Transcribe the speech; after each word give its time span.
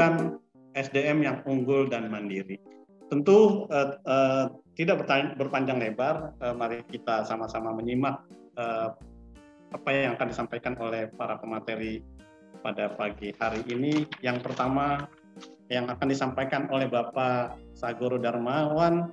menghasilkan 0.00 0.40
SDM 0.72 1.18
yang 1.20 1.36
unggul 1.44 1.84
dan 1.90 2.08
mandiri. 2.08 2.56
Tentu 3.10 3.66
uh, 3.68 3.98
uh, 4.06 4.46
tidak 4.78 5.04
berpanjang 5.36 5.82
lebar, 5.82 6.32
uh, 6.40 6.54
mari 6.54 6.80
kita 6.88 7.26
sama-sama 7.26 7.74
menyimak 7.74 8.22
uh, 8.56 8.94
apa 9.74 9.88
yang 9.90 10.14
akan 10.14 10.30
disampaikan 10.30 10.74
oleh 10.78 11.10
para 11.12 11.36
pemateri 11.36 12.00
pada 12.62 12.94
pagi 12.94 13.34
hari 13.36 13.60
ini. 13.68 14.06
Yang 14.22 14.46
pertama 14.46 15.10
yang 15.68 15.90
akan 15.90 16.06
disampaikan 16.06 16.70
oleh 16.70 16.86
Bapak 16.86 17.58
Sagoro 17.74 18.16
Darmawan, 18.16 19.10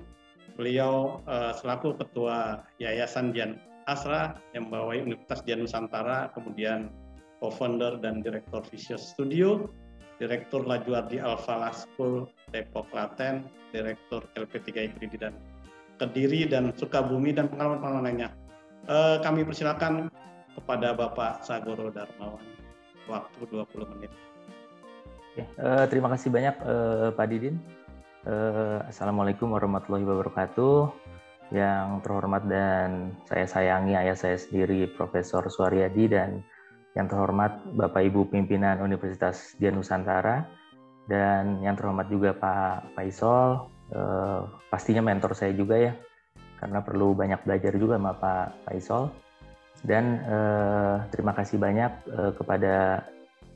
beliau 0.54 1.20
uh, 1.26 1.52
selaku 1.58 1.98
Ketua 1.98 2.62
Yayasan 2.78 3.34
Jan 3.34 3.58
Asra 3.90 4.38
yang 4.54 4.70
membawai 4.70 5.02
Universitas 5.02 5.42
Jan 5.42 5.66
Nusantara, 5.66 6.30
kemudian 6.38 6.94
co-founder 7.42 7.98
dan 7.98 8.22
direktur 8.22 8.62
Visual 8.70 8.98
Studio, 8.98 9.70
direktur 10.18 10.66
Lajuardi 10.66 11.22
Alfa 11.22 11.70
School 11.70 12.26
Depok 12.50 12.90
Klaten, 12.90 13.46
direktur 13.70 14.26
LP3 14.34 14.92
Ikridi 14.94 15.16
dan 15.18 15.34
Kediri 15.98 16.46
dan 16.46 16.70
Sukabumi 16.78 17.34
dan 17.34 17.50
pengalaman-pengalaman 17.50 18.04
lainnya. 18.06 18.30
Eh, 18.86 19.18
kami 19.22 19.42
persilakan 19.42 20.06
kepada 20.54 20.94
Bapak 20.94 21.42
Sagoro 21.42 21.90
Darmawan. 21.90 22.42
Waktu 23.10 23.40
20 23.50 23.88
menit. 23.96 24.12
Ya, 25.34 25.46
eh, 25.58 25.86
terima 25.90 26.10
kasih 26.10 26.30
banyak 26.30 26.54
eh, 26.60 27.08
Pak 27.14 27.26
Didin. 27.30 27.58
Eh, 28.26 28.78
Assalamualaikum 28.90 29.54
warahmatullahi 29.54 30.06
wabarakatuh 30.06 30.90
yang 31.48 32.04
terhormat 32.04 32.44
dan 32.44 33.16
saya 33.24 33.48
sayangi 33.48 33.96
ayah 33.96 34.12
saya 34.12 34.36
sendiri 34.36 34.84
Profesor 34.92 35.48
Suaryadi 35.48 36.04
dan 36.12 36.44
yang 36.98 37.06
terhormat 37.06 37.62
Bapak 37.78 38.02
Ibu 38.02 38.26
pimpinan 38.26 38.82
Universitas 38.82 39.54
Dian 39.62 39.78
Nusantara 39.78 40.42
dan 41.06 41.62
yang 41.62 41.78
terhormat 41.78 42.10
juga 42.10 42.34
Pak 42.34 42.98
Faisal 42.98 43.70
eh, 43.94 44.42
pastinya 44.66 45.06
mentor 45.06 45.38
saya 45.38 45.54
juga 45.54 45.78
ya 45.78 45.94
karena 46.58 46.82
perlu 46.82 47.14
banyak 47.14 47.38
belajar 47.46 47.72
juga 47.78 47.96
sama 47.96 48.12
Pak 48.18 48.66
Faisal. 48.66 49.14
Dan 49.78 50.18
eh, 50.26 50.96
terima 51.14 51.30
kasih 51.38 51.54
banyak 51.54 51.92
eh, 52.10 52.32
kepada 52.34 53.06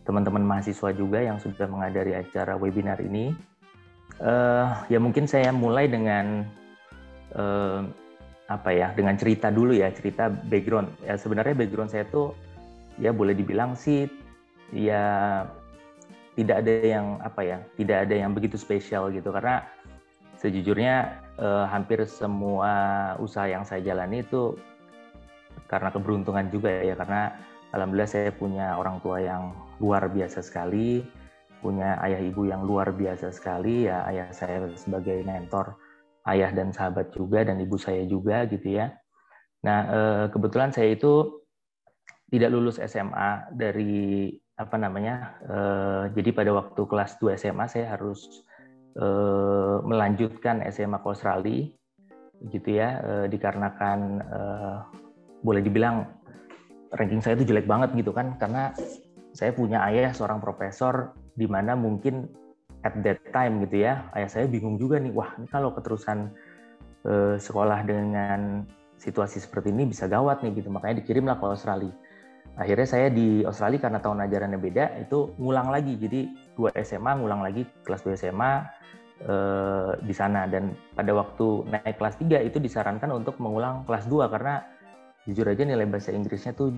teman-teman 0.07 0.47
mahasiswa 0.47 0.95
juga 0.95 1.19
yang 1.19 1.43
sudah 1.43 1.67
menghadiri 1.67 2.15
acara 2.15 2.55
webinar 2.55 3.03
ini. 3.03 3.35
Eh, 4.23 4.67
ya 4.87 5.03
mungkin 5.03 5.27
saya 5.27 5.51
mulai 5.51 5.91
dengan 5.91 6.47
eh, 7.35 7.81
apa 8.47 8.71
ya 8.71 8.95
dengan 8.95 9.19
cerita 9.19 9.51
dulu 9.51 9.75
ya 9.75 9.91
cerita 9.91 10.31
background. 10.31 10.95
Ya 11.03 11.19
sebenarnya 11.19 11.59
background 11.59 11.91
saya 11.91 12.07
tuh 12.07 12.39
ya 13.01 13.11
boleh 13.15 13.33
dibilang 13.37 13.77
sih 13.77 14.09
ya 14.73 15.45
tidak 16.37 16.65
ada 16.65 16.73
yang 16.81 17.07
apa 17.21 17.41
ya 17.45 17.59
tidak 17.77 18.09
ada 18.09 18.15
yang 18.17 18.33
begitu 18.33 18.57
spesial 18.57 19.13
gitu 19.13 19.29
karena 19.33 19.65
sejujurnya 20.41 21.21
eh, 21.39 21.67
hampir 21.69 22.03
semua 22.09 22.73
usaha 23.21 23.47
yang 23.47 23.63
saya 23.63 23.85
jalani 23.85 24.25
itu 24.25 24.57
karena 25.69 25.93
keberuntungan 25.93 26.49
juga 26.49 26.69
ya 26.69 26.97
karena 26.97 27.37
alhamdulillah 27.73 28.11
saya 28.11 28.31
punya 28.33 28.77
orang 28.77 29.01
tua 29.01 29.21
yang 29.21 29.53
luar 29.81 30.09
biasa 30.09 30.45
sekali 30.45 31.05
punya 31.63 31.95
ayah 32.03 32.19
ibu 32.19 32.49
yang 32.49 32.67
luar 32.67 32.91
biasa 32.91 33.31
sekali 33.31 33.87
ya 33.87 34.03
ayah 34.11 34.29
saya 34.35 34.67
sebagai 34.75 35.23
mentor 35.23 35.79
ayah 36.29 36.51
dan 36.55 36.71
sahabat 36.71 37.11
juga 37.15 37.43
dan 37.43 37.59
ibu 37.59 37.75
saya 37.79 38.07
juga 38.07 38.47
gitu 38.47 38.79
ya. 38.79 38.95
Nah, 39.63 39.79
eh, 39.87 40.25
kebetulan 40.31 40.75
saya 40.75 40.95
itu 40.95 41.42
tidak 42.33 42.49
lulus 42.49 42.81
SMA 42.81 43.53
dari 43.53 44.33
apa 44.57 44.77
namanya? 44.81 45.37
Eh, 45.45 46.05
jadi 46.17 46.33
pada 46.33 46.51
waktu 46.57 46.81
kelas 46.89 47.21
2 47.21 47.37
SMA 47.37 47.69
saya 47.69 47.93
harus 47.93 48.25
eh, 48.97 49.77
melanjutkan 49.85 50.65
SMA 50.73 50.97
ke 51.05 51.09
Australia 51.13 51.69
gitu 52.43 52.75
ya, 52.75 52.99
dikarenakan 53.31 54.19
boleh 55.47 55.63
dibilang 55.63 56.11
ranking 56.91 57.23
saya 57.25 57.39
itu 57.41 57.55
jelek 57.55 57.71
banget 57.71 57.95
gitu 57.97 58.13
kan 58.13 58.37
karena 58.37 58.75
saya 59.33 59.55
punya 59.57 59.81
ayah 59.89 60.13
seorang 60.13 60.39
profesor 60.39 61.17
di 61.33 61.49
mana 61.49 61.73
mungkin 61.73 62.29
at 62.85 62.93
that 63.01 63.23
time 63.33 63.65
gitu 63.65 63.89
ya 63.89 64.05
ayah 64.13 64.29
saya 64.29 64.45
bingung 64.45 64.77
juga 64.77 65.01
nih 65.01 65.13
wah 65.15 65.33
ini 65.41 65.49
kalau 65.49 65.73
keterusan 65.73 66.29
uh, 67.09 67.37
sekolah 67.41 67.81
dengan 67.89 68.69
situasi 69.01 69.41
seperti 69.41 69.73
ini 69.73 69.89
bisa 69.89 70.07
gawat 70.07 70.45
nih 70.45 70.63
gitu 70.63 70.69
makanya 70.69 71.01
dikirimlah 71.03 71.41
ke 71.41 71.47
Australia 71.49 71.95
akhirnya 72.61 72.85
saya 72.85 73.09
di 73.09 73.41
Australia 73.49 73.81
karena 73.81 73.99
tahun 74.03 74.29
ajarannya 74.29 74.61
beda 74.61 74.85
itu 75.01 75.33
ngulang 75.41 75.73
lagi 75.73 75.97
jadi 75.97 76.29
dua 76.53 76.71
SMA 76.85 77.13
ngulang 77.17 77.41
lagi 77.41 77.65
kelas 77.85 78.05
2 78.05 78.13
SMA 78.21 78.53
eh, 79.25 79.91
di 80.05 80.15
sana 80.15 80.45
dan 80.45 80.77
pada 80.93 81.17
waktu 81.17 81.65
naik 81.73 81.97
kelas 81.97 82.21
3 82.21 82.45
itu 82.45 82.61
disarankan 82.61 83.09
untuk 83.13 83.41
mengulang 83.41 83.89
kelas 83.89 84.05
2 84.05 84.29
karena 84.29 84.61
jujur 85.25 85.49
aja 85.49 85.65
nilai 85.65 85.89
bahasa 85.89 86.13
Inggrisnya 86.13 86.53
tuh 86.53 86.77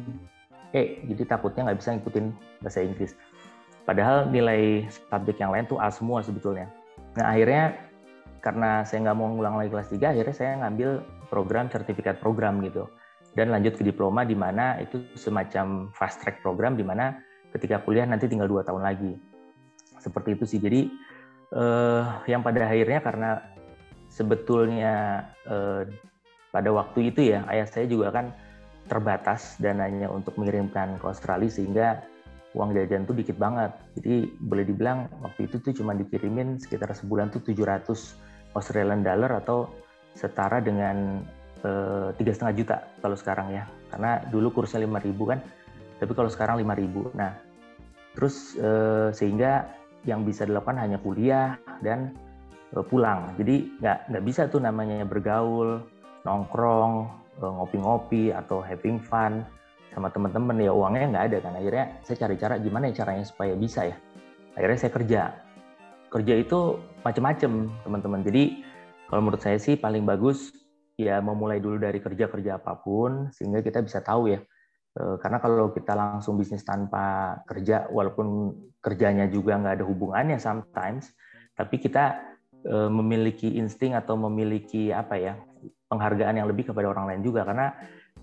eh 0.71 1.03
jadi 1.11 1.27
takutnya 1.27 1.71
nggak 1.71 1.79
bisa 1.83 1.91
ngikutin 1.99 2.27
bahasa 2.63 2.79
Inggris 2.83 3.13
Padahal 3.85 4.33
nilai 4.33 4.89
subjek 4.89 5.37
yang 5.37 5.53
lain 5.53 5.69
tuh 5.69 5.77
A 5.77 5.93
semua 5.93 6.25
sebetulnya. 6.25 6.73
Nah 7.21 7.37
akhirnya 7.37 7.77
karena 8.41 8.85
saya 8.85 9.09
nggak 9.09 9.17
mau 9.17 9.29
ngulang 9.29 9.61
lagi 9.61 9.71
kelas 9.73 9.89
3, 9.93 10.13
akhirnya 10.17 10.35
saya 10.37 10.53
ngambil 10.65 11.05
program 11.29 11.69
sertifikat 11.69 12.17
program 12.21 12.65
gitu. 12.65 12.89
Dan 13.35 13.51
lanjut 13.51 13.75
ke 13.75 13.83
diploma 13.83 14.23
di 14.23 14.39
mana 14.39 14.79
itu 14.79 15.03
semacam 15.19 15.91
fast 15.91 16.23
track 16.23 16.39
program 16.41 16.79
di 16.79 16.87
mana 16.87 17.19
ketika 17.51 17.83
kuliah 17.83 18.07
nanti 18.07 18.31
tinggal 18.31 18.47
dua 18.47 18.63
tahun 18.63 18.87
lagi. 18.87 19.19
Seperti 19.99 20.39
itu 20.39 20.45
sih. 20.47 20.61
Jadi 20.63 20.87
eh, 21.55 22.03
yang 22.31 22.47
pada 22.47 22.67
akhirnya 22.67 23.03
karena 23.03 23.31
sebetulnya 24.07 25.27
eh, 25.51 25.83
pada 26.55 26.71
waktu 26.71 27.11
itu 27.11 27.35
ya 27.35 27.43
ayah 27.51 27.67
saya 27.67 27.91
juga 27.91 28.15
kan 28.15 28.31
terbatas 28.87 29.59
dananya 29.59 30.07
untuk 30.13 30.39
mengirimkan 30.39 31.01
ke 31.01 31.05
Australia 31.09 31.51
sehingga 31.51 31.89
uang 32.55 32.71
jajan 32.79 33.03
tuh 33.05 33.19
dikit 33.19 33.35
banget. 33.35 33.75
Jadi 33.99 34.31
boleh 34.39 34.65
dibilang 34.65 35.11
waktu 35.21 35.51
itu 35.51 35.59
tuh 35.59 35.75
cuma 35.75 35.93
dikirimin 35.99 36.63
sekitar 36.63 36.95
sebulan 36.95 37.35
tuh 37.35 37.43
700 37.43 38.55
Australian 38.55 39.03
dollar 39.03 39.43
atau 39.43 39.67
setara 40.15 40.63
dengan 40.63 41.27
tiga 42.21 42.33
setengah 42.37 42.55
juta 42.55 42.77
kalau 43.01 43.17
sekarang 43.17 43.53
ya. 43.53 43.65
Karena 43.89 44.21
dulu 44.29 44.53
kursnya 44.53 44.85
5.000 44.85 45.31
kan, 45.31 45.39
tapi 46.03 46.13
kalau 46.13 46.31
sekarang 46.31 46.61
5.000. 46.61 47.17
Nah, 47.17 47.33
terus 48.13 48.59
eh, 48.59 49.09
sehingga 49.15 49.71
yang 50.05 50.27
bisa 50.27 50.45
dilakukan 50.45 50.77
hanya 50.77 51.01
kuliah 51.01 51.57
dan 51.81 52.13
eh, 52.75 52.85
pulang. 52.85 53.33
Jadi 53.41 53.81
nggak 53.81 53.99
nggak 54.13 54.25
bisa 54.25 54.47
tuh 54.51 54.61
namanya 54.61 55.07
bergaul, 55.09 55.81
nongkrong, 56.27 57.25
ngopi-ngopi 57.41 58.31
atau 58.31 58.63
having 58.63 59.03
fun 59.03 59.43
sama 59.95 60.11
teman-teman 60.11 60.59
ya 60.59 60.75
uangnya 60.75 61.07
nggak 61.15 61.25
ada 61.31 61.39
kan 61.39 61.53
akhirnya 61.55 61.85
saya 62.03 62.17
cari 62.27 62.35
cara 62.35 62.55
gimana 62.59 62.91
ya 62.91 62.95
caranya 63.07 63.25
supaya 63.27 63.55
bisa 63.55 63.87
ya 63.87 63.97
akhirnya 64.59 64.79
saya 64.79 64.93
kerja 64.93 65.23
kerja 66.11 66.35
itu 66.35 66.59
macam-macam 67.07 67.71
teman-teman 67.87 68.21
jadi 68.27 68.43
kalau 69.07 69.21
menurut 69.23 69.43
saya 69.43 69.59
sih 69.59 69.79
paling 69.79 70.03
bagus 70.03 70.51
ya 70.95 71.19
memulai 71.19 71.59
dulu 71.59 71.79
dari 71.79 71.99
kerja-kerja 71.99 72.63
apa 72.63 72.79
pun 72.79 73.31
sehingga 73.35 73.61
kita 73.61 73.83
bisa 73.83 74.01
tahu 74.01 74.31
ya. 74.31 74.41
E, 74.95 75.19
karena 75.19 75.43
kalau 75.43 75.75
kita 75.75 75.93
langsung 75.95 76.39
bisnis 76.39 76.63
tanpa 76.63 77.39
kerja 77.51 77.91
walaupun 77.91 78.55
kerjanya 78.79 79.27
juga 79.27 79.59
nggak 79.59 79.83
ada 79.83 79.87
hubungannya 79.87 80.39
sometimes 80.39 81.11
tapi 81.59 81.83
kita 81.83 82.23
e, 82.63 82.77
memiliki 82.91 83.59
insting 83.59 83.99
atau 83.99 84.15
memiliki 84.15 84.95
apa 84.95 85.19
ya 85.19 85.35
penghargaan 85.95 86.43
yang 86.43 86.49
lebih 86.51 86.75
kepada 86.75 86.91
orang 86.91 87.07
lain 87.07 87.23
juga. 87.23 87.47
Karena 87.47 87.71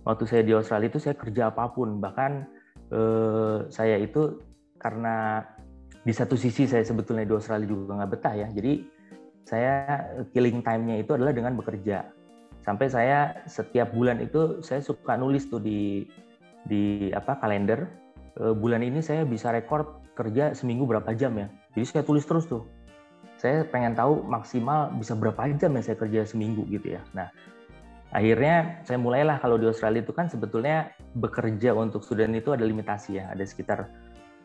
waktu 0.04 0.24
saya 0.28 0.44
di 0.44 0.52
Australia 0.52 0.92
itu 0.92 1.00
saya 1.00 1.16
kerja 1.16 1.54
apa 1.54 1.72
pun 1.72 2.04
bahkan 2.04 2.44
eh, 2.92 3.58
saya 3.72 3.96
itu 4.02 4.42
karena 4.82 5.46
di 6.02 6.12
satu 6.12 6.34
sisi 6.34 6.66
saya 6.66 6.82
sebetulnya 6.82 7.24
di 7.24 7.32
Australia 7.32 7.70
juga 7.70 8.02
nggak 8.02 8.12
betah 8.12 8.34
ya. 8.36 8.48
Jadi 8.52 8.74
saya 9.46 9.74
killing 10.36 10.62
time-nya 10.62 11.02
itu 11.02 11.16
adalah 11.16 11.34
dengan 11.34 11.56
bekerja 11.58 12.06
sampai 12.62 12.88
saya 12.90 13.42
setiap 13.50 13.94
bulan 13.94 14.22
itu 14.22 14.62
saya 14.62 14.82
suka 14.82 15.18
nulis 15.18 15.50
tuh 15.50 15.62
di 15.62 16.06
di 16.66 17.10
apa 17.14 17.42
kalender. 17.42 17.90
E, 18.38 18.54
bulan 18.56 18.86
ini 18.86 19.02
saya 19.02 19.26
bisa 19.26 19.52
rekor 19.52 20.02
kerja 20.14 20.54
seminggu 20.54 20.86
berapa 20.86 21.12
jam 21.18 21.36
ya. 21.38 21.48
Jadi 21.74 21.86
saya 21.86 22.04
tulis 22.06 22.24
terus 22.24 22.46
tuh. 22.46 22.64
Saya 23.42 23.66
pengen 23.66 23.98
tahu 23.98 24.22
maksimal 24.22 24.94
bisa 24.94 25.18
berapa 25.18 25.50
jam 25.58 25.74
ya 25.74 25.82
saya 25.82 25.98
kerja 25.98 26.22
seminggu 26.30 26.70
gitu 26.70 26.98
ya. 26.98 27.02
Nah 27.18 27.34
akhirnya 28.12 28.84
saya 28.86 29.00
mulailah 29.00 29.40
kalau 29.42 29.58
di 29.58 29.66
Australia 29.66 30.04
itu 30.04 30.14
kan 30.14 30.30
sebetulnya 30.30 30.94
bekerja 31.18 31.74
untuk 31.74 32.06
student 32.06 32.36
itu 32.38 32.54
ada 32.54 32.68
limitasi 32.68 33.18
ya, 33.18 33.32
ada 33.32 33.42
sekitar 33.42 33.90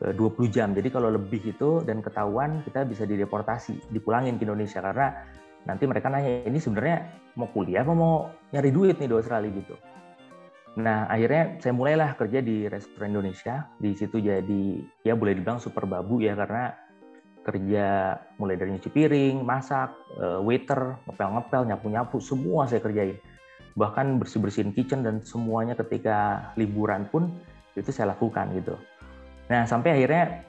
20 0.01 0.17
eh, 0.17 0.49
jam. 0.53 0.73
Jadi 0.73 0.89
kalau 0.93 1.09
lebih 1.13 1.41
itu 1.45 1.81
dan 1.85 2.01
ketahuan 2.05 2.61
kita 2.65 2.85
bisa 2.85 3.09
dideportasi, 3.09 3.93
dipulangin 3.93 4.37
ke 4.37 4.45
Indonesia 4.45 4.81
karena 4.85 5.25
nanti 5.67 5.85
mereka 5.85 6.07
nanya 6.09 6.47
ini 6.47 6.63
sebenarnya 6.63 7.11
mau 7.35 7.51
kuliah 7.51 7.83
apa 7.83 7.93
mau 7.93 8.31
nyari 8.55 8.71
duit 8.71 8.97
nih 9.03 9.11
di 9.11 9.17
Australia 9.19 9.51
gitu. 9.51 9.75
Nah 10.79 11.11
akhirnya 11.11 11.59
saya 11.61 11.75
mulailah 11.75 12.15
kerja 12.15 12.39
di 12.41 12.71
restoran 12.71 13.13
Indonesia. 13.13 13.67
Di 13.77 13.93
situ 13.99 14.23
jadi 14.23 14.65
ya 15.03 15.19
boleh 15.19 15.37
dibilang 15.37 15.59
super 15.59 15.85
babu 15.85 16.23
ya 16.23 16.39
karena 16.39 16.73
kerja 17.47 18.19
mulai 18.43 18.59
dari 18.59 18.75
nyuci 18.75 18.91
piring, 18.91 19.47
masak, 19.47 19.95
uh, 20.19 20.43
waiter, 20.43 20.99
ngepel-ngepel, 21.07 21.63
nyapu-nyapu, 21.71 22.19
semua 22.19 22.67
saya 22.67 22.83
kerjain. 22.83 23.23
Bahkan 23.79 24.19
bersih-bersihin 24.19 24.75
kitchen 24.75 25.07
dan 25.07 25.23
semuanya 25.23 25.79
ketika 25.79 26.51
liburan 26.59 27.07
pun 27.07 27.31
itu 27.79 27.95
saya 27.95 28.17
lakukan 28.19 28.51
gitu. 28.59 28.75
Nah, 29.47 29.63
sampai 29.63 29.95
akhirnya 29.95 30.43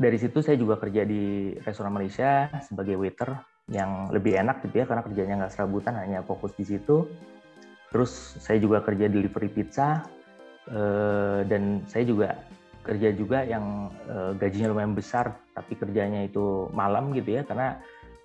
dari 0.00 0.16
situ 0.16 0.40
saya 0.40 0.56
juga 0.56 0.80
kerja 0.80 1.04
di 1.04 1.52
restoran 1.60 1.92
Malaysia 1.92 2.48
sebagai 2.64 2.96
waiter 2.96 3.34
yang 3.68 4.08
lebih 4.08 4.40
enak 4.40 4.64
gitu 4.64 4.80
ya 4.82 4.86
karena 4.88 5.04
kerjanya 5.04 5.34
nggak 5.44 5.52
serabutan 5.52 5.94
hanya 6.00 6.24
fokus 6.24 6.56
di 6.56 6.64
situ. 6.64 7.04
Terus 7.88 8.36
saya 8.40 8.60
juga 8.60 8.84
kerja 8.84 9.08
delivery 9.08 9.48
pizza 9.52 10.04
eh, 10.68 11.40
dan 11.44 11.84
saya 11.88 12.04
juga 12.04 12.36
kerja 12.84 13.12
juga 13.12 13.44
yang 13.44 13.92
eh, 14.08 14.32
gajinya 14.40 14.72
lumayan 14.72 14.96
besar 14.96 15.36
tapi 15.52 15.76
kerjanya 15.76 16.24
itu 16.24 16.72
malam 16.72 17.12
gitu 17.12 17.40
ya 17.40 17.42
karena 17.44 17.76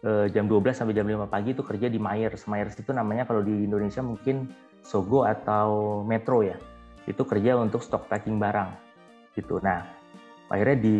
eh, 0.03 0.31
jam 0.31 0.47
12 0.47 0.71
sampai 0.71 0.95
jam 0.95 1.07
5 1.07 1.27
pagi 1.27 1.51
itu 1.51 1.63
kerja 1.63 1.87
di 1.91 1.99
Myers. 1.99 2.47
Myers 2.47 2.75
itu 2.79 2.91
namanya 2.95 3.27
kalau 3.27 3.43
di 3.43 3.67
Indonesia 3.67 3.99
mungkin 3.99 4.47
Sogo 4.83 5.27
atau 5.27 6.03
Metro 6.03 6.43
ya. 6.43 6.55
Itu 7.03 7.27
kerja 7.27 7.59
untuk 7.59 7.83
stok 7.83 8.07
packing 8.07 8.39
barang 8.39 8.71
gitu. 9.35 9.59
Nah, 9.59 9.83
akhirnya 10.47 10.77
di 10.79 10.95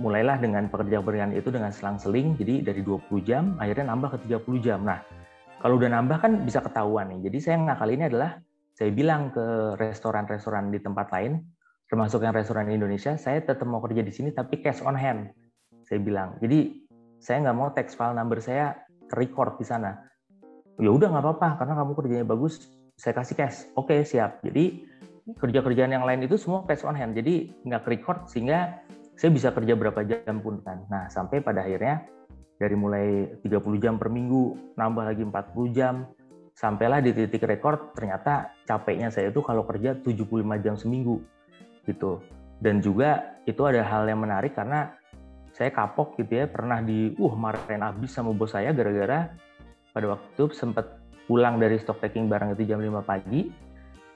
mulailah 0.00 0.40
dengan 0.40 0.68
pekerjaan-pekerjaan 0.72 1.36
itu 1.36 1.52
dengan 1.52 1.68
selang-seling 1.68 2.36
jadi 2.40 2.64
dari 2.72 2.80
20 2.80 3.28
jam 3.28 3.56
akhirnya 3.60 3.92
nambah 3.92 4.16
ke 4.16 4.18
30 4.28 4.64
jam. 4.64 4.80
Nah, 4.84 5.04
kalau 5.60 5.78
udah 5.78 5.90
nambah 5.94 6.18
kan 6.18 6.32
bisa 6.42 6.58
ketahuan 6.58 7.12
nih. 7.12 7.30
Jadi 7.30 7.38
saya 7.38 7.56
ngakal 7.62 7.88
ini 7.92 8.04
adalah 8.08 8.40
saya 8.72 8.90
bilang 8.90 9.30
ke 9.30 9.78
restoran-restoran 9.78 10.72
di 10.72 10.80
tempat 10.80 11.12
lain, 11.12 11.38
termasuk 11.86 12.24
yang 12.24 12.34
restoran 12.34 12.66
Indonesia, 12.72 13.14
saya 13.20 13.44
tetap 13.44 13.68
mau 13.68 13.78
kerja 13.84 14.00
di 14.00 14.10
sini 14.10 14.32
tapi 14.32 14.58
cash 14.64 14.80
on 14.82 14.96
hand. 14.96 15.30
Saya 15.84 16.00
bilang. 16.00 16.40
Jadi 16.40 16.82
saya 17.22 17.46
nggak 17.46 17.56
mau 17.56 17.70
text 17.70 17.94
file 17.94 18.16
number 18.16 18.40
saya 18.40 18.74
record 19.12 19.60
di 19.60 19.66
sana. 19.68 19.94
Ya 20.80 20.90
udah 20.90 21.12
nggak 21.12 21.22
apa-apa 21.22 21.48
karena 21.62 21.74
kamu 21.78 21.92
kerjanya 21.94 22.26
bagus, 22.26 22.66
saya 22.96 23.12
kasih 23.12 23.36
cash. 23.38 23.68
Oke 23.78 24.02
siap. 24.02 24.42
Jadi 24.42 24.88
kerja-kerjaan 25.38 25.94
yang 25.94 26.02
lain 26.02 26.26
itu 26.26 26.34
semua 26.34 26.66
cash 26.66 26.82
on 26.82 26.98
hand. 26.98 27.14
Jadi 27.14 27.54
nggak 27.62 27.86
record 27.86 28.26
sehingga 28.26 28.82
saya 29.16 29.30
bisa 29.30 29.48
kerja 29.52 29.76
berapa 29.76 30.00
jam 30.04 30.40
pun 30.40 30.60
kan. 30.64 30.84
Nah, 30.88 31.08
sampai 31.12 31.44
pada 31.44 31.64
akhirnya 31.64 32.04
dari 32.56 32.76
mulai 32.78 33.06
30 33.42 33.82
jam 33.82 33.94
per 33.98 34.08
minggu, 34.08 34.74
nambah 34.78 35.04
lagi 35.04 35.22
40 35.26 35.76
jam, 35.76 36.06
sampailah 36.54 37.02
di 37.02 37.10
titik 37.16 37.42
rekor 37.42 37.92
ternyata 37.96 38.52
capeknya 38.68 39.10
saya 39.10 39.32
itu 39.32 39.40
kalau 39.42 39.66
kerja 39.66 39.98
75 39.98 40.64
jam 40.64 40.74
seminggu 40.78 41.20
gitu. 41.88 42.22
Dan 42.62 42.78
juga 42.78 43.38
itu 43.48 43.58
ada 43.66 43.82
hal 43.82 44.06
yang 44.06 44.22
menarik 44.22 44.54
karena 44.54 44.94
saya 45.52 45.74
kapok 45.74 46.16
gitu 46.16 46.42
ya, 46.42 46.44
pernah 46.48 46.80
di 46.80 47.12
uh 47.18 47.34
marahin 47.34 47.82
habis 47.82 48.14
sama 48.14 48.32
bos 48.32 48.54
saya 48.54 48.70
gara-gara 48.72 49.34
pada 49.92 50.06
waktu 50.16 50.26
itu 50.32 50.44
sempat 50.56 51.02
pulang 51.26 51.60
dari 51.60 51.76
stock 51.76 52.00
taking 52.00 52.30
barang 52.30 52.56
itu 52.56 52.64
jam 52.70 52.80
5 52.80 53.04
pagi, 53.04 53.52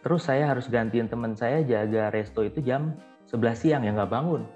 terus 0.07 0.25
saya 0.31 0.49
harus 0.49 0.71
gantiin 0.71 1.11
teman 1.11 1.35
saya 1.35 1.67
jaga 1.67 2.15
resto 2.15 2.47
itu 2.47 2.63
jam 2.63 2.95
11 3.27 3.59
siang 3.59 3.83
ya 3.83 3.91
nggak 3.91 4.11
bangun 4.11 4.47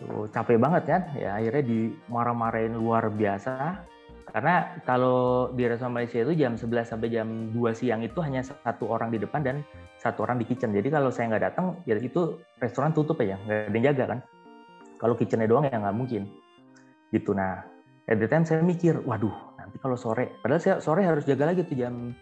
Tuh, 0.00 0.24
capek 0.32 0.56
banget 0.56 0.82
kan? 0.88 1.02
Ya 1.12 1.36
akhirnya 1.36 1.60
dimarah-marahin 1.60 2.72
luar 2.72 3.12
biasa. 3.12 3.84
Karena 4.30 4.78
kalau 4.86 5.50
di 5.52 5.66
restoran 5.66 5.92
Malaysia 5.92 6.22
itu 6.22 6.38
jam 6.38 6.54
11 6.54 6.86
sampai 6.86 7.10
jam 7.10 7.50
2 7.50 7.74
siang 7.74 8.00
itu 8.06 8.22
hanya 8.22 8.46
satu 8.46 8.86
orang 8.86 9.10
di 9.10 9.18
depan 9.18 9.42
dan 9.42 9.56
satu 9.98 10.22
orang 10.22 10.38
di 10.38 10.46
kitchen. 10.46 10.70
Jadi 10.70 10.88
kalau 10.88 11.10
saya 11.10 11.34
nggak 11.34 11.44
datang 11.50 11.82
ya 11.84 11.98
itu 11.98 12.38
restoran 12.62 12.94
tutup 12.94 13.18
ya 13.20 13.36
nggak 13.42 13.68
ada 13.68 13.76
yang 13.76 13.86
jaga 13.92 14.04
kan? 14.16 14.18
Kalau 15.02 15.14
kitchennya 15.18 15.50
doang 15.50 15.66
ya 15.66 15.76
nggak 15.76 15.96
mungkin. 15.98 16.30
Gitu. 17.10 17.34
Nah 17.34 17.66
at 18.06 18.16
the 18.22 18.30
time 18.30 18.46
saya 18.46 18.62
mikir 18.62 19.02
waduh 19.02 19.34
nanti 19.58 19.76
kalau 19.82 19.98
sore 19.98 20.34
padahal 20.42 20.62
saya 20.62 20.76
sore 20.78 21.02
harus 21.02 21.26
jaga 21.26 21.50
lagi 21.50 21.66
tuh 21.66 21.78
jam 21.78 22.14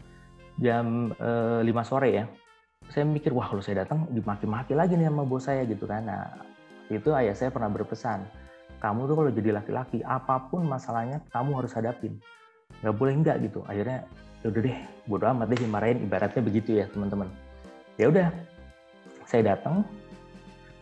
jam 0.61 1.13
e, 1.13 1.31
eh, 1.61 1.71
5 1.71 1.85
sore 1.85 2.09
ya. 2.09 2.25
Saya 2.89 3.05
mikir 3.05 3.37
wah 3.37 3.53
kalau 3.53 3.61
saya 3.61 3.85
datang 3.85 4.09
dimaki-maki 4.09 4.73
lagi 4.73 4.97
nih 4.97 5.13
sama 5.13 5.29
bos 5.29 5.45
saya 5.45 5.69
gitu 5.69 5.85
kan. 5.85 6.09
Nah 6.09 6.25
itu 6.89 7.13
ayah 7.13 7.37
saya 7.37 7.53
pernah 7.53 7.69
berpesan, 7.69 8.25
kamu 8.81 9.11
tuh 9.11 9.15
kalau 9.19 9.31
jadi 9.35 9.51
laki-laki, 9.61 10.01
apa 10.07 10.49
pun 10.49 10.65
masalahnya 10.65 11.21
kamu 11.35 11.61
harus 11.61 11.73
hadapin. 11.77 12.17
Nggak 12.81 12.95
boleh 12.97 13.15
enggak 13.15 13.37
gitu. 13.45 13.61
Akhirnya, 13.67 14.07
ya 14.41 14.47
udah 14.49 14.61
deh, 14.65 14.79
bodo 15.05 15.25
amat 15.29 15.47
deh 15.51 15.61
dimarahin, 15.61 15.99
ibaratnya 16.07 16.43
begitu 16.43 16.71
ya 16.79 16.87
teman-teman. 16.89 17.29
Ya 17.99 18.07
udah, 18.09 18.29
saya 19.27 19.55
datang, 19.55 19.83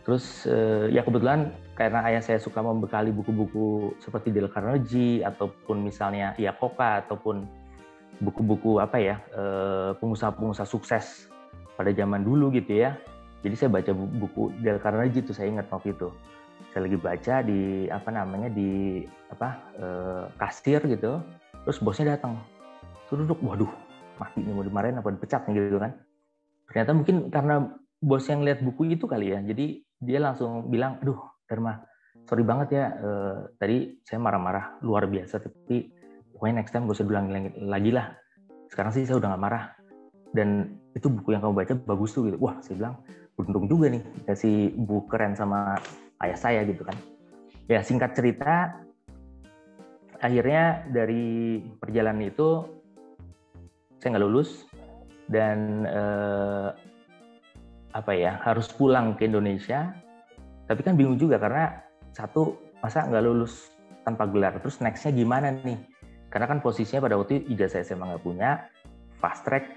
terus 0.05 0.47
eh, 0.47 0.93
ya 0.93 1.03
kebetulan 1.03 1.51
karena 1.75 2.05
ayah 2.07 2.23
saya 2.23 2.39
suka 2.39 2.63
membekali 2.63 3.11
buku-buku 3.11 3.97
seperti 3.99 4.31
Dale 4.31 4.49
Carnegie 4.49 5.21
ataupun 5.21 5.83
misalnya 5.83 6.33
ya 6.39 6.55
Koka 6.55 7.05
ataupun 7.05 7.43
buku-buku 8.23 8.79
apa 8.79 8.97
ya 8.97 9.19
eh, 9.35 9.91
pengusaha-pengusaha 9.99 10.65
sukses 10.65 11.27
pada 11.77 11.93
zaman 11.93 12.25
dulu 12.25 12.49
gitu 12.53 12.81
ya 12.81 12.97
jadi 13.45 13.55
saya 13.55 13.69
baca 13.69 13.91
buku 13.93 14.49
Dale 14.65 14.81
Carnegie 14.81 15.21
itu 15.21 15.33
saya 15.33 15.47
ingat 15.53 15.69
waktu 15.69 15.93
itu. 15.93 16.09
Saya 16.73 16.89
lagi 16.89 16.97
baca 16.97 17.35
di 17.45 17.85
apa 17.87 18.09
namanya 18.09 18.49
di 18.49 19.01
apa 19.29 19.49
eh, 19.77 20.23
kasir 20.41 20.81
gitu. 20.89 21.21
Terus 21.67 21.77
bosnya 21.83 22.17
datang. 22.17 22.41
Terus 23.07 23.23
duduk, 23.23 23.39
waduh, 23.45 23.69
mati 24.17 24.41
nih 24.41 24.53
mau 24.55 24.65
dimarahin 24.65 24.99
apa 24.99 25.13
dipecat 25.13 25.45
nih 25.47 25.69
gitu 25.69 25.79
kan. 25.79 25.93
Ternyata 26.67 26.91
mungkin 26.97 27.15
karena 27.31 27.55
bos 28.01 28.25
yang 28.27 28.41
lihat 28.43 28.59
buku 28.65 28.97
itu 28.97 29.05
kali 29.05 29.31
ya. 29.31 29.39
Jadi 29.45 29.85
dia 30.01 30.19
langsung 30.19 30.67
bilang, 30.67 30.99
aduh 30.99 31.17
Dharma, 31.47 31.79
sorry 32.27 32.43
banget 32.43 32.67
ya, 32.73 32.85
eh, 32.99 33.37
tadi 33.55 33.77
saya 34.03 34.19
marah-marah 34.19 34.81
luar 34.83 35.07
biasa, 35.07 35.39
tapi 35.39 35.93
pokoknya 36.35 36.61
next 36.61 36.75
time 36.75 36.85
gak 36.89 36.97
usah 36.99 37.07
bilang 37.07 37.25
lagi 37.63 37.91
lah. 37.93 38.11
Sekarang 38.67 38.91
sih 38.91 39.07
saya 39.07 39.21
udah 39.21 39.29
gak 39.37 39.43
marah. 39.43 39.63
Dan 40.27 40.75
itu 40.91 41.07
buku 41.07 41.31
yang 41.31 41.41
kamu 41.41 41.55
baca 41.55 41.73
bagus 41.87 42.11
tuh 42.11 42.27
gitu. 42.27 42.37
Wah, 42.43 42.59
saya 42.59 42.75
bilang, 42.75 42.95
beruntung 43.37 43.69
juga 43.69 43.93
nih 43.93 44.01
kasih 44.25 44.73
buku 44.73 45.05
keren 45.13 45.37
sama 45.37 45.77
ayah 46.25 46.37
saya 46.37 46.65
gitu 46.65 46.81
kan. 46.81 46.97
Ya 47.69 47.85
singkat 47.85 48.17
cerita, 48.17 48.81
akhirnya 50.17 50.89
dari 50.89 51.61
perjalanan 51.77 52.25
itu 52.25 52.65
saya 54.01 54.17
nggak 54.17 54.25
lulus 54.25 54.65
dan 55.29 55.85
eh, 55.85 56.69
apa 57.93 58.11
ya 58.17 58.41
harus 58.41 58.73
pulang 58.73 59.13
ke 59.13 59.29
Indonesia. 59.29 59.93
Tapi 60.65 60.81
kan 60.83 60.97
bingung 60.97 61.21
juga 61.21 61.37
karena 61.37 61.77
satu 62.11 62.57
masa 62.81 63.05
nggak 63.05 63.23
lulus 63.23 63.71
tanpa 64.01 64.25
gelar, 64.27 64.57
terus 64.59 64.81
nextnya 64.81 65.13
gimana 65.13 65.53
nih? 65.53 65.77
Karena 66.27 66.47
kan 66.49 66.59
posisinya 66.59 67.07
pada 67.07 67.15
waktu 67.15 67.43
itu 67.43 67.55
ijazah 67.55 67.83
SMA 67.83 68.03
nggak 68.03 68.23
punya, 68.23 68.67
fast 69.19 69.47
track, 69.47 69.67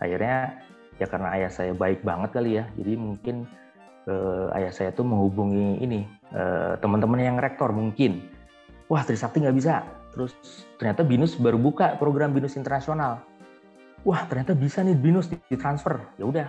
akhirnya 0.00 0.64
ya 1.00 1.08
karena 1.08 1.32
ayah 1.40 1.50
saya 1.50 1.72
baik 1.72 2.04
banget 2.04 2.30
kali 2.36 2.60
ya. 2.60 2.64
Jadi 2.76 2.92
mungkin 2.94 3.48
uh, 4.06 4.52
ayah 4.60 4.70
saya 4.70 4.90
tuh 4.92 5.08
menghubungi 5.08 5.80
ini 5.80 6.04
uh, 6.36 6.76
teman-teman 6.78 7.18
yang 7.18 7.36
rektor 7.40 7.72
mungkin. 7.72 8.20
Wah 8.92 9.02
Trisakti 9.02 9.40
nggak 9.40 9.56
bisa. 9.56 9.82
Terus 10.12 10.36
ternyata 10.76 11.00
Binus 11.02 11.40
baru 11.40 11.56
buka 11.56 11.96
program 11.96 12.36
Binus 12.36 12.60
internasional. 12.60 13.24
Wah 14.04 14.28
ternyata 14.28 14.52
bisa 14.52 14.84
nih 14.84 14.94
Binus 14.94 15.32
ditransfer. 15.32 16.04
Ya 16.20 16.28
udah 16.28 16.48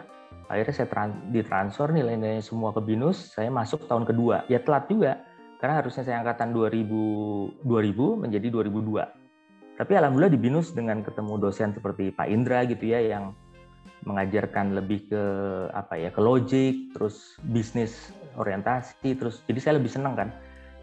akhirnya 0.52 0.76
saya 0.76 0.88
trans 0.92 1.16
ditransfer 1.32 1.96
nilai-nilainya 1.96 2.44
semua 2.44 2.76
ke 2.76 2.84
Binus. 2.84 3.32
Saya 3.32 3.48
masuk 3.48 3.88
tahun 3.88 4.04
kedua. 4.04 4.44
Ya 4.52 4.60
telat 4.60 4.92
juga 4.92 5.24
karena 5.64 5.80
harusnya 5.80 6.04
saya 6.04 6.20
angkatan 6.26 6.52
2000 6.52 7.64
2000 7.64 8.22
menjadi 8.28 8.48
2002 8.50 9.22
tapi 9.82 9.98
alhamdulillah 9.98 10.34
di 10.34 10.42
Binus 10.42 10.74
dengan 10.78 11.02
ketemu 11.02 11.42
dosen 11.42 11.74
seperti 11.74 12.14
Pak 12.14 12.28
Indra 12.30 12.62
gitu 12.70 12.86
ya 12.86 13.02
yang 13.02 13.34
mengajarkan 14.06 14.74
lebih 14.74 15.10
ke 15.10 15.24
apa 15.72 15.94
ya 15.98 16.10
ke 16.10 16.22
logik 16.22 16.94
terus 16.98 17.38
bisnis 17.46 18.10
orientasi 18.36 19.14
terus 19.14 19.46
jadi 19.46 19.60
saya 19.62 19.74
lebih 19.78 19.92
senang 19.92 20.18
kan. 20.18 20.30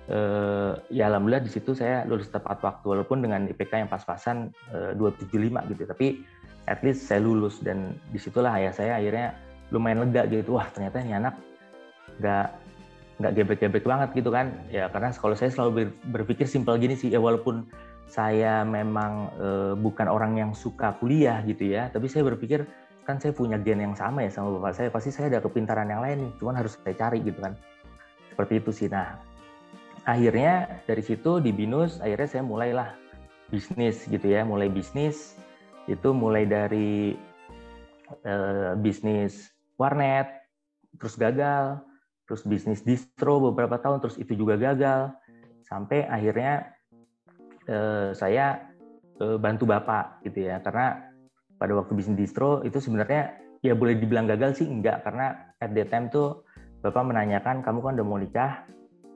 E, 0.09 0.19
ya 0.89 1.11
alhamdulillah 1.13 1.45
di 1.45 1.53
situ 1.53 1.77
saya 1.77 2.07
lulus 2.09 2.33
tepat 2.33 2.63
waktu 2.65 2.87
walaupun 2.87 3.21
dengan 3.21 3.45
IPK 3.51 3.85
yang 3.85 3.91
pas-pasan 3.91 4.55
e, 4.73 4.97
275 4.97 5.71
gitu 5.75 5.83
tapi 5.85 6.07
at 6.71 6.81
least 6.81 7.05
saya 7.05 7.21
lulus 7.21 7.61
dan 7.61 7.97
di 8.09 8.17
situlah 8.17 8.57
ayah 8.57 8.73
saya 8.73 8.97
akhirnya 8.97 9.37
lumayan 9.69 10.09
lega 10.09 10.25
gitu 10.31 10.57
wah 10.57 10.69
ternyata 10.73 11.03
ini 11.05 11.13
anak 11.19 11.35
nggak 12.23 12.47
nggak 13.19 13.33
gebek-gebek 13.35 13.85
banget 13.85 14.09
gitu 14.15 14.31
kan. 14.31 14.55
Ya 14.71 14.87
karena 14.89 15.11
kalau 15.11 15.35
saya 15.35 15.51
selalu 15.51 15.91
berpikir 16.15 16.47
simpel 16.47 16.79
gini 16.79 16.95
sih 16.95 17.11
ya 17.11 17.19
walaupun 17.19 17.67
saya 18.09 18.65
memang 18.65 19.29
e, 19.37 19.49
bukan 19.77 20.09
orang 20.09 20.41
yang 20.41 20.51
suka 20.57 20.97
kuliah 20.97 21.45
gitu 21.45 21.69
ya 21.69 21.93
tapi 21.93 22.09
saya 22.09 22.25
berpikir 22.25 22.65
kan 23.09 23.17
saya 23.17 23.33
punya 23.33 23.57
gen 23.57 23.81
yang 23.81 23.97
sama 23.97 24.21
ya 24.21 24.29
sama 24.29 24.61
bapak 24.61 24.77
saya 24.77 24.89
pasti 24.93 25.09
saya 25.09 25.33
ada 25.33 25.41
kepintaran 25.41 25.89
yang 25.89 26.05
lain 26.05 26.29
nih 26.29 26.33
cuman 26.37 26.61
harus 26.61 26.77
saya 26.77 26.93
cari 26.93 27.25
gitu 27.25 27.41
kan. 27.41 27.57
Seperti 28.29 28.61
itu 28.61 28.71
sih. 28.77 28.89
Nah 28.93 29.17
akhirnya 30.05 30.85
dari 30.85 31.01
situ 31.01 31.41
di 31.41 31.57
binus 31.57 32.05
akhirnya 32.05 32.29
saya 32.29 32.45
mulailah 32.45 32.93
bisnis 33.49 34.05
gitu 34.05 34.29
ya 34.29 34.45
mulai 34.45 34.69
bisnis 34.69 35.41
itu 35.89 36.13
mulai 36.13 36.45
dari 36.45 37.17
uh, 38.29 38.77
bisnis 38.77 39.49
warnet 39.81 40.29
terus 41.01 41.17
gagal 41.17 41.81
terus 42.29 42.45
bisnis 42.45 42.85
distro 42.85 43.41
beberapa 43.41 43.81
tahun 43.81 44.05
terus 44.05 44.21
itu 44.21 44.37
juga 44.37 44.61
gagal 44.61 45.17
sampai 45.65 46.05
akhirnya 46.05 46.77
eh, 47.65 48.13
saya 48.13 48.69
eh, 49.17 49.37
bantu 49.41 49.65
bapak 49.65 50.21
gitu 50.29 50.45
ya 50.45 50.61
karena 50.61 51.08
pada 51.59 51.75
waktu 51.75 51.93
bisnis 51.99 52.17
distro 52.17 52.63
itu 52.63 52.79
sebenarnya 52.79 53.35
ya 53.61 53.75
boleh 53.75 53.99
dibilang 53.99 54.31
gagal 54.31 54.63
sih 54.63 54.67
enggak. 54.67 55.03
Karena 55.03 55.55
at 55.59 55.75
that 55.75 55.91
time 55.91 56.07
tuh 56.09 56.47
bapak 56.81 57.03
menanyakan 57.03 57.61
kamu 57.67 57.79
kan 57.83 57.93
udah 57.99 58.07
mau 58.07 58.19
nikah 58.19 58.65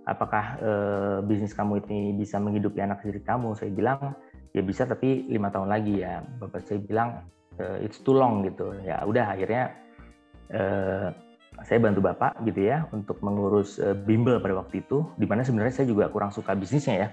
apakah 0.06 0.44
eh, 0.58 1.16
bisnis 1.22 1.54
kamu 1.54 1.82
ini 1.86 2.18
bisa 2.18 2.42
menghidupi 2.42 2.82
anak 2.82 3.06
istri 3.06 3.22
kamu? 3.22 3.54
Saya 3.54 3.70
bilang 3.70 4.18
ya 4.52 4.60
bisa 4.60 4.84
tapi 4.84 5.30
lima 5.30 5.48
tahun 5.54 5.70
lagi 5.70 6.02
ya. 6.02 6.26
Bapak 6.42 6.66
saya 6.66 6.82
bilang 6.82 7.22
eh, 7.58 7.86
it's 7.86 8.02
too 8.02 8.14
long 8.14 8.42
gitu. 8.42 8.74
Ya 8.82 9.02
udah 9.06 9.38
akhirnya 9.38 9.72
eh, 10.50 11.08
saya 11.62 11.78
bantu 11.78 12.00
bapak 12.02 12.42
gitu 12.48 12.64
ya 12.64 12.88
untuk 12.90 13.20
mengurus 13.20 13.76
bimbel 14.08 14.40
pada 14.40 14.56
waktu 14.56 14.82
itu 14.82 15.04
di 15.20 15.28
mana 15.28 15.44
sebenarnya 15.44 15.84
saya 15.84 15.86
juga 15.86 16.08
kurang 16.10 16.34
suka 16.34 16.56
bisnisnya 16.56 16.96
ya. 16.96 17.08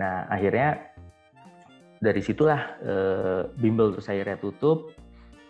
Nah 0.00 0.26
akhirnya 0.32 0.97
dari 1.98 2.22
situlah 2.22 2.60
eh, 2.82 3.42
bimbel 3.58 3.94
terus 3.94 4.08
akhirnya 4.10 4.38
tutup 4.38 4.94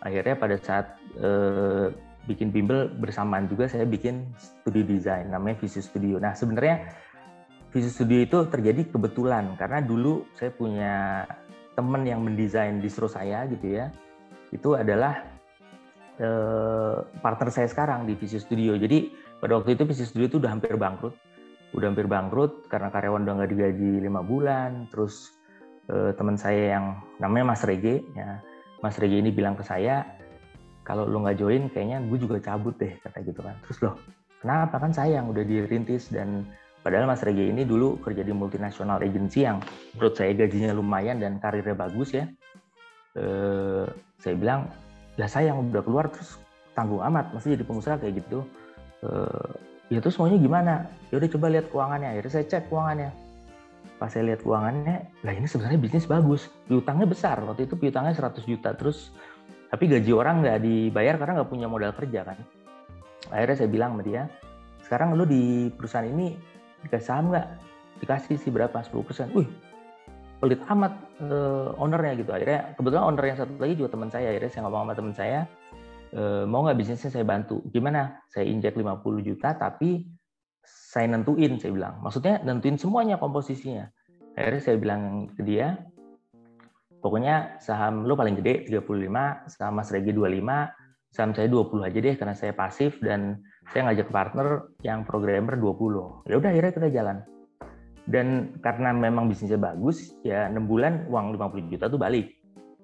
akhirnya 0.01 0.35
pada 0.39 0.55
saat 0.57 0.97
eh, 1.19 1.93
bikin 2.29 2.53
bimbel 2.53 2.93
bersamaan 3.01 3.49
juga 3.49 3.65
saya 3.65 3.89
bikin 3.89 4.29
studio 4.37 4.85
desain 4.85 5.25
namanya 5.33 5.57
Visual 5.65 5.81
Studio. 5.81 6.15
Nah 6.21 6.37
sebenarnya 6.37 6.93
Visual 7.73 7.93
Studio 7.93 8.19
itu 8.21 8.37
terjadi 8.49 8.81
kebetulan 8.89 9.57
karena 9.57 9.81
dulu 9.81 10.25
saya 10.37 10.53
punya 10.53 11.25
teman 11.73 12.05
yang 12.05 12.21
mendesain 12.21 12.77
distro 12.77 13.09
saya 13.09 13.49
gitu 13.49 13.81
ya. 13.81 13.89
Itu 14.53 14.77
adalah 14.77 15.25
eh, 16.21 16.97
partner 17.21 17.49
saya 17.49 17.65
sekarang 17.65 18.05
di 18.05 18.13
Visual 18.13 18.45
Studio. 18.45 18.77
Jadi 18.77 19.09
pada 19.41 19.57
waktu 19.57 19.73
itu 19.73 19.89
Visual 19.89 20.09
Studio 20.09 20.27
itu 20.29 20.37
udah 20.37 20.51
hampir 20.53 20.77
bangkrut. 20.77 21.17
Udah 21.73 21.87
hampir 21.89 22.05
bangkrut 22.09 22.65
karena 22.69 22.89
karyawan 22.93 23.25
udah 23.25 23.33
nggak 23.41 23.51
digaji 23.57 24.05
lima 24.05 24.21
bulan. 24.21 24.85
Terus 24.93 25.38
eh, 25.89 26.11
teman 26.15 26.37
saya 26.37 26.77
yang 26.77 26.85
namanya 27.17 27.53
Mas 27.53 27.65
Rege, 27.65 28.05
ya. 28.13 28.39
Mas 28.79 28.95
Rege 28.95 29.19
ini 29.19 29.33
bilang 29.33 29.59
ke 29.59 29.65
saya, 29.65 30.07
kalau 30.89 31.05
lo 31.05 31.21
nggak 31.21 31.37
join 31.37 31.69
kayaknya 31.69 32.01
gue 32.09 32.17
juga 32.17 32.41
cabut 32.41 32.73
deh 32.81 32.97
kata 33.05 33.21
gitu 33.21 33.45
kan. 33.45 33.53
Terus 33.67 33.77
loh 33.85 33.95
kenapa? 34.41 34.81
Kan 34.81 34.89
sayang 34.89 35.29
udah 35.29 35.45
dirintis 35.45 36.09
dan 36.09 36.49
padahal 36.81 37.05
Mas 37.05 37.21
Rege 37.21 37.45
ini 37.45 37.61
dulu 37.61 38.01
kerja 38.01 38.25
di 38.25 38.33
multinasional 38.33 38.97
agency 39.05 39.45
yang 39.45 39.61
menurut 39.93 40.17
saya 40.17 40.33
gajinya 40.33 40.73
lumayan 40.73 41.21
dan 41.21 41.37
karirnya 41.37 41.77
bagus 41.77 42.17
ya. 42.17 42.25
Eh, 43.13 43.85
saya 44.17 44.33
bilang 44.33 44.65
lah 45.21 45.29
sayang 45.29 45.69
udah 45.69 45.85
keluar 45.85 46.09
terus 46.09 46.41
tanggung 46.73 47.05
amat 47.05 47.37
masih 47.37 47.53
jadi 47.53 47.65
pengusaha 47.69 47.95
kayak 48.01 48.25
gitu. 48.25 48.41
Eh, 49.05 49.49
ya 49.93 49.99
terus 50.01 50.17
maunya 50.17 50.41
gimana? 50.41 50.89
Ya 51.13 51.21
udah 51.21 51.29
coba 51.37 51.45
lihat 51.53 51.69
keuangannya. 51.69 52.17
Akhirnya 52.17 52.33
saya 52.33 52.45
cek 52.49 52.65
keuangannya 52.73 53.28
pas 53.99 54.07
saya 54.07 54.31
lihat 54.31 54.41
keuangannya 54.47 55.11
lah 55.27 55.33
ini 55.35 55.45
sebenarnya 55.45 55.79
bisnis 55.79 56.07
bagus. 56.07 56.47
Piutangnya 56.65 57.05
besar 57.05 57.43
waktu 57.43 57.67
itu 57.67 57.75
piutangnya 57.75 58.15
100 58.15 58.47
juta 58.47 58.71
terus 58.73 59.11
tapi 59.69 59.85
gaji 59.85 60.11
orang 60.15 60.41
nggak 60.41 60.59
dibayar 60.63 61.19
karena 61.19 61.43
nggak 61.43 61.51
punya 61.51 61.67
modal 61.67 61.91
kerja 61.91 62.23
kan. 62.23 62.39
Akhirnya 63.29 63.55
saya 63.59 63.69
bilang 63.69 63.99
sama 63.99 64.03
dia 64.07 64.23
sekarang 64.87 65.13
lu 65.13 65.27
di 65.27 65.69
perusahaan 65.75 66.07
ini 66.07 66.33
dikasih 66.87 67.05
saham 67.05 67.29
nggak? 67.29 67.47
Dikasih 67.99 68.35
sih 68.39 68.49
berapa? 68.49 68.79
10 68.79 69.05
persen. 69.05 69.27
Wih 69.35 69.45
pelit 70.39 70.63
amat 70.71 70.95
uh, 71.19 71.75
ownernya 71.75 72.23
gitu. 72.23 72.31
Akhirnya 72.31 72.71
kebetulan 72.79 73.03
owner 73.11 73.25
yang 73.27 73.37
satu 73.37 73.59
lagi 73.59 73.75
juga 73.75 73.91
teman 73.91 74.09
saya. 74.09 74.31
Akhirnya 74.31 74.51
saya 74.55 74.61
ngomong 74.65 74.81
sama 74.87 74.93
teman 74.95 75.13
saya 75.13 75.39
e, 76.13 76.21
mau 76.45 76.65
nggak 76.65 76.77
bisnisnya 76.79 77.09
saya 77.11 77.25
bantu? 77.25 77.61
Gimana? 77.69 78.23
Saya 78.29 78.49
injek 78.49 78.77
50 78.77 79.27
juta 79.27 79.53
tapi 79.57 80.05
saya 80.89 81.05
nentuin 81.05 81.61
saya 81.61 81.69
bilang 81.69 82.01
maksudnya 82.01 82.41
nentuin 82.41 82.81
semuanya 82.81 83.21
komposisinya 83.21 83.85
akhirnya 84.33 84.61
saya 84.65 84.77
bilang 84.81 85.29
ke 85.37 85.45
dia 85.45 85.77
pokoknya 86.99 87.59
saham 87.63 88.03
lo 88.05 88.13
paling 88.15 88.35
gede 88.39 88.67
35, 88.67 89.49
saham 89.49 89.73
Mas 89.79 89.89
Regi 89.91 90.11
25, 90.11 91.15
saham 91.15 91.31
saya 91.33 91.47
20 91.47 91.87
aja 91.87 91.97
deh 91.99 92.15
karena 92.19 92.35
saya 92.35 92.53
pasif 92.53 92.99
dan 93.01 93.41
saya 93.71 93.89
ngajak 93.89 94.07
partner 94.11 94.69
yang 94.83 95.07
programmer 95.07 95.55
20. 95.55 96.29
Ya 96.29 96.35
udah 96.37 96.49
akhirnya 96.51 96.73
kita 96.75 96.89
jalan. 96.91 97.17
Dan 98.09 98.57
karena 98.65 98.89
memang 98.89 99.29
bisnisnya 99.29 99.61
bagus, 99.61 100.17
ya 100.25 100.49
6 100.49 100.65
bulan 100.65 101.05
uang 101.07 101.37
50 101.37 101.69
juta 101.69 101.85
tuh 101.87 102.01
balik. 102.01 102.33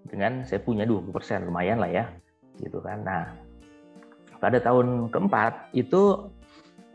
Dengan 0.06 0.46
saya 0.46 0.62
punya 0.62 0.86
20%, 0.86 1.50
lumayan 1.50 1.82
lah 1.82 1.90
ya. 1.90 2.06
Gitu 2.62 2.78
kan. 2.78 3.02
Nah, 3.02 3.34
pada 4.38 4.62
tahun 4.62 5.10
keempat 5.10 5.74
itu 5.74 6.30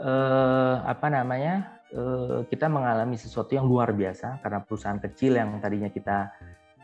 eh, 0.00 0.75
apa 0.83 1.07
namanya? 1.12 1.80
Eh, 1.90 2.47
kita 2.47 2.71
mengalami 2.71 3.19
sesuatu 3.19 3.50
yang 3.50 3.66
luar 3.66 3.90
biasa 3.90 4.38
karena 4.47 4.62
perusahaan 4.62 5.02
kecil 5.02 5.35
yang 5.35 5.59
tadinya 5.59 5.90
kita 5.90 6.30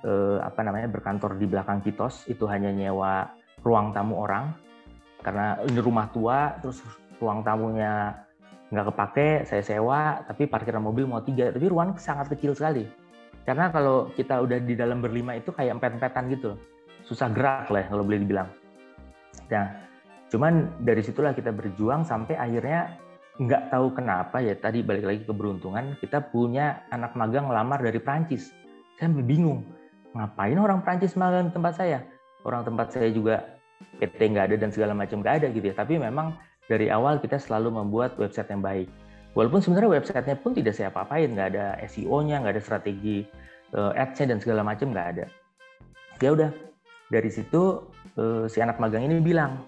eh, 0.02 0.38
apa 0.42 0.66
namanya 0.66 0.90
berkantor 0.90 1.38
di 1.38 1.46
belakang 1.46 1.78
kitos 1.78 2.26
itu 2.26 2.42
hanya 2.50 2.74
nyewa 2.74 3.30
ruang 3.62 3.94
tamu 3.94 4.18
orang. 4.18 4.50
Karena 5.22 5.62
ini 5.62 5.78
rumah 5.78 6.10
tua 6.10 6.58
terus 6.58 6.82
ruang 7.22 7.46
tamunya 7.46 8.18
nggak 8.66 8.86
kepake 8.90 9.28
saya 9.46 9.62
sewa 9.62 10.26
tapi 10.26 10.50
parkiran 10.50 10.82
mobil 10.82 11.06
mau 11.06 11.22
tiga. 11.22 11.54
Tapi 11.54 11.66
ruang 11.70 11.94
sangat 12.02 12.34
kecil 12.34 12.58
sekali. 12.58 12.82
Karena 13.46 13.70
kalau 13.70 14.10
kita 14.10 14.42
udah 14.42 14.58
di 14.58 14.74
dalam 14.74 14.98
berlima 14.98 15.38
itu 15.38 15.54
kayak 15.54 15.78
empet-empetan 15.78 16.34
gitu. 16.34 16.58
Susah 17.06 17.30
gerak 17.30 17.70
lah 17.70 17.86
kalau 17.86 18.02
boleh 18.02 18.26
dibilang. 18.26 18.50
Nah 19.54 19.86
cuman 20.26 20.82
dari 20.82 20.98
situlah 21.06 21.30
kita 21.30 21.54
berjuang 21.54 22.02
sampai 22.02 22.34
akhirnya 22.34 23.05
nggak 23.36 23.68
tahu 23.68 23.92
kenapa 23.92 24.40
ya 24.40 24.56
tadi 24.56 24.80
balik 24.80 25.04
lagi 25.04 25.20
ke 25.28 25.32
beruntungan 25.32 25.92
kita 26.00 26.24
punya 26.32 26.84
anak 26.88 27.12
magang 27.12 27.48
melamar 27.48 27.84
dari 27.84 28.00
Prancis 28.00 28.48
saya 28.96 29.12
bingung 29.12 29.60
ngapain 30.16 30.56
orang 30.56 30.80
Prancis 30.80 31.12
magang 31.14 31.52
tempat 31.52 31.76
saya? 31.76 32.00
Orang 32.48 32.64
tempat 32.64 32.96
saya 32.96 33.12
juga 33.12 33.44
PT 34.00 34.32
nggak 34.32 34.52
ada 34.52 34.56
dan 34.56 34.70
segala 34.72 34.96
macam 34.96 35.20
nggak 35.20 35.44
ada 35.44 35.46
gitu 35.52 35.68
ya. 35.68 35.74
Tapi 35.76 36.00
memang 36.00 36.32
dari 36.66 36.88
awal 36.88 37.20
kita 37.20 37.36
selalu 37.36 37.76
membuat 37.76 38.16
website 38.16 38.48
yang 38.48 38.64
baik. 38.64 38.88
Walaupun 39.36 39.60
sebenarnya 39.60 40.00
websitenya 40.00 40.36
pun 40.40 40.56
tidak 40.56 40.72
saya 40.72 40.88
apa-apain, 40.88 41.28
nggak 41.36 41.48
ada 41.52 41.76
SEO-nya, 41.84 42.40
nggak 42.40 42.56
ada 42.56 42.62
strategi 42.64 43.28
uh, 43.76 43.92
ads-nya 43.92 44.32
dan 44.32 44.38
segala 44.40 44.64
macam 44.64 44.96
nggak 44.96 45.08
ada. 45.12 45.24
Ya 46.24 46.32
udah, 46.32 46.48
dari 47.12 47.28
situ 47.28 47.84
uh, 48.16 48.48
si 48.48 48.64
anak 48.64 48.80
magang 48.80 49.04
ini 49.04 49.20
bilang, 49.20 49.60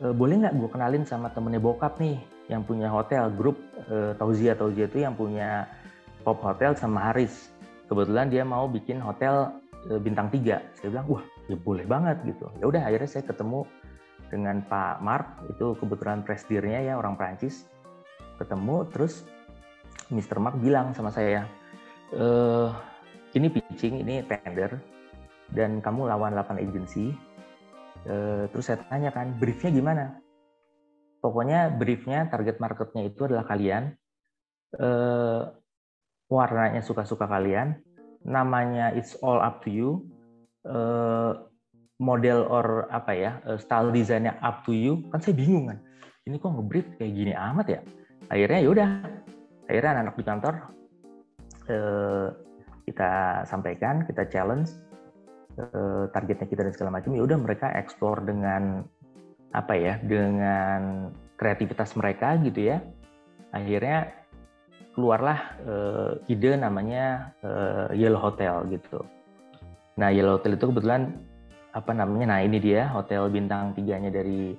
e, 0.00 0.08
boleh 0.08 0.40
nggak 0.40 0.56
gue 0.56 0.70
kenalin 0.72 1.04
sama 1.04 1.28
temennya 1.36 1.60
bokap 1.60 2.00
nih 2.00 2.16
yang 2.48 2.62
punya 2.62 2.92
hotel 2.92 3.32
grup 3.32 3.56
uh, 3.88 4.12
Tauzia 4.20 4.52
Tauzia 4.52 4.86
itu 4.86 5.00
yang 5.00 5.16
punya 5.16 5.64
Pop 6.24 6.40
Hotel 6.44 6.76
sama 6.76 7.12
Haris. 7.12 7.52
Kebetulan 7.88 8.32
dia 8.32 8.44
mau 8.44 8.64
bikin 8.64 9.00
hotel 9.00 9.52
Eh, 9.84 10.00
bintang 10.00 10.32
tiga. 10.32 10.64
Saya 10.80 10.96
bilang 10.96 11.06
wah 11.12 11.24
ya 11.44 11.56
boleh 11.60 11.84
banget 11.84 12.16
gitu. 12.24 12.48
Ya 12.56 12.64
udah 12.64 12.82
akhirnya 12.88 13.08
saya 13.08 13.24
ketemu 13.28 13.68
dengan 14.32 14.64
Pak 14.64 15.04
Mark 15.04 15.44
itu 15.52 15.76
kebetulan 15.76 16.24
presidirnya 16.24 16.80
ya 16.80 16.94
orang 16.96 17.14
Prancis 17.20 17.68
ketemu 18.40 18.88
terus 18.90 19.28
Mr. 20.08 20.40
Mark 20.40 20.56
bilang 20.58 20.90
sama 20.96 21.12
saya 21.12 21.46
e, 22.10 22.26
ini 23.36 23.46
pitching 23.46 24.02
ini 24.02 24.26
tender 24.26 24.80
dan 25.54 25.78
kamu 25.78 26.10
lawan 26.10 26.34
8 26.34 26.56
agensi 26.56 27.14
e, 28.08 28.48
terus 28.50 28.64
saya 28.66 28.82
tanya 28.90 29.14
kan 29.14 29.36
briefnya 29.38 29.70
gimana 29.70 30.18
pokoknya 31.24 31.72
briefnya 31.72 32.28
target 32.28 32.60
marketnya 32.60 33.08
itu 33.08 33.24
adalah 33.24 33.48
kalian 33.48 33.96
e, 34.76 34.88
warnanya 36.28 36.84
suka-suka 36.84 37.24
kalian 37.24 37.80
namanya 38.24 38.92
it's 38.92 39.16
all 39.24 39.40
up 39.40 39.64
to 39.64 39.72
you 39.72 40.04
uh, 40.68 41.36
model 42.00 42.48
or 42.48 42.88
apa 42.90 43.12
ya 43.14 43.32
uh, 43.46 43.60
style 43.60 43.92
desainnya 43.92 44.34
up 44.40 44.64
to 44.66 44.72
you. 44.74 45.04
Kan 45.12 45.20
saya 45.20 45.36
bingung 45.36 45.70
kan 45.70 45.78
ini 46.24 46.40
kok 46.40 46.56
ngebrief 46.56 46.86
kayak 46.96 47.12
gini 47.12 47.32
amat 47.36 47.66
ya? 47.68 47.80
Akhirnya 48.32 48.58
ya 48.64 48.68
udah 48.72 48.88
akhirnya 49.68 49.90
anak-anak 49.96 50.16
di 50.16 50.24
kantor 50.24 50.54
uh, 51.68 52.26
kita 52.84 53.10
sampaikan 53.48 54.04
kita 54.08 54.28
challenge 54.28 54.72
uh, 55.60 56.08
targetnya 56.12 56.48
kita 56.48 56.60
dan 56.64 56.72
segala 56.72 57.00
macam 57.00 57.12
ya 57.16 57.22
udah 57.24 57.38
mereka 57.40 57.72
explore 57.76 58.24
dengan 58.24 58.84
apa 59.54 59.78
ya 59.78 60.02
dengan 60.02 61.14
kreativitas 61.38 61.94
mereka 61.94 62.34
gitu 62.42 62.74
ya 62.74 62.82
akhirnya 63.54 64.10
keluarlah 64.94 65.38
uh, 65.66 66.10
ide 66.30 66.54
namanya 66.58 67.34
uh, 67.42 67.90
Yellow 67.94 68.22
Hotel 68.22 68.66
gitu. 68.70 69.02
Nah 69.98 70.10
Yellow 70.10 70.38
Hotel 70.38 70.54
itu 70.54 70.70
kebetulan 70.70 71.14
apa 71.74 71.90
namanya? 71.90 72.34
Nah 72.34 72.40
ini 72.46 72.62
dia 72.62 72.86
hotel 72.94 73.26
bintang 73.26 73.74
tiganya 73.74 74.10
dari 74.10 74.54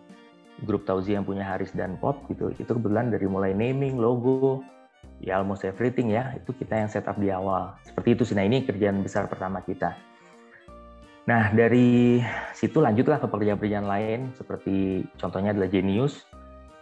grup 0.67 0.83
Tauzi 0.83 1.15
yang 1.15 1.23
punya 1.23 1.47
Haris 1.47 1.71
dan 1.71 1.95
Pop 1.99 2.27
gitu. 2.27 2.51
Itu 2.59 2.75
kebetulan 2.75 3.11
dari 3.11 3.27
mulai 3.27 3.55
naming, 3.55 3.95
logo, 3.95 4.59
ya 5.23 5.39
almost 5.39 5.63
everything 5.63 6.11
ya 6.11 6.35
itu 6.35 6.51
kita 6.51 6.83
yang 6.83 6.91
setup 6.91 7.15
di 7.15 7.31
awal. 7.31 7.75
Seperti 7.87 8.19
itu 8.19 8.23
sih. 8.27 8.35
Nah 8.35 8.43
ini 8.43 8.67
kerjaan 8.67 8.99
besar 8.99 9.31
pertama 9.31 9.63
kita. 9.63 9.95
Nah 11.25 11.49
dari 11.53 12.21
situ 12.53 12.77
lanjutlah 12.77 13.17
ke 13.17 13.25
pekerjaan-pekerjaan 13.25 13.89
lain 13.89 14.19
seperti 14.37 15.05
contohnya 15.17 15.57
adalah 15.57 15.69
Genius. 15.69 16.25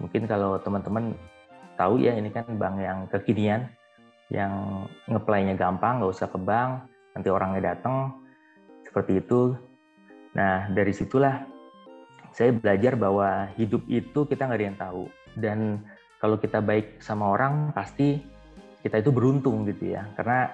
Mungkin 0.04 0.28
kalau 0.28 0.60
teman-teman 0.60 1.16
tahu 1.80 2.04
ya 2.04 2.14
ini 2.14 2.28
kan 2.28 2.46
bank 2.60 2.76
yang 2.84 3.00
kekinian 3.08 3.72
yang 4.32 4.86
ngeplaynya 5.08 5.54
gampang, 5.56 6.02
nggak 6.02 6.12
usah 6.12 6.28
ke 6.28 6.40
bank, 6.42 6.90
nanti 7.14 7.30
orangnya 7.30 7.76
datang, 7.76 8.18
seperti 8.88 9.22
itu. 9.22 9.54
Nah, 10.34 10.68
dari 10.74 10.90
situlah 10.90 11.46
saya 12.34 12.50
belajar 12.50 12.98
bahwa 12.98 13.54
hidup 13.54 13.86
itu 13.86 14.26
kita 14.26 14.50
nggak 14.50 14.60
ada 14.60 14.68
yang 14.68 14.80
tahu. 14.80 15.04
Dan 15.38 15.60
kalau 16.18 16.42
kita 16.42 16.66
baik 16.66 16.98
sama 16.98 17.30
orang, 17.30 17.70
pasti 17.78 18.22
kita 18.82 19.06
itu 19.06 19.14
beruntung 19.14 19.70
gitu 19.70 19.94
ya. 19.94 20.10
Karena 20.18 20.50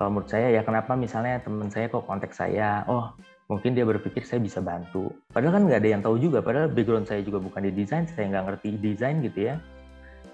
kalau 0.00 0.16
menurut 0.16 0.32
saya 0.32 0.48
ya 0.48 0.64
kenapa 0.64 0.96
misalnya 0.96 1.44
teman 1.44 1.68
saya 1.68 1.92
kok 1.92 2.08
kontak 2.08 2.32
saya, 2.32 2.88
oh 2.88 3.12
mungkin 3.52 3.76
dia 3.76 3.84
berpikir 3.84 4.24
saya 4.24 4.40
bisa 4.40 4.64
bantu. 4.64 5.12
Padahal 5.28 5.60
kan 5.60 5.62
nggak 5.68 5.80
ada 5.84 5.90
yang 5.92 6.00
tahu 6.00 6.16
juga, 6.16 6.40
padahal 6.40 6.72
background 6.72 7.04
saya 7.04 7.20
juga 7.20 7.36
bukan 7.36 7.68
di 7.68 7.84
desain, 7.84 8.08
saya 8.08 8.32
nggak 8.32 8.44
ngerti 8.48 8.80
desain 8.80 9.20
gitu 9.20 9.52
ya. 9.52 9.60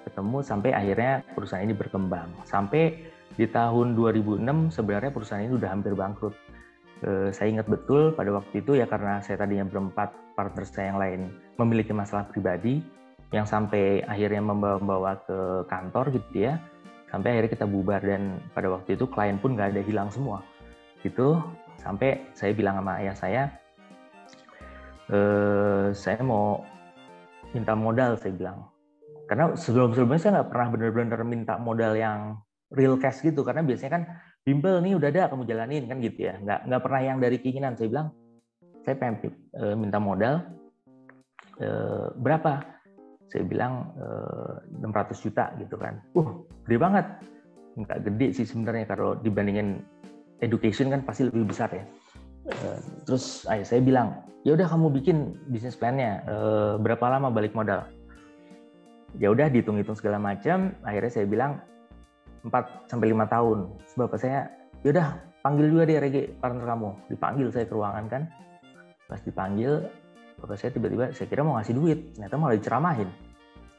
Ketemu 0.06 0.38
sampai 0.46 0.70
akhirnya 0.70 1.26
perusahaan 1.35 1.66
ini 1.66 1.75
berkembang. 1.75 2.30
Sampai 2.46 3.11
di 3.35 3.42
tahun 3.50 3.99
2006 3.99 4.46
sebenarnya 4.70 5.11
perusahaan 5.11 5.42
ini 5.42 5.58
udah 5.58 5.70
hampir 5.75 5.99
bangkrut. 5.99 6.38
Eh, 7.02 7.35
saya 7.35 7.58
ingat 7.58 7.66
betul 7.66 8.14
pada 8.14 8.38
waktu 8.38 8.62
itu 8.62 8.78
ya 8.78 8.87
karena 8.87 9.18
saya 9.18 9.42
tadinya 9.42 9.66
berempat 9.66 10.14
partner 10.38 10.62
saya 10.62 10.94
yang 10.94 11.00
lain 11.02 11.20
memiliki 11.58 11.90
masalah 11.90 12.30
pribadi 12.30 12.87
yang 13.35 13.50
sampai 13.50 14.06
akhirnya 14.06 14.46
membawa-bawa 14.46 15.26
ke 15.26 15.38
kantor 15.66 16.14
gitu 16.14 16.46
ya 16.46 16.54
sampai 17.10 17.38
akhirnya 17.38 17.52
kita 17.52 17.66
bubar 17.66 18.00
dan 18.02 18.42
pada 18.52 18.68
waktu 18.70 18.98
itu 18.98 19.06
klien 19.06 19.38
pun 19.38 19.54
nggak 19.54 19.75
ada 19.75 19.82
hilang 19.82 20.08
semua. 20.10 20.42
Gitu 21.00 21.38
sampai 21.80 22.18
saya 22.34 22.50
bilang 22.50 22.82
sama 22.82 22.98
ayah 22.98 23.14
saya 23.14 23.42
e, 25.10 25.18
saya 25.94 26.18
mau 26.22 26.62
minta 27.54 27.78
modal 27.78 28.18
saya 28.18 28.34
bilang. 28.34 28.66
Karena 29.26 29.54
sebelum 29.58 29.90
sebelumnya 29.94 30.20
saya 30.22 30.32
nggak 30.40 30.50
pernah 30.50 30.68
benar-benar 30.70 31.20
minta 31.26 31.54
modal 31.58 31.98
yang 31.98 32.38
real 32.75 32.98
cash 32.98 33.22
gitu 33.22 33.46
karena 33.46 33.62
biasanya 33.62 33.92
kan 33.94 34.02
bimbel 34.42 34.82
nih 34.82 34.98
udah 34.98 35.08
ada 35.10 35.30
kamu 35.30 35.46
jalanin 35.46 35.84
kan 35.86 35.98
gitu 36.02 36.30
ya. 36.30 36.34
Nggak 36.42 36.60
nggak 36.70 36.82
pernah 36.82 37.00
yang 37.02 37.18
dari 37.22 37.36
keinginan. 37.42 37.75
Saya 37.78 37.88
bilang 37.90 38.08
saya 38.82 38.94
pengen 38.98 39.34
e, 39.54 39.64
minta 39.75 39.98
modal 39.98 40.46
e, 41.58 41.68
berapa 42.18 42.75
saya 43.26 43.42
bilang 43.42 43.90
eh, 43.99 44.83
600 44.87 45.25
juta 45.25 45.50
gitu 45.59 45.75
kan. 45.75 45.99
Uh, 46.14 46.47
gede 46.66 46.78
banget. 46.78 47.06
Nggak 47.76 47.99
gede 48.06 48.26
sih 48.33 48.47
sebenarnya 48.47 48.87
kalau 48.88 49.18
dibandingin 49.21 49.83
education 50.40 50.92
kan 50.92 51.02
pasti 51.02 51.28
lebih 51.28 51.50
besar 51.50 51.68
ya. 51.73 51.85
Eh, 52.47 52.78
terus 53.02 53.42
ayah 53.50 53.66
saya 53.66 53.83
bilang, 53.83 54.23
ya 54.47 54.54
udah 54.54 54.71
kamu 54.71 54.87
bikin 55.02 55.35
bisnis 55.50 55.75
plannya, 55.75 56.23
eh, 56.23 56.75
berapa 56.78 57.02
lama 57.11 57.28
balik 57.35 57.56
modal? 57.59 57.83
Ya 59.18 59.33
udah 59.35 59.50
dihitung-hitung 59.50 59.99
segala 59.99 60.23
macam. 60.23 60.76
Akhirnya 60.87 61.11
saya 61.11 61.26
bilang 61.26 61.59
4 62.47 62.87
sampai 62.87 63.11
5 63.11 63.26
tahun. 63.26 63.59
Sebab 63.97 64.14
saya, 64.21 64.47
ya 64.87 64.95
udah 64.95 65.09
panggil 65.42 65.66
juga 65.73 65.83
deh 65.88 65.99
Regi 65.99 66.23
partner 66.38 66.64
kamu. 66.68 66.90
Dipanggil 67.11 67.49
saya 67.50 67.64
ke 67.66 67.75
ruangan 67.75 68.04
kan. 68.06 68.23
Pas 69.09 69.21
dipanggil, 69.25 69.88
bapak 70.36 70.56
saya 70.60 70.70
tiba-tiba 70.72 71.12
saya 71.16 71.26
kira 71.28 71.42
mau 71.42 71.56
ngasih 71.56 71.74
duit. 71.76 71.98
Ternyata 72.16 72.36
malah 72.36 72.56
diceramahin. 72.56 73.08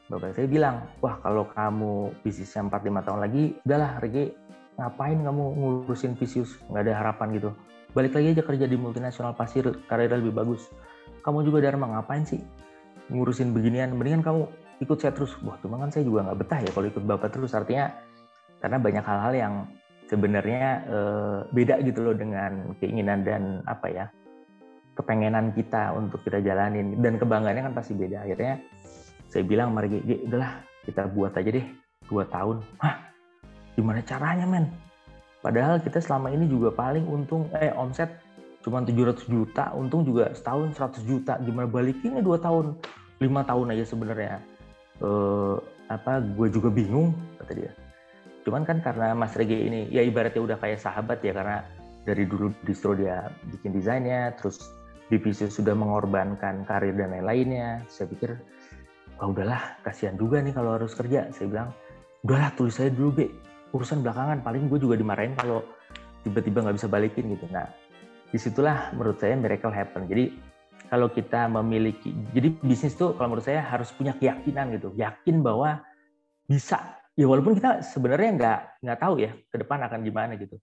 Bapak 0.08 0.32
saya 0.32 0.46
bilang 0.48 0.88
wah 1.04 1.20
kalau 1.20 1.44
kamu 1.52 2.16
bisnisnya 2.24 2.64
4-5 2.64 3.06
tahun 3.06 3.20
lagi 3.20 3.44
udahlah 3.60 4.00
Regi 4.00 4.24
ngapain 4.80 5.18
kamu 5.20 5.42
ngurusin 5.58 6.16
Visius 6.16 6.56
nggak 6.72 6.82
ada 6.88 6.94
harapan 6.96 7.28
gitu. 7.36 7.50
Balik 7.92 8.16
lagi 8.16 8.26
aja 8.36 8.42
kerja 8.44 8.64
di 8.64 8.76
multinasional 8.80 9.36
pasir 9.36 9.68
karirnya 9.84 10.20
lebih 10.20 10.32
bagus. 10.32 10.72
Kamu 11.20 11.44
juga 11.44 11.60
Dharma 11.60 11.92
ngapain 11.92 12.24
sih 12.24 12.40
ngurusin 13.12 13.52
beginian? 13.52 13.92
Mendingan 13.92 14.24
kamu 14.24 14.40
ikut 14.80 14.96
saya 14.96 15.12
terus. 15.12 15.36
Wah 15.44 15.60
cuma 15.60 15.76
kan 15.76 15.92
saya 15.92 16.08
juga 16.08 16.24
nggak 16.24 16.38
betah 16.40 16.60
ya 16.64 16.70
kalau 16.72 16.86
ikut 16.88 17.04
bapak 17.04 17.28
terus. 17.28 17.52
Artinya 17.52 17.92
karena 18.64 18.78
banyak 18.80 19.04
hal-hal 19.04 19.34
yang 19.36 19.54
sebenarnya 20.08 20.64
eh, 20.88 21.38
beda 21.52 21.84
gitu 21.84 22.00
loh 22.00 22.16
dengan 22.16 22.72
keinginan 22.80 23.22
dan 23.28 23.60
apa 23.68 23.86
ya 23.92 24.06
kepengenan 24.98 25.54
kita 25.54 25.94
untuk 25.94 26.18
kita 26.26 26.42
jalanin. 26.42 26.98
Dan 26.98 27.22
kebanggaannya 27.22 27.70
kan 27.70 27.74
pasti 27.78 27.94
beda. 27.94 28.26
Akhirnya 28.26 28.58
saya 29.30 29.46
bilang 29.46 29.70
mari 29.70 30.02
G, 30.02 30.26
udahlah 30.26 30.58
kita 30.82 31.06
buat 31.14 31.38
aja 31.38 31.50
deh 31.54 31.66
dua 32.10 32.26
tahun. 32.26 32.58
Hah? 32.82 32.98
Gimana 33.78 34.02
caranya 34.02 34.42
men? 34.50 34.66
Padahal 35.38 35.78
kita 35.78 36.02
selama 36.02 36.34
ini 36.34 36.50
juga 36.50 36.74
paling 36.74 37.06
untung 37.06 37.46
eh 37.62 37.70
omset 37.78 38.10
cuma 38.66 38.82
700 38.82 39.30
juta 39.30 39.70
untung 39.70 40.02
juga 40.02 40.34
setahun 40.34 40.74
100 40.74 41.06
juta. 41.06 41.38
Gimana 41.38 41.70
balikinnya 41.70 42.18
dua 42.18 42.42
tahun? 42.42 42.74
Lima 43.22 43.46
tahun 43.46 43.70
aja 43.78 43.86
sebenarnya. 43.86 44.42
Eh, 44.98 45.56
apa 45.88 46.18
gue 46.20 46.50
juga 46.50 46.74
bingung 46.74 47.14
kata 47.38 47.54
dia. 47.54 47.72
Cuman 48.42 48.66
kan 48.66 48.82
karena 48.82 49.14
Mas 49.14 49.38
Regi 49.38 49.70
ini 49.70 49.86
ya 49.94 50.02
ibaratnya 50.02 50.42
udah 50.42 50.58
kayak 50.58 50.82
sahabat 50.82 51.22
ya 51.22 51.30
karena 51.36 51.62
dari 52.02 52.24
dulu 52.24 52.50
distro 52.64 52.96
dia 52.96 53.28
bikin 53.52 53.76
desainnya 53.76 54.32
terus 54.40 54.58
divisi 55.08 55.48
sudah 55.48 55.72
mengorbankan 55.72 56.68
karir 56.68 56.94
dan 56.96 57.12
lain-lainnya. 57.16 57.84
Saya 57.88 58.08
pikir, 58.12 58.36
oh, 59.20 59.32
udahlah, 59.32 59.80
kasihan 59.84 60.14
juga 60.16 60.40
nih 60.44 60.52
kalau 60.52 60.76
harus 60.76 60.92
kerja. 60.92 61.28
Saya 61.32 61.48
bilang, 61.48 61.68
udahlah 62.24 62.52
tulis 62.54 62.76
saya 62.76 62.92
dulu, 62.92 63.10
Be. 63.12 63.26
Urusan 63.72 64.00
belakangan, 64.00 64.40
paling 64.40 64.68
gue 64.72 64.80
juga 64.80 64.96
dimarahin 64.96 65.36
kalau 65.36 65.60
tiba-tiba 66.24 66.64
nggak 66.64 66.76
bisa 66.80 66.88
balikin 66.88 67.36
gitu. 67.36 67.44
Nah, 67.52 67.68
di 68.28 68.38
situlah 68.40 68.92
menurut 68.96 69.20
saya 69.20 69.36
miracle 69.36 69.72
happen. 69.72 70.08
Jadi 70.08 70.32
kalau 70.88 71.12
kita 71.12 71.48
memiliki, 71.52 72.12
jadi 72.32 72.48
bisnis 72.64 72.96
tuh 72.96 73.12
kalau 73.16 73.36
menurut 73.36 73.44
saya 73.44 73.60
harus 73.60 73.92
punya 73.92 74.16
keyakinan 74.16 74.72
gitu, 74.76 74.92
yakin 74.96 75.44
bahwa 75.44 75.84
bisa. 76.48 76.96
Ya 77.18 77.26
walaupun 77.26 77.58
kita 77.58 77.82
sebenarnya 77.84 78.30
nggak 78.38 78.60
nggak 78.86 78.98
tahu 79.02 79.14
ya 79.20 79.34
ke 79.36 79.56
depan 79.60 79.84
akan 79.84 80.00
gimana 80.00 80.32
gitu. 80.40 80.56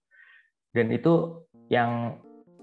Dan 0.74 0.90
itu 0.90 1.46
yang 1.70 2.18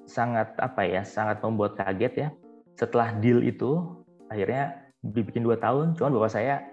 sangat 0.05 0.53
apa 0.59 0.83
ya 0.83 1.01
sangat 1.03 1.39
membuat 1.43 1.79
kaget 1.79 2.13
ya. 2.15 2.27
Setelah 2.75 3.15
deal 3.21 3.43
itu 3.43 3.83
akhirnya 4.27 4.91
dibikin 5.03 5.43
dua 5.43 5.59
tahun 5.59 5.93
cuman 5.99 6.15
bapak 6.15 6.31
saya 6.31 6.63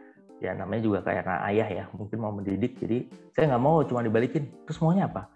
ya 0.41 0.57
namanya 0.57 0.81
juga 0.87 0.99
kayak 1.05 1.27
karena 1.27 1.43
ayah 1.53 1.69
ya 1.69 1.85
mungkin 1.93 2.17
mau 2.23 2.33
mendidik 2.33 2.79
jadi 2.81 3.05
saya 3.37 3.53
nggak 3.55 3.63
mau 3.63 3.83
cuma 3.85 4.01
dibalikin. 4.01 4.49
Terus 4.65 4.79
maunya 4.81 5.07
apa? 5.07 5.29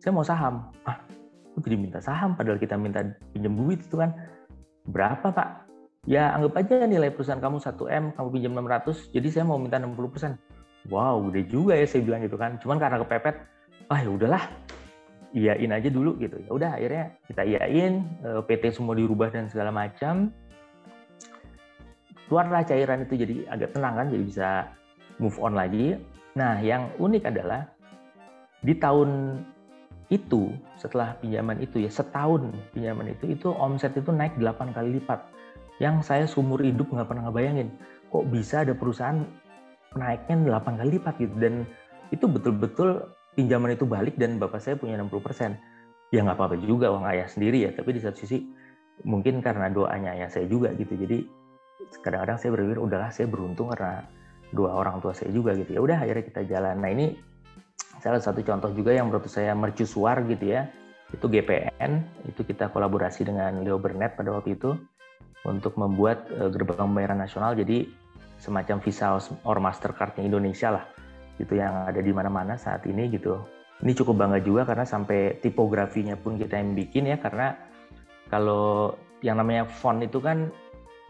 Saya 0.00 0.12
mau 0.16 0.26
saham. 0.26 0.72
Ah 0.88 0.98
aku 1.54 1.62
jadi 1.66 1.76
minta 1.78 2.00
saham? 2.02 2.34
Padahal 2.34 2.58
kita 2.58 2.74
minta 2.74 3.04
pinjam 3.30 3.54
duit 3.54 3.84
itu 3.84 3.96
kan. 4.00 4.16
Berapa 4.88 5.30
pak? 5.30 5.48
Ya 6.08 6.32
anggap 6.32 6.56
aja 6.64 6.88
nilai 6.88 7.12
perusahaan 7.12 7.38
kamu 7.38 7.60
1 7.60 7.76
m 7.92 8.04
kamu 8.16 8.28
pinjam 8.32 8.52
600 8.56 9.12
jadi 9.12 9.28
saya 9.28 9.44
mau 9.44 9.60
minta 9.60 9.76
60 9.76 9.96
persen. 10.08 10.32
Wow 10.88 11.28
gede 11.28 11.52
juga 11.52 11.76
ya 11.76 11.84
saya 11.84 12.02
bilang 12.02 12.24
gitu 12.24 12.40
kan. 12.40 12.56
Cuman 12.58 12.80
karena 12.80 12.96
kepepet 13.04 13.36
ah 13.92 14.00
ya 14.00 14.10
udahlah 14.10 14.42
iyain 15.34 15.70
aja 15.70 15.88
dulu 15.88 16.18
gitu. 16.18 16.36
Ya 16.42 16.50
udah 16.50 16.70
akhirnya 16.78 17.04
kita 17.30 17.42
iyain 17.46 17.92
eh, 18.22 18.40
PT 18.44 18.74
semua 18.74 18.94
dirubah 18.98 19.30
dan 19.30 19.46
segala 19.46 19.70
macam. 19.70 20.34
Keluarlah 22.26 22.62
cairan 22.62 23.02
itu 23.06 23.14
jadi 23.18 23.36
agak 23.50 23.74
tenang 23.74 23.94
kan 23.98 24.06
jadi 24.10 24.24
bisa 24.24 24.48
move 25.18 25.38
on 25.42 25.54
lagi. 25.58 25.98
Nah 26.38 26.62
yang 26.62 26.90
unik 26.98 27.26
adalah 27.26 27.66
di 28.62 28.74
tahun 28.78 29.42
itu 30.10 30.50
setelah 30.74 31.14
pinjaman 31.22 31.62
itu 31.62 31.86
ya 31.86 31.90
setahun 31.90 32.50
pinjaman 32.74 33.14
itu 33.14 33.30
itu 33.30 33.48
omset 33.54 33.94
itu 33.94 34.10
naik 34.10 34.34
8 34.38 34.74
kali 34.74 34.98
lipat. 34.98 35.22
Yang 35.78 35.96
saya 36.06 36.24
seumur 36.26 36.60
hidup 36.60 36.90
nggak 36.90 37.08
pernah 37.08 37.30
ngebayangin 37.30 37.70
kok 38.10 38.26
bisa 38.26 38.66
ada 38.66 38.74
perusahaan 38.74 39.22
naiknya 39.94 40.58
8 40.58 40.78
kali 40.82 40.90
lipat 40.98 41.14
gitu. 41.18 41.34
Dan 41.38 41.66
itu 42.10 42.26
betul-betul 42.26 43.10
pinjaman 43.34 43.74
itu 43.74 43.86
balik 43.86 44.18
dan 44.18 44.36
bapak 44.36 44.58
saya 44.62 44.74
punya 44.76 44.98
60%. 44.98 45.54
Ya 46.10 46.26
nggak 46.26 46.36
apa-apa 46.38 46.58
juga 46.58 46.90
uang 46.90 47.06
ayah 47.06 47.30
sendiri 47.30 47.62
ya, 47.62 47.70
tapi 47.70 47.94
di 47.94 48.02
satu 48.02 48.18
sisi 48.18 48.42
mungkin 49.06 49.38
karena 49.38 49.70
doanya 49.70 50.18
ayah 50.18 50.26
saya 50.26 50.50
juga 50.50 50.74
gitu. 50.74 50.98
Jadi 50.98 51.22
kadang-kadang 52.02 52.38
saya 52.38 52.50
berpikir 52.54 52.78
udahlah 52.82 53.10
saya 53.14 53.30
beruntung 53.30 53.70
karena 53.70 54.02
dua 54.50 54.74
orang 54.74 54.98
tua 54.98 55.14
saya 55.14 55.30
juga 55.30 55.54
gitu. 55.54 55.78
Ya 55.78 55.80
udah 55.80 55.96
akhirnya 56.02 56.24
kita 56.26 56.40
jalan. 56.50 56.82
Nah 56.82 56.90
ini 56.90 57.14
salah 58.02 58.18
satu 58.18 58.42
contoh 58.42 58.74
juga 58.74 58.90
yang 58.90 59.06
menurut 59.06 59.30
saya 59.30 59.54
mercusuar 59.54 60.26
gitu 60.26 60.50
ya. 60.50 60.66
Itu 61.10 61.26
GPN, 61.26 62.06
itu 62.30 62.46
kita 62.46 62.70
kolaborasi 62.70 63.26
dengan 63.26 63.66
Leo 63.66 63.82
Burnett 63.82 64.14
pada 64.14 64.30
waktu 64.30 64.54
itu 64.54 64.78
untuk 65.42 65.74
membuat 65.78 66.28
uh, 66.36 66.50
gerbang 66.52 66.86
pembayaran 66.86 67.18
nasional 67.18 67.56
jadi 67.56 67.88
semacam 68.40 68.80
Visa 68.80 69.16
or 69.44 69.56
Mastercard-nya 69.60 70.24
Indonesia 70.24 70.72
lah 70.72 70.84
gitu 71.40 71.56
yang 71.56 71.88
ada 71.88 72.00
di 72.04 72.12
mana-mana 72.12 72.60
saat 72.60 72.84
ini 72.84 73.08
gitu. 73.08 73.40
Ini 73.80 73.96
cukup 73.96 74.20
bangga 74.20 74.44
juga 74.44 74.68
karena 74.68 74.84
sampai 74.84 75.40
tipografinya 75.40 76.12
pun 76.20 76.36
kita 76.36 76.60
yang 76.60 76.76
bikin 76.76 77.08
ya 77.08 77.16
karena 77.16 77.56
kalau 78.28 78.92
yang 79.24 79.40
namanya 79.40 79.64
font 79.64 80.04
itu 80.04 80.20
kan 80.20 80.52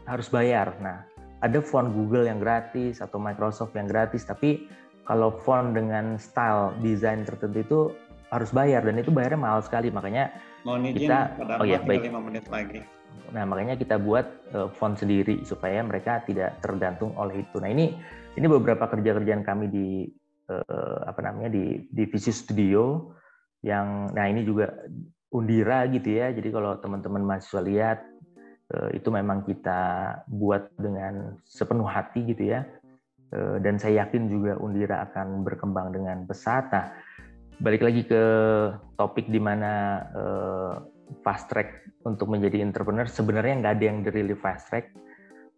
harus 0.06 0.30
bayar. 0.30 0.78
Nah, 0.78 1.02
ada 1.42 1.58
font 1.58 1.90
Google 1.90 2.30
yang 2.30 2.38
gratis 2.38 3.02
atau 3.02 3.18
Microsoft 3.18 3.74
yang 3.74 3.90
gratis, 3.90 4.22
tapi 4.22 4.70
kalau 5.04 5.34
font 5.42 5.74
dengan 5.74 6.14
style 6.20 6.74
desain 6.78 7.26
tertentu 7.26 7.58
itu 7.58 7.80
harus 8.30 8.54
bayar 8.54 8.86
dan 8.86 9.02
itu 9.02 9.10
bayarnya 9.10 9.40
mahal 9.40 9.60
sekali. 9.62 9.90
Makanya 9.90 10.30
Mohon 10.62 10.94
izin, 10.94 10.98
kita 11.06 11.18
oh 11.58 11.66
ya 11.66 11.82
baik 11.82 12.06
5 12.06 12.26
menit 12.30 12.44
lagi. 12.46 12.80
Nah, 13.30 13.46
makanya 13.46 13.74
kita 13.78 13.98
buat 13.98 14.26
uh, 14.54 14.68
font 14.74 14.94
sendiri 14.98 15.42
supaya 15.42 15.82
mereka 15.82 16.22
tidak 16.26 16.58
tergantung 16.62 17.14
oleh 17.18 17.42
itu. 17.42 17.58
Nah, 17.58 17.70
ini 17.70 17.94
ini 18.38 18.46
beberapa 18.46 18.86
kerja-kerjaan 18.86 19.42
kami 19.42 19.66
di 19.70 19.86
uh, 20.50 20.98
apa 21.06 21.20
namanya 21.22 21.54
di 21.54 21.86
di 21.88 22.04
Visual 22.10 22.34
Studio 22.34 22.82
yang 23.62 24.10
nah 24.10 24.26
ini 24.26 24.42
juga 24.42 24.72
Undira 25.30 25.86
gitu 25.86 26.10
ya. 26.10 26.34
Jadi 26.34 26.50
kalau 26.50 26.74
teman-teman 26.82 27.22
mahasiswa 27.22 27.62
lihat 27.62 27.98
uh, 28.74 28.90
itu 28.90 29.08
memang 29.14 29.46
kita 29.46 29.80
buat 30.26 30.74
dengan 30.74 31.38
sepenuh 31.46 31.86
hati 31.86 32.26
gitu 32.34 32.50
ya. 32.50 32.66
Uh, 33.30 33.62
dan 33.62 33.78
saya 33.78 34.02
yakin 34.06 34.26
juga 34.26 34.58
Undira 34.58 35.06
akan 35.06 35.46
berkembang 35.46 35.94
dengan 35.94 36.26
pesat. 36.26 36.66
Nah, 36.74 36.90
balik 37.62 37.86
lagi 37.86 38.02
ke 38.02 38.22
topik 38.98 39.30
di 39.30 39.38
mana 39.38 40.02
uh, 40.10 40.72
fast 41.22 41.46
track 41.46 41.86
untuk 42.02 42.26
menjadi 42.26 42.64
entrepreneur 42.64 43.06
sebenarnya 43.06 43.60
nggak 43.62 43.74
ada 43.78 43.84
yang 43.84 43.98
really 44.08 44.34
fast 44.34 44.72
track 44.72 44.90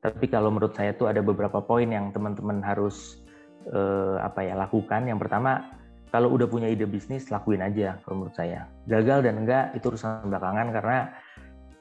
tapi 0.02 0.26
kalau 0.26 0.50
menurut 0.50 0.74
saya 0.74 0.98
tuh 0.98 1.06
ada 1.06 1.22
beberapa 1.22 1.62
poin 1.62 1.86
yang 1.86 2.10
teman-teman 2.10 2.58
harus 2.58 3.21
uh, 3.70 4.18
apa 4.22 4.42
ya 4.42 4.54
lakukan. 4.58 5.06
Yang 5.06 5.28
pertama, 5.28 5.72
kalau 6.10 6.34
udah 6.34 6.50
punya 6.50 6.68
ide 6.68 6.84
bisnis 6.84 7.30
lakuin 7.30 7.62
aja 7.62 8.00
kalau 8.02 8.24
menurut 8.24 8.36
saya. 8.36 8.68
Gagal 8.90 9.24
dan 9.24 9.34
enggak 9.42 9.64
itu 9.78 9.92
urusan 9.92 10.28
belakangan 10.28 10.66
karena 10.74 10.98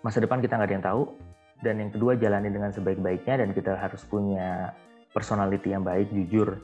masa 0.05 0.17
depan 0.21 0.39
kita 0.39 0.57
nggak 0.57 0.69
ada 0.69 0.75
yang 0.75 0.87
tahu. 0.87 1.03
Dan 1.61 1.75
yang 1.77 1.91
kedua 1.93 2.17
jalani 2.17 2.49
dengan 2.49 2.73
sebaik-baiknya 2.73 3.45
dan 3.45 3.49
kita 3.53 3.77
harus 3.77 4.01
punya 4.09 4.73
personality 5.13 5.77
yang 5.77 5.85
baik, 5.85 6.09
jujur 6.09 6.57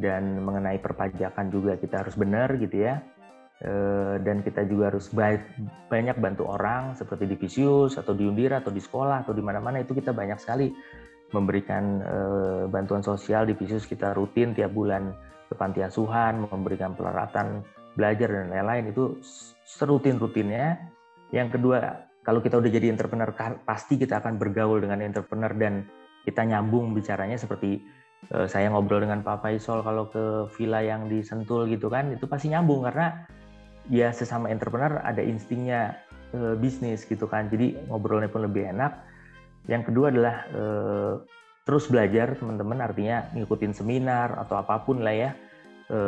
dan 0.00 0.40
mengenai 0.40 0.80
perpajakan 0.80 1.52
juga 1.52 1.76
kita 1.76 2.00
harus 2.00 2.16
benar 2.16 2.56
gitu 2.56 2.88
ya. 2.88 3.04
Eh, 3.60 4.16
dan 4.24 4.40
kita 4.40 4.64
juga 4.64 4.88
harus 4.88 5.12
banyak 5.12 6.16
bantu 6.16 6.48
orang 6.48 6.96
seperti 6.96 7.28
di 7.28 7.36
Visius 7.36 8.00
atau 8.00 8.16
di 8.16 8.24
Undira 8.24 8.64
atau 8.64 8.72
di 8.72 8.80
sekolah 8.80 9.20
atau 9.20 9.36
di 9.36 9.44
mana-mana 9.44 9.84
itu 9.84 9.92
kita 9.92 10.16
banyak 10.16 10.40
sekali 10.40 10.72
memberikan 11.30 12.02
eh, 12.02 12.62
bantuan 12.66 13.02
sosial 13.02 13.46
di 13.46 13.54
Visius 13.54 13.86
kita 13.86 14.14
rutin 14.14 14.54
tiap 14.54 14.74
bulan 14.74 15.14
ke 15.50 15.54
panti 15.58 15.82
asuhan 15.82 16.46
memberikan 16.46 16.94
peralatan 16.94 17.66
belajar 17.98 18.30
dan 18.30 18.54
lain-lain 18.54 18.94
itu 18.94 19.18
serutin-rutinnya. 19.66 20.78
Yang 21.34 21.58
kedua, 21.58 22.06
kalau 22.22 22.38
kita 22.42 22.58
udah 22.58 22.70
jadi 22.70 22.90
entrepreneur 22.90 23.30
pasti 23.66 23.98
kita 23.98 24.22
akan 24.22 24.38
bergaul 24.38 24.82
dengan 24.82 25.02
entrepreneur 25.02 25.50
dan 25.54 25.86
kita 26.26 26.46
nyambung 26.46 26.94
bicaranya 26.94 27.38
seperti 27.38 27.82
eh, 28.30 28.46
saya 28.46 28.70
ngobrol 28.70 29.02
dengan 29.02 29.22
Pak 29.26 29.42
Faisal 29.42 29.82
kalau 29.82 30.10
ke 30.10 30.50
villa 30.54 30.82
yang 30.82 31.10
di 31.10 31.22
Sentul 31.22 31.66
gitu 31.70 31.90
kan 31.90 32.10
itu 32.14 32.26
pasti 32.30 32.50
nyambung 32.50 32.86
karena 32.86 33.26
ya 33.90 34.14
sesama 34.14 34.52
entrepreneur 34.52 35.02
ada 35.02 35.18
instingnya 35.24 35.98
e, 36.30 36.54
bisnis 36.56 37.02
gitu 37.04 37.26
kan. 37.26 37.50
Jadi 37.50 37.76
ngobrolnya 37.90 38.30
pun 38.30 38.46
lebih 38.46 38.70
enak. 38.70 38.92
Yang 39.70 39.82
kedua 39.94 40.10
adalah 40.10 40.36
e, 40.50 40.64
terus 41.62 41.86
belajar 41.86 42.34
teman-teman 42.34 42.82
artinya 42.82 43.30
ngikutin 43.38 43.70
seminar 43.70 44.34
atau 44.34 44.58
apa 44.58 44.82
pun 44.82 45.06
lah 45.06 45.14
ya 45.14 45.30
e, 45.86 46.00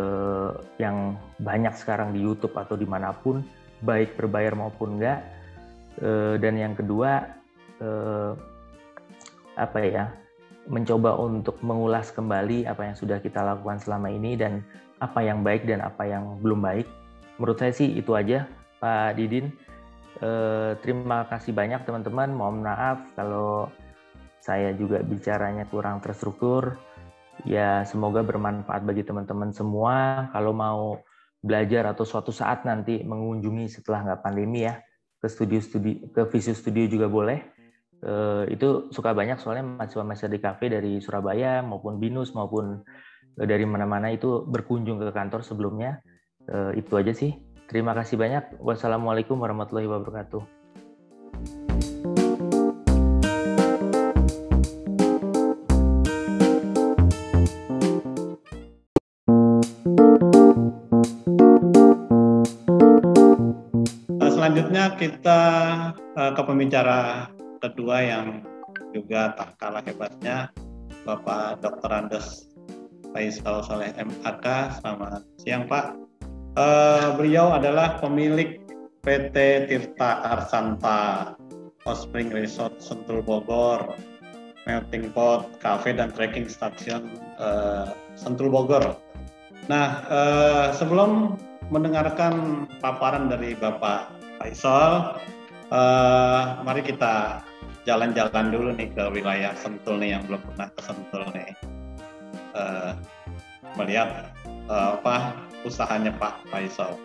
yang 0.83 1.15
banyak 1.39 1.71
sekarang 1.79 2.11
di 2.11 2.19
YouTube 2.19 2.59
atau 2.59 2.75
di 2.75 2.85
mana 2.85 3.15
pun 3.15 3.47
baik 3.87 4.19
berbayar 4.19 4.59
maupun 4.59 4.99
enggak. 4.99 5.23
E, 6.03 6.43
dan 6.43 6.59
yang 6.59 6.75
kedua 6.75 7.31
e, 7.79 7.91
apa 9.55 9.79
ya 9.79 10.05
mencoba 10.67 11.15
untuk 11.23 11.63
mengulas 11.63 12.11
kembali 12.11 12.67
apa 12.67 12.91
yang 12.91 12.97
sudah 12.99 13.23
kita 13.23 13.43
lakukan 13.43 13.79
selama 13.79 14.11
ini 14.11 14.35
dan 14.35 14.67
apa 14.99 15.23
yang 15.23 15.47
baik 15.47 15.67
dan 15.67 15.83
apa 15.83 16.07
yang 16.07 16.39
belum 16.39 16.63
baik 16.63 16.87
menurut 17.39 17.59
saya 17.59 17.75
sih 17.75 17.91
itu 17.95 18.15
aja 18.15 18.47
Pak 18.83 19.19
Didin. 19.19 19.55
Eh, 20.23 20.73
terima 20.87 21.27
kasih 21.27 21.51
banyak 21.51 21.83
teman-teman. 21.83 22.31
Mohon 22.31 22.63
maaf 22.63 22.99
kalau 23.19 23.67
saya 24.39 24.71
juga 24.71 25.03
bicaranya 25.03 25.67
kurang 25.67 25.99
terstruktur. 25.99 26.79
Ya 27.43 27.83
semoga 27.83 28.23
bermanfaat 28.23 28.87
bagi 28.87 29.03
teman-teman 29.03 29.51
semua. 29.51 30.31
Kalau 30.31 30.55
mau 30.55 31.03
belajar 31.43 31.91
atau 31.91 32.07
suatu 32.07 32.31
saat 32.31 32.63
nanti 32.63 33.03
mengunjungi 33.03 33.67
setelah 33.67 34.07
nggak 34.07 34.23
pandemi 34.23 34.63
ya 34.63 34.79
ke 35.19 35.27
studio 35.27 35.59
studi 35.59 36.07
ke 36.15 36.23
Visual 36.31 36.55
Studio 36.55 36.87
juga 36.87 37.11
boleh. 37.11 37.43
Eh, 38.03 38.55
itu 38.55 38.95
suka 38.95 39.11
banyak 39.11 39.43
soalnya 39.43 39.75
mahasiswa-mahasiswa 39.75 40.31
di 40.31 40.39
kafe 40.39 40.71
dari 40.71 41.03
Surabaya 41.03 41.67
maupun 41.67 41.99
Binus 41.99 42.31
maupun 42.31 42.79
eh, 43.43 43.47
dari 43.47 43.67
mana-mana 43.67 44.15
itu 44.15 44.47
berkunjung 44.47 45.03
ke 45.03 45.11
kantor 45.11 45.43
sebelumnya 45.43 45.99
Uh, 46.43 46.75
itu 46.75 46.91
aja 46.99 47.15
sih. 47.15 47.39
Terima 47.73 47.97
kasih 47.97 48.21
banyak. 48.21 48.61
Wassalamualaikum 48.61 49.41
warahmatullahi 49.41 49.89
wabarakatuh. 49.89 50.45
Eh, 64.21 64.31
selanjutnya 64.37 64.93
kita 65.01 65.41
uh, 65.97 66.31
ke 66.37 66.43
pembicara 66.45 67.33
kedua 67.65 68.05
yang 68.05 68.45
juga 68.93 69.33
tak 69.33 69.57
kalah 69.57 69.81
hebatnya 69.81 70.53
Bapak 71.09 71.65
Dr. 71.65 71.89
Andes 71.89 72.53
Faisal 73.17 73.65
Saleh 73.65 73.97
MAK. 73.97 74.77
Selamat 74.77 75.25
siang 75.41 75.65
Pak. 75.65 76.12
Uh, 76.53 77.17
beliau 77.17 77.57
adalah 77.57 77.97
pemilik 77.97 78.61
PT 79.01 79.37
Tirta 79.73 80.21
Arsanta, 80.37 81.33
Hot 81.89 81.97
Spring 81.97 82.29
Resort 82.29 82.77
Sentul 82.77 83.25
Bogor, 83.25 83.97
Melting 84.69 85.09
Pot, 85.17 85.49
Cafe 85.65 85.97
dan 85.97 86.13
Trekking 86.13 86.53
Station 86.53 87.17
uh, 87.41 87.97
Sentul 88.21 88.53
Bogor. 88.53 89.01
Nah, 89.73 90.05
uh, 90.13 90.67
sebelum 90.77 91.41
mendengarkan 91.73 92.69
paparan 92.85 93.33
dari 93.33 93.57
Bapak 93.57 94.13
Faisal, 94.37 95.17
uh, 95.73 96.61
mari 96.69 96.85
kita 96.85 97.41
jalan-jalan 97.89 98.53
dulu 98.53 98.77
nih 98.77 98.93
ke 98.93 99.09
wilayah 99.09 99.57
Sentul 99.57 100.05
nih 100.05 100.21
yang 100.21 100.23
belum 100.29 100.45
pernah 100.53 100.69
ke 100.69 100.81
Sentul 100.85 101.25
nih. 101.33 101.51
Uh, 102.53 102.93
melihat 103.81 104.29
uh, 104.69 105.01
apa 105.01 105.33
usahanya 105.63 106.11
Pak 106.19 106.43
Faisal. 106.51 106.99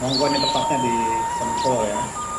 Monggo 0.00 0.24
ini 0.32 0.40
tepatnya 0.40 0.76
di 0.80 0.94
Sentul 1.36 1.84
ya. 1.84 2.29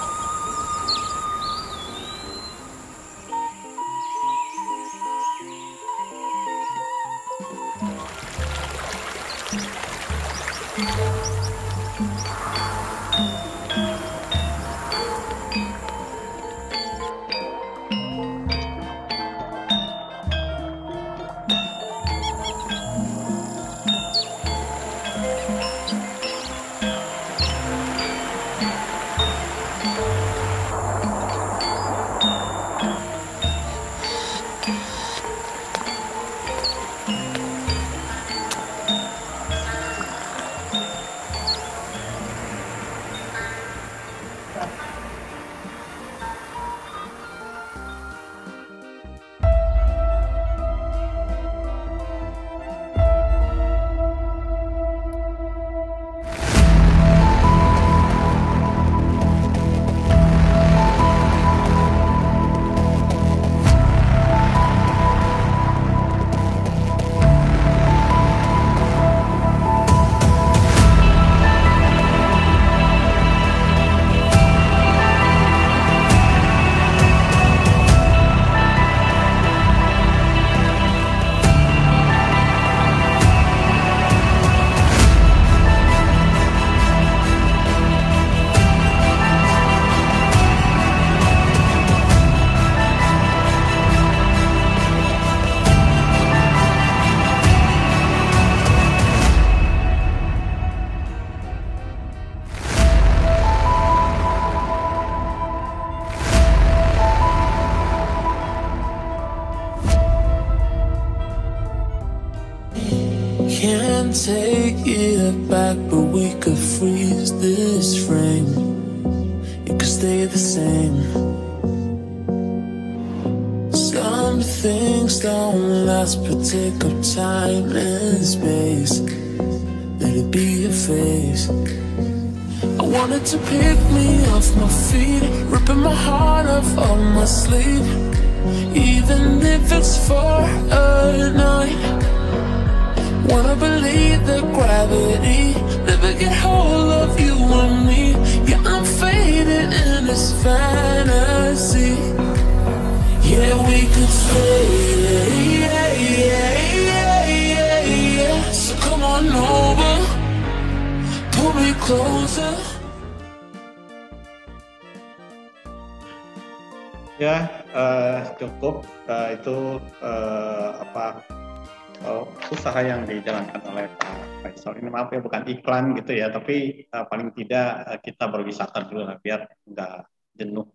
Yang 173.05 173.21
dijalankan 173.21 173.61
oleh 173.65 173.85
Pak 173.97 174.15
Faisal 174.45 174.77
ini 174.77 174.89
maaf 174.93 175.09
ya 175.09 175.21
bukan 175.21 175.43
iklan 175.49 175.97
gitu 175.97 176.11
ya 176.17 176.29
tapi 176.29 176.85
uh, 176.93 177.05
paling 177.09 177.33
tidak 177.33 177.67
uh, 177.89 177.99
kita 178.01 178.29
berwisata 178.29 178.85
dulu 178.85 179.09
lah 179.09 179.17
biar 179.21 179.49
nggak 179.65 179.95
jenuh. 180.37 180.67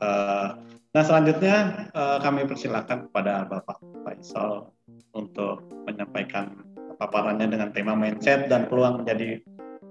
Uh, 0.00 0.56
nah 0.96 1.02
selanjutnya 1.04 1.88
uh, 1.92 2.18
kami 2.24 2.48
persilakan 2.48 3.08
kepada 3.08 3.44
Bapak 3.44 3.78
Faisal 4.04 4.72
untuk 5.12 5.68
menyampaikan 5.84 6.64
paparannya 6.96 7.52
dengan 7.52 7.68
tema 7.76 7.92
mindset 7.92 8.48
dan 8.48 8.68
peluang 8.72 9.04
menjadi 9.04 9.44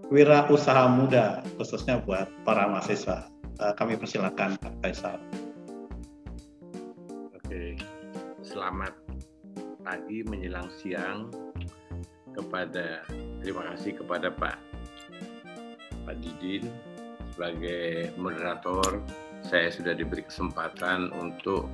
wira 0.09 0.49
usaha 0.49 0.89
muda 0.89 1.45
khususnya 1.61 2.01
buat 2.01 2.25
para 2.41 2.65
mahasiswa. 2.69 3.29
Uh, 3.61 3.73
kami 3.77 3.93
persilakan 3.93 4.57
Pak 4.57 4.73
Faisal. 4.81 5.17
Oke, 7.37 7.77
selamat 8.41 8.97
pagi 9.81 10.21
menjelang 10.25 10.69
siang 10.77 11.50
kepada 12.31 13.03
terima 13.43 13.67
kasih 13.73 13.99
kepada 13.99 14.31
Pak 14.31 14.57
Pak 16.07 16.15
Didin 16.19 16.67
sebagai 17.31 18.11
moderator 18.19 18.99
saya 19.45 19.73
sudah 19.73 19.97
diberi 19.97 20.21
kesempatan 20.21 21.09
untuk 21.17 21.65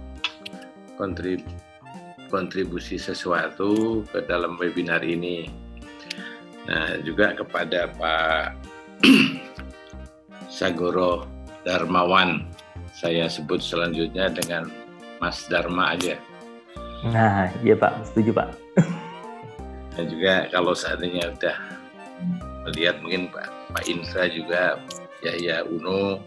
kontrib, 0.95 1.43
kontribusi 2.31 2.95
sesuatu 2.95 4.03
ke 4.07 4.23
dalam 4.25 4.55
webinar 4.55 5.03
ini. 5.03 5.51
Nah, 6.67 6.99
juga 7.03 7.35
kepada 7.35 7.91
Pak 7.95 8.55
Sagoro 10.57 11.27
Darmawan. 11.63 12.47
Saya 12.97 13.29
sebut 13.29 13.61
selanjutnya 13.61 14.31
dengan 14.33 14.71
Mas 15.21 15.45
Dharma 15.51 15.93
aja. 15.93 16.17
Nah, 17.05 17.51
iya 17.61 17.77
Pak, 17.77 18.09
setuju 18.09 18.33
Pak. 18.33 18.66
Dan 19.97 20.05
juga 20.13 20.45
kalau 20.53 20.77
seandainya 20.77 21.33
udah 21.33 21.57
melihat 22.69 23.01
mungkin 23.01 23.33
Pak, 23.33 23.49
Pak 23.73 23.83
Indra 23.89 24.29
juga 24.29 24.77
Yahya 25.25 25.65
Uno 25.65 26.21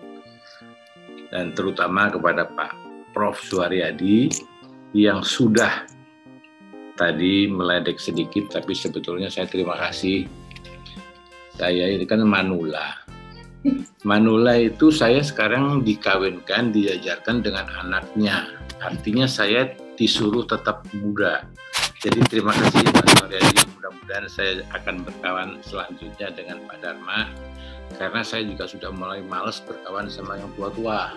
dan 1.30 1.54
terutama 1.54 2.10
kepada 2.10 2.50
Pak 2.50 2.74
Prof. 3.14 3.38
Suharyadi 3.38 4.26
yang 4.90 5.22
sudah 5.22 5.86
tadi 6.98 7.46
meledek 7.46 8.02
sedikit 8.02 8.50
tapi 8.50 8.74
sebetulnya 8.74 9.30
saya 9.30 9.46
terima 9.46 9.78
kasih. 9.78 10.26
Saya 11.54 11.94
ini 11.94 12.02
kan 12.04 12.26
manula. 12.26 13.06
Manula 14.02 14.56
itu 14.56 14.88
saya 14.88 15.20
sekarang 15.20 15.84
dikawinkan 15.84 16.72
diajarkan 16.72 17.44
dengan 17.44 17.68
anaknya. 17.84 18.48
Artinya 18.80 19.28
saya 19.28 19.68
disuruh 20.00 20.48
tetap 20.48 20.88
muda. 20.96 21.44
Jadi 22.00 22.16
terima 22.32 22.56
kasih 22.56 22.80
Pak 22.96 23.06
Suryadi. 23.12 23.60
Mudah-mudahan 23.76 24.24
saya 24.32 24.64
akan 24.72 25.04
berkawan 25.04 25.60
selanjutnya 25.60 26.32
dengan 26.32 26.56
Pak 26.64 26.80
Dharma 26.80 27.28
karena 28.00 28.24
saya 28.24 28.48
juga 28.48 28.64
sudah 28.64 28.88
mulai 28.88 29.20
males 29.20 29.60
berkawan 29.60 30.08
sama 30.08 30.40
yang 30.40 30.48
tua-tua. 30.56 31.12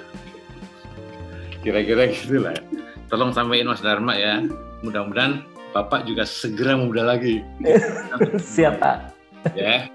Kira-kira 1.63 2.11
gitulah. 2.11 2.59
Tolong 3.07 3.31
sampaikan 3.31 3.71
Mas 3.71 3.79
Dharma 3.79 4.11
ya. 4.19 4.43
Mudah-mudahan 4.83 5.47
Bapak 5.71 6.03
juga 6.03 6.27
segera 6.27 6.75
muda 6.75 7.15
lagi. 7.15 7.39
Siapa? 8.43 9.07
Ya. 9.55 9.87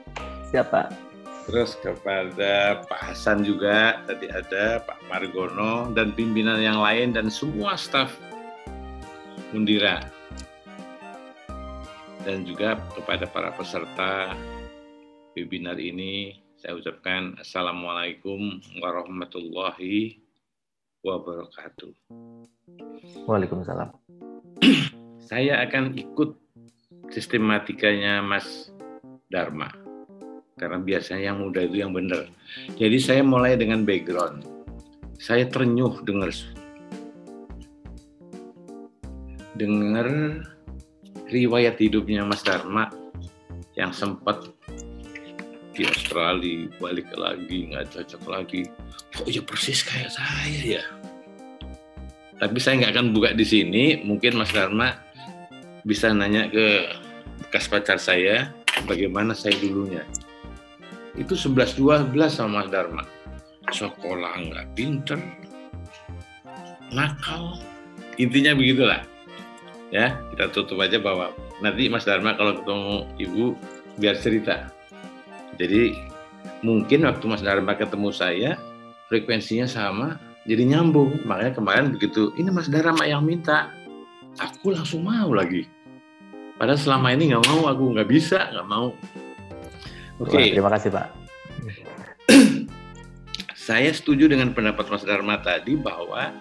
Siapa? 0.49 0.89
Terus 1.45 1.77
kepada 1.85 2.81
Pak 2.89 3.13
Hasan 3.13 3.45
juga 3.45 4.01
tadi 4.09 4.33
ada 4.33 4.81
Pak 4.89 5.05
Margono 5.13 5.93
dan 5.93 6.17
pimpinan 6.17 6.65
yang 6.65 6.81
lain 6.81 7.13
dan 7.13 7.29
semua 7.29 7.77
staf 7.77 8.17
Mundira 9.53 10.17
dan 12.27 12.43
juga 12.43 12.79
kepada 12.95 13.27
para 13.31 13.51
peserta 13.55 14.35
webinar 15.39 15.79
ini 15.79 16.43
saya 16.59 16.75
ucapkan 16.75 17.39
Assalamualaikum 17.39 18.59
warahmatullahi 18.83 20.19
wabarakatuh. 21.07 21.95
Waalaikumsalam. 23.31 23.95
saya 25.31 25.63
akan 25.63 25.95
ikut 25.95 26.35
sistematikanya 27.15 28.19
Mas 28.27 28.75
Dharma 29.31 29.71
karena 30.59 30.83
biasanya 30.83 31.31
yang 31.31 31.39
muda 31.39 31.63
itu 31.63 31.79
yang 31.79 31.95
benar. 31.95 32.27
Jadi 32.75 32.99
saya 32.99 33.23
mulai 33.23 33.55
dengan 33.55 33.87
background. 33.87 34.43
Saya 35.23 35.47
ternyuh 35.47 36.03
dengar 36.03 36.35
dengar 39.55 40.07
riwayat 41.29 41.77
hidupnya 41.77 42.25
Mas 42.25 42.41
Dharma 42.43 42.89
yang 43.77 43.93
sempat 43.95 44.49
di 45.77 45.87
Australia 45.87 46.67
balik 46.83 47.07
lagi 47.15 47.71
nggak 47.71 47.95
cocok 47.95 48.23
lagi. 48.27 48.67
Kok 49.15 49.31
ya 49.31 49.43
persis 49.47 49.87
kayak 49.87 50.11
saya 50.11 50.81
ya? 50.81 50.83
Tapi 52.39 52.59
saya 52.59 52.83
nggak 52.83 52.93
akan 52.99 53.07
buka 53.15 53.31
di 53.35 53.47
sini. 53.47 54.03
Mungkin 54.03 54.35
Mas 54.39 54.51
Dharma 54.51 54.99
bisa 55.87 56.11
nanya 56.11 56.51
ke 56.51 56.91
bekas 57.47 57.71
pacar 57.71 58.03
saya 58.03 58.51
bagaimana 58.91 59.35
saya 59.39 59.55
dulunya. 59.63 60.03
Itu 61.15 61.39
11-12 61.39 62.11
sama 62.27 62.67
Mas 62.67 62.69
Dharma. 62.75 63.07
Sekolah 63.71 64.35
nggak 64.49 64.67
pinter 64.75 65.21
nakal. 66.91 67.61
Intinya 68.19 68.57
begitulah 68.57 69.07
ya 69.89 70.21
kita 70.33 70.53
tutup 70.53 70.81
aja 70.85 71.01
bahwa 71.01 71.33
nanti 71.65 71.89
Mas 71.89 72.05
Dharma 72.05 72.37
kalau 72.37 72.61
ketemu 72.61 72.95
Ibu 73.19 73.45
biar 73.99 74.17
cerita. 74.21 74.69
Jadi 75.59 75.97
mungkin 76.63 77.09
waktu 77.09 77.25
Mas 77.27 77.43
Dharma 77.43 77.75
ketemu 77.75 78.09
saya 78.15 78.61
frekuensinya 79.09 79.67
sama, 79.67 80.21
jadi 80.45 80.65
nyambung. 80.65 81.25
Makanya 81.25 81.57
kemarin 81.57 81.91
begitu 81.95 82.31
ini 82.39 82.53
Mas 82.53 82.71
Dharma 82.71 83.09
yang 83.09 83.25
minta, 83.25 83.73
aku 84.39 84.77
langsung 84.77 85.03
mau 85.03 85.33
lagi. 85.33 85.67
Padahal 86.59 86.79
selama 86.79 87.15
ini 87.15 87.35
nggak 87.35 87.47
mau, 87.47 87.71
aku 87.71 87.85
nggak 87.95 88.09
bisa, 88.11 88.51
nggak 88.51 88.69
mau. 88.69 88.95
Oke. 90.19 90.35
Okay. 90.35 90.47
Terima 90.55 90.71
kasih 90.75 90.91
Pak. 90.91 91.07
saya 93.69 93.93
setuju 93.93 94.33
dengan 94.33 94.57
pendapat 94.57 94.89
Mas 94.89 95.05
Dharma 95.05 95.39
tadi 95.45 95.77
bahwa 95.77 96.33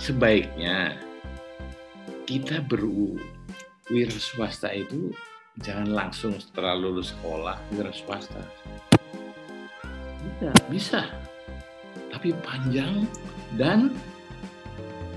sebaiknya 0.00 0.96
kita 2.22 2.62
berwira 2.62 4.14
swasta 4.14 4.70
itu 4.70 5.10
jangan 5.58 5.90
langsung 5.90 6.38
setelah 6.38 6.78
lulus 6.78 7.10
sekolah 7.18 7.58
wira 7.74 7.90
swasta. 7.90 8.42
Bisa, 10.22 10.50
bisa. 10.70 11.00
Tapi 12.14 12.30
panjang 12.46 13.06
dan 13.58 13.90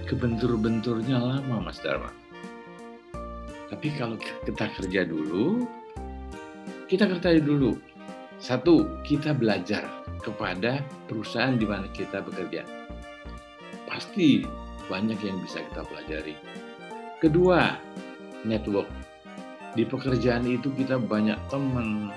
kebentur-benturnya 0.10 1.22
lama 1.22 1.70
Mas 1.70 1.78
Dharma. 1.82 2.10
Tapi 3.70 3.88
kalau 3.98 4.18
kita 4.18 4.66
kerja 4.78 5.06
dulu, 5.06 5.66
kita 6.90 7.10
kerja 7.10 7.42
dulu. 7.42 7.78
Satu, 8.38 9.02
kita 9.08 9.34
belajar 9.34 9.88
kepada 10.22 10.84
perusahaan 11.10 11.56
di 11.56 11.66
mana 11.66 11.88
kita 11.94 12.22
bekerja. 12.22 12.66
Pasti 13.90 14.44
banyak 14.86 15.18
yang 15.22 15.42
bisa 15.42 15.66
kita 15.66 15.82
pelajari 15.88 16.36
Kedua, 17.26 17.74
network. 18.46 18.86
Di 19.74 19.82
pekerjaan 19.82 20.46
itu 20.46 20.70
kita 20.78 21.02
banyak 21.02 21.50
teman, 21.50 22.14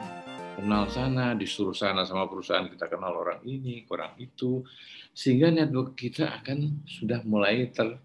kenal 0.53 0.85
sana, 0.93 1.33
disuruh 1.33 1.73
sana 1.73 2.05
sama 2.05 2.29
perusahaan 2.29 2.69
kita 2.69 2.93
kenal 2.93 3.17
orang 3.17 3.41
ini, 3.49 3.89
orang 3.89 4.13
itu, 4.21 4.69
sehingga 5.17 5.49
network 5.49 5.97
kita 5.97 6.29
akan 6.29 6.85
sudah 6.85 7.25
mulai 7.25 7.73
terbina. 7.73 8.05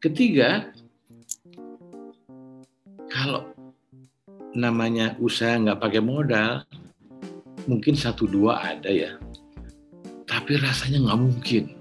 Ketiga, 0.00 0.72
kalau 3.12 3.52
namanya 4.56 5.20
usaha 5.20 5.60
nggak 5.60 5.76
pakai 5.76 6.00
modal, 6.00 6.64
mungkin 7.68 8.00
satu 8.00 8.24
dua 8.24 8.64
ada 8.64 8.88
ya, 8.88 9.20
tapi 10.24 10.56
rasanya 10.56 11.04
nggak 11.04 11.20
mungkin. 11.20 11.79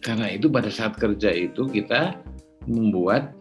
Karena 0.00 0.32
itu 0.32 0.48
pada 0.48 0.72
saat 0.72 0.96
kerja 0.96 1.28
itu 1.28 1.68
kita 1.68 2.16
membuat 2.64 3.36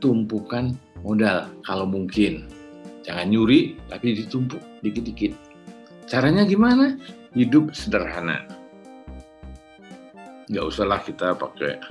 tumpukan 0.00 0.72
modal 1.04 1.48
kalau 1.68 1.84
mungkin. 1.84 2.48
Jangan 3.02 3.34
nyuri, 3.34 3.76
tapi 3.90 4.16
ditumpuk 4.16 4.62
dikit-dikit. 4.80 5.34
Caranya 6.08 6.46
gimana? 6.48 6.96
Hidup 7.34 7.74
sederhana. 7.76 8.46
Nggak 10.48 10.64
usahlah 10.68 11.00
kita 11.02 11.34
pakai 11.34 11.82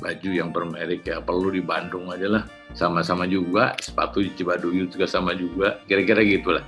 baju 0.00 0.30
yang 0.30 0.50
bermerek 0.50 1.06
ya, 1.06 1.22
perlu 1.22 1.54
di 1.54 1.62
Bandung 1.62 2.10
aja 2.10 2.40
lah. 2.40 2.44
Sama-sama 2.74 3.28
juga, 3.28 3.78
sepatu 3.78 4.24
di 4.24 4.30
Cibaduyut 4.34 4.90
juga 4.90 5.06
sama 5.06 5.36
juga, 5.36 5.78
kira-kira 5.86 6.24
gitulah. 6.24 6.64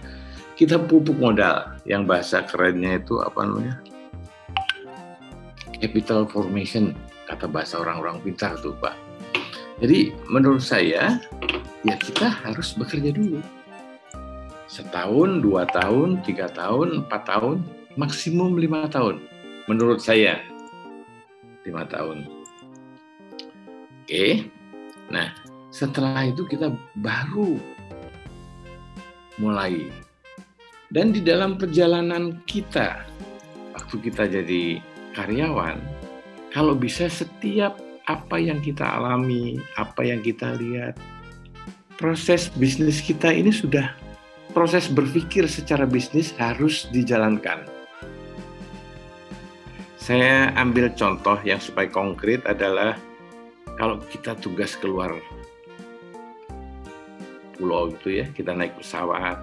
Kita 0.57 0.81
pupuk 0.81 1.19
modal, 1.21 1.77
yang 1.85 2.09
bahasa 2.09 2.45
kerennya 2.47 3.03
itu 3.03 3.21
apa 3.21 3.45
namanya? 3.45 3.77
Capital 5.77 6.25
formation, 6.25 6.97
kata 7.29 7.45
bahasa 7.45 7.81
orang-orang 7.81 8.23
pintar 8.25 8.57
tuh 8.61 8.73
Pak. 8.81 8.97
Jadi 9.85 10.17
menurut 10.33 10.65
saya, 10.65 11.21
ya 11.85 11.95
kita 12.01 12.33
harus 12.33 12.73
bekerja 12.73 13.13
dulu. 13.13 13.45
Setahun, 14.67 15.45
dua 15.45 15.69
tahun, 15.69 16.25
tiga 16.25 16.49
tahun, 16.49 17.05
empat 17.05 17.23
tahun, 17.29 17.61
maksimum 18.01 18.57
lima 18.57 18.89
tahun. 18.89 19.21
Menurut 19.69 20.01
saya, 20.01 20.41
lima 21.69 21.85
tahun. 21.87 22.25
Oke, 24.07 24.49
nah 25.13 25.35
setelah 25.75 26.25
itu 26.25 26.49
kita 26.49 26.73
baru 27.03 27.61
mulai. 29.37 29.93
Dan 30.89 31.11
di 31.13 31.21
dalam 31.21 31.59
perjalanan 31.59 32.41
kita, 32.47 33.05
waktu 33.75 33.97
kita 34.09 34.31
jadi 34.31 34.79
karyawan, 35.17 35.81
kalau 36.53 36.77
bisa 36.77 37.09
setiap 37.09 37.81
apa 38.05 38.37
yang 38.37 38.61
kita 38.61 38.85
alami, 38.85 39.57
apa 39.81 40.05
yang 40.05 40.21
kita 40.21 40.55
lihat, 40.61 40.95
proses 41.97 42.53
bisnis 42.55 43.01
kita 43.01 43.33
ini 43.33 43.49
sudah 43.49 43.97
proses 44.53 44.87
berpikir 44.93 45.49
secara 45.49 45.89
bisnis 45.89 46.37
harus 46.37 46.87
dijalankan. 46.93 47.65
Saya 49.97 50.55
ambil 50.55 50.95
contoh 50.95 51.35
yang 51.43 51.59
supaya 51.59 51.91
konkret 51.91 52.45
adalah 52.47 52.95
kalau 53.75 53.99
kita 54.07 54.39
tugas 54.39 54.79
keluar 54.79 55.19
pulau 57.59 57.91
gitu 57.91 58.23
ya, 58.23 58.31
kita 58.31 58.55
naik 58.55 58.79
pesawat. 58.79 59.41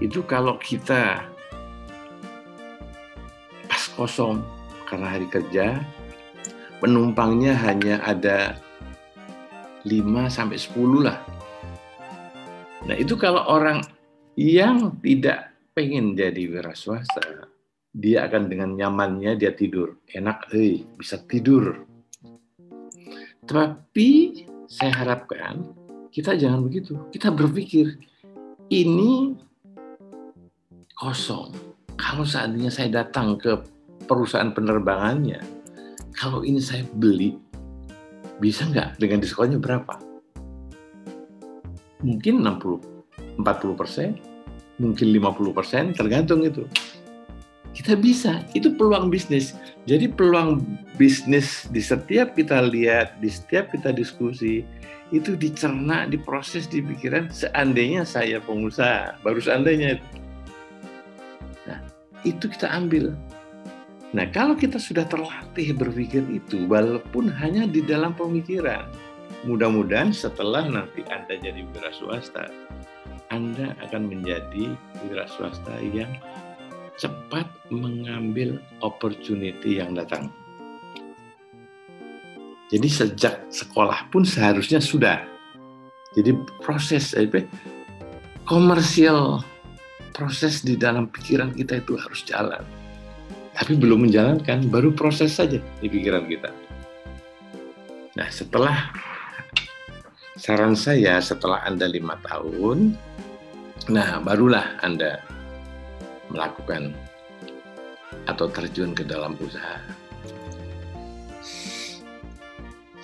Itu 0.00 0.24
kalau 0.24 0.56
kita 0.56 1.33
kosong 3.94 4.42
karena 4.86 5.16
hari 5.16 5.26
kerja, 5.30 5.80
penumpangnya 6.78 7.56
hanya 7.64 8.02
ada 8.04 8.58
5 9.86 10.28
sampai 10.28 10.58
10 10.58 11.06
lah. 11.06 11.18
Nah, 12.84 12.96
itu 12.96 13.16
kalau 13.16 13.40
orang 13.48 13.80
yang 14.36 15.00
tidak 15.00 15.56
pengen 15.72 16.12
jadi 16.12 16.36
wira 16.36 16.76
swasta, 16.76 17.48
dia 17.94 18.28
akan 18.28 18.50
dengan 18.50 18.76
nyamannya 18.76 19.40
dia 19.40 19.56
tidur. 19.56 20.02
Enak, 20.10 20.52
eh, 20.52 20.84
bisa 20.98 21.22
tidur. 21.24 21.86
Tapi 23.44 24.42
saya 24.68 24.92
harapkan 25.04 25.64
kita 26.12 26.36
jangan 26.36 26.64
begitu. 26.64 26.96
Kita 27.10 27.32
berpikir, 27.32 27.98
ini 28.70 29.34
kosong. 30.96 31.52
Kalau 31.94 32.26
seandainya 32.26 32.70
saya 32.70 33.02
datang 33.02 33.38
ke 33.38 33.73
perusahaan 34.04 34.52
penerbangannya, 34.52 35.40
kalau 36.14 36.46
ini 36.46 36.62
saya 36.62 36.86
beli, 36.94 37.34
bisa 38.38 38.66
nggak 38.66 38.98
dengan 39.02 39.18
diskonnya 39.22 39.58
berapa? 39.58 39.98
Mungkin 42.04 42.44
60, 42.44 43.40
40 43.40 43.80
persen, 43.80 44.08
mungkin 44.78 45.06
50 45.10 45.56
persen, 45.56 45.84
tergantung 45.96 46.44
itu. 46.44 46.68
Kita 47.74 47.98
bisa, 47.98 48.46
itu 48.54 48.70
peluang 48.78 49.10
bisnis. 49.10 49.58
Jadi 49.90 50.06
peluang 50.06 50.62
bisnis 50.94 51.66
di 51.74 51.82
setiap 51.82 52.38
kita 52.38 52.62
lihat, 52.62 53.18
di 53.18 53.26
setiap 53.26 53.74
kita 53.74 53.90
diskusi, 53.90 54.62
itu 55.10 55.34
dicerna, 55.34 56.06
diproses 56.06 56.70
di 56.70 56.78
pikiran, 56.78 57.28
seandainya 57.34 58.06
saya 58.06 58.38
pengusaha, 58.38 59.18
baru 59.26 59.42
seandainya 59.42 59.98
itu. 59.98 60.06
Nah, 61.66 61.78
itu 62.22 62.44
kita 62.46 62.70
ambil 62.70 63.10
Nah, 64.14 64.30
kalau 64.30 64.54
kita 64.54 64.78
sudah 64.78 65.02
terlatih 65.10 65.74
berpikir 65.74 66.22
itu, 66.30 66.70
walaupun 66.70 67.26
hanya 67.34 67.66
di 67.66 67.82
dalam 67.82 68.14
pemikiran, 68.14 68.86
mudah-mudahan 69.42 70.14
setelah 70.14 70.70
nanti 70.70 71.02
Anda 71.10 71.34
jadi 71.42 71.66
wira 71.74 71.90
swasta, 71.90 72.46
Anda 73.34 73.74
akan 73.82 74.06
menjadi 74.06 74.70
wira 75.02 75.26
swasta 75.26 75.82
yang 75.90 76.14
cepat 76.94 77.50
mengambil 77.74 78.62
opportunity 78.86 79.82
yang 79.82 79.98
datang. 79.98 80.30
Jadi 82.70 82.86
sejak 82.86 83.50
sekolah 83.50 84.14
pun 84.14 84.22
seharusnya 84.22 84.78
sudah. 84.78 85.26
Jadi 86.14 86.38
proses 86.62 87.18
eh, 87.18 87.26
komersial 88.46 89.42
proses 90.14 90.62
di 90.62 90.78
dalam 90.78 91.10
pikiran 91.10 91.50
kita 91.50 91.82
itu 91.82 91.98
harus 91.98 92.22
jalan 92.22 92.62
tapi 93.54 93.78
belum 93.78 94.10
menjalankan, 94.10 94.66
baru 94.66 94.90
proses 94.90 95.38
saja 95.38 95.62
di 95.78 95.86
pikiran 95.86 96.26
kita. 96.26 96.50
Nah, 98.18 98.28
setelah 98.30 98.90
saran 100.34 100.74
saya 100.74 101.22
setelah 101.22 101.62
Anda 101.62 101.86
lima 101.86 102.18
tahun, 102.26 102.98
nah 103.86 104.18
barulah 104.18 104.78
Anda 104.82 105.22
melakukan 106.34 106.90
atau 108.26 108.46
terjun 108.50 108.94
ke 108.94 109.06
dalam 109.06 109.38
usaha. 109.38 109.78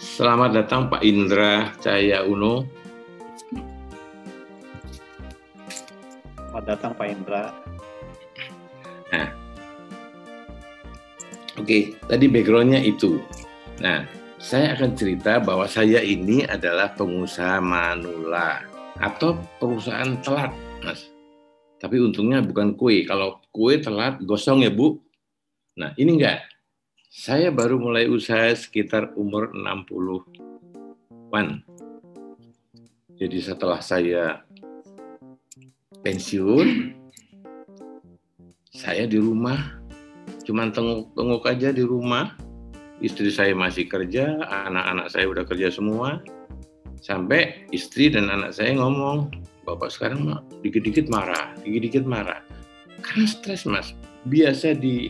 Selamat 0.00 0.52
datang 0.52 0.90
Pak 0.90 1.02
Indra 1.06 1.70
Cahaya 1.78 2.26
Uno. 2.26 2.66
Selamat 6.34 6.64
datang 6.66 6.92
Pak 6.98 7.06
Indra. 7.08 7.44
Oke, 11.60 11.92
tadi 12.08 12.24
backgroundnya 12.24 12.80
itu. 12.80 13.20
Nah, 13.84 14.08
saya 14.40 14.72
akan 14.72 14.96
cerita 14.96 15.36
bahwa 15.44 15.68
saya 15.68 16.00
ini 16.00 16.48
adalah 16.48 16.96
pengusaha 16.96 17.60
manula 17.60 18.64
atau 18.96 19.36
perusahaan 19.60 20.16
telat, 20.24 20.56
Mas. 20.80 21.12
Tapi 21.76 22.00
untungnya 22.00 22.40
bukan 22.40 22.80
kue. 22.80 23.04
Kalau 23.04 23.44
kue 23.52 23.76
telat, 23.76 24.24
gosong 24.24 24.64
ya, 24.64 24.72
Bu. 24.72 25.04
Nah, 25.76 25.92
ini 26.00 26.16
enggak. 26.16 26.48
Saya 27.12 27.52
baru 27.52 27.76
mulai 27.76 28.08
usaha 28.08 28.48
sekitar 28.56 29.12
umur 29.20 29.52
60-an. 29.52 31.60
Jadi 33.20 33.38
setelah 33.44 33.84
saya 33.84 34.48
pensiun, 36.00 36.96
saya 38.72 39.04
di 39.04 39.20
rumah 39.20 39.79
cuman 40.50 40.74
tengok-tengok 40.74 41.46
aja 41.46 41.70
di 41.70 41.86
rumah. 41.86 42.34
Istri 42.98 43.30
saya 43.30 43.52
masih 43.54 43.86
kerja 43.86 44.42
anak-anak 44.42 45.06
saya 45.14 45.30
udah 45.30 45.46
kerja 45.46 45.70
semua. 45.70 46.18
Sampai 46.98 47.70
istri 47.70 48.10
dan 48.10 48.26
anak 48.28 48.52
saya 48.52 48.74
ngomong 48.74 49.30
bapak 49.62 49.94
sekarang 49.94 50.26
dikit-dikit 50.60 51.06
marah 51.06 51.54
dikit-dikit 51.62 52.02
marah. 52.02 52.42
Karena 53.00 53.24
stres 53.30 53.62
mas. 53.64 53.94
Biasa 54.26 54.74
di 54.76 55.08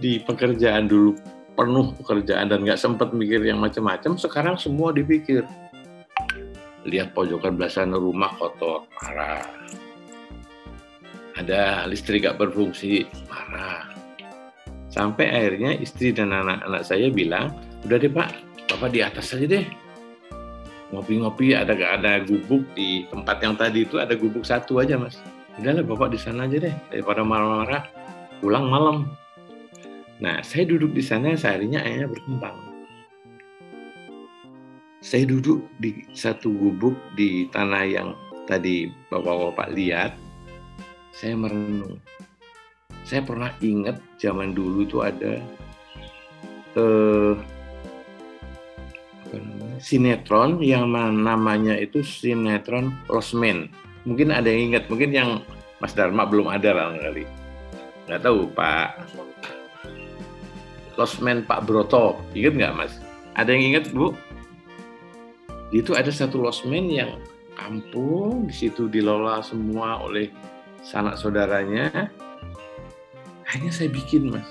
di 0.00 0.22
pekerjaan 0.22 0.88
dulu 0.88 1.18
penuh 1.58 1.92
pekerjaan 2.00 2.48
dan 2.48 2.64
nggak 2.64 2.80
sempat 2.80 3.12
mikir 3.12 3.42
yang 3.44 3.60
macam-macam 3.60 4.16
sekarang 4.16 4.56
semua 4.56 4.94
dipikir. 4.94 5.44
Lihat 6.88 7.12
pojokan 7.12 7.58
belasan 7.58 7.92
rumah 7.92 8.32
kotor 8.38 8.86
marah. 9.02 9.44
Ada 11.34 11.90
listrik 11.90 12.30
gak 12.30 12.38
berfungsi 12.38 13.10
marah 13.26 13.93
Sampai 14.94 15.26
akhirnya 15.26 15.74
istri 15.74 16.14
dan 16.14 16.30
anak-anak 16.30 16.86
saya 16.86 17.10
bilang, 17.10 17.50
udah 17.82 17.98
deh 17.98 18.06
pak, 18.06 18.30
bapak 18.70 18.94
di 18.94 19.02
atas 19.02 19.34
saja 19.34 19.58
deh, 19.58 19.66
ngopi-ngopi 20.94 21.50
ada 21.50 21.74
ada 21.74 22.22
gubuk 22.22 22.62
di 22.78 23.02
tempat 23.10 23.42
yang 23.42 23.58
tadi 23.58 23.82
itu 23.82 23.98
ada 23.98 24.14
gubuk 24.14 24.46
satu 24.46 24.78
aja 24.78 24.94
mas. 24.94 25.18
Udahlah 25.58 25.82
bapak 25.82 26.14
di 26.14 26.18
sana 26.22 26.46
aja 26.46 26.62
deh 26.62 26.74
daripada 26.94 27.26
marah-marah 27.26 27.90
pulang 28.38 28.70
malam. 28.70 29.10
Nah 30.22 30.38
saya 30.46 30.62
duduk 30.70 30.94
di 30.94 31.02
sana 31.02 31.34
seharinya 31.34 31.82
akhirnya 31.82 32.14
berkembang. 32.14 32.56
Saya 35.02 35.26
duduk 35.26 35.66
di 35.82 36.06
satu 36.14 36.54
gubuk 36.54 36.94
di 37.18 37.50
tanah 37.50 37.82
yang 37.82 38.14
tadi 38.46 38.94
bapak-bapak 39.10 39.74
lihat 39.74 40.14
saya 41.10 41.34
merenung 41.34 41.98
saya 43.04 43.20
pernah 43.20 43.52
ingat 43.60 44.00
zaman 44.16 44.56
dulu 44.56 44.88
tuh 44.88 45.04
ada 45.04 45.36
eh, 46.74 47.34
sinetron 49.76 50.64
yang 50.64 50.88
namanya 50.90 51.76
itu 51.76 52.00
sinetron 52.00 52.96
Losmen. 53.12 53.68
Mungkin 54.08 54.32
ada 54.32 54.48
yang 54.48 54.72
ingat, 54.72 54.88
mungkin 54.88 55.10
yang 55.12 55.30
Mas 55.80 55.92
Dharma 55.92 56.24
belum 56.24 56.48
ada 56.48 56.72
lah 56.72 56.96
kali. 56.96 57.24
Nggak 58.08 58.20
tahu 58.24 58.48
Pak 58.52 58.88
Losmen 60.96 61.44
Pak 61.44 61.68
Broto, 61.68 62.20
ingat 62.32 62.52
nggak 62.56 62.74
Mas? 62.76 62.92
Ada 63.34 63.52
yang 63.52 63.76
ingat 63.76 63.90
Bu? 63.92 64.14
Itu 65.74 65.98
ada 65.98 66.06
satu 66.14 66.38
losmen 66.38 66.86
yang 66.86 67.18
kampung 67.58 68.46
di 68.46 68.54
situ 68.54 68.86
dilola 68.86 69.42
semua 69.42 69.98
oleh 69.98 70.30
sanak 70.86 71.18
saudaranya 71.18 72.14
akhirnya 73.54 73.70
saya 73.70 73.86
bikin 73.86 74.34
mas. 74.34 74.50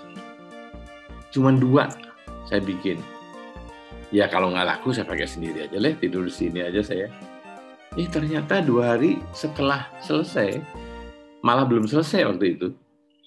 Cuman 1.36 1.60
dua 1.60 1.92
saya 2.48 2.64
bikin. 2.64 3.04
Ya 4.16 4.32
kalau 4.32 4.56
nggak 4.56 4.64
laku 4.64 4.96
saya 4.96 5.04
pakai 5.04 5.28
sendiri 5.28 5.68
aja. 5.68 5.76
Lah 5.76 5.92
tidur 6.00 6.24
di 6.24 6.32
sini 6.32 6.64
aja 6.64 6.80
saya. 6.80 7.12
Eh 8.00 8.08
ternyata 8.08 8.64
dua 8.64 8.96
hari 8.96 9.20
setelah 9.36 9.92
selesai 10.00 10.56
malah 11.44 11.68
belum 11.68 11.84
selesai 11.84 12.32
waktu 12.32 12.56
itu 12.56 12.72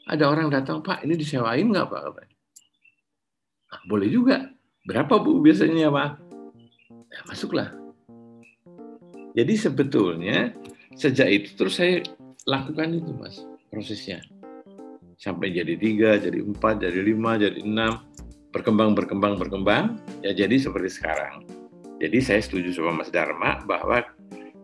ada 0.09 0.33
orang 0.33 0.49
datang 0.49 0.81
pak 0.81 1.05
ini 1.05 1.13
disewain 1.13 1.69
nggak 1.69 1.93
pak? 1.93 2.25
Nah, 3.69 3.81
boleh 3.85 4.09
juga. 4.09 4.49
Berapa 4.89 5.21
bu 5.21 5.45
biasanya 5.45 5.93
pak? 5.93 6.17
Ya, 7.13 7.21
masuklah. 7.29 7.69
Jadi 9.37 9.55
sebetulnya 9.61 10.57
sejak 10.97 11.29
itu 11.29 11.49
terus 11.53 11.77
saya 11.77 12.01
lakukan 12.49 12.97
itu 12.97 13.13
mas 13.13 13.45
prosesnya 13.69 14.25
sampai 15.17 15.53
jadi 15.53 15.75
tiga, 15.81 16.21
jadi 16.21 16.45
empat, 16.45 16.85
jadi 16.85 17.01
lima, 17.01 17.41
jadi 17.41 17.61
enam, 17.65 18.05
berkembang, 18.53 18.93
berkembang, 18.97 19.41
berkembang, 19.41 20.01
ya 20.21 20.33
jadi 20.37 20.57
seperti 20.61 20.89
sekarang. 20.93 21.45
Jadi 21.97 22.19
saya 22.21 22.41
setuju 22.45 22.77
sama 22.77 23.05
Mas 23.05 23.09
Dharma 23.09 23.65
bahwa 23.65 24.05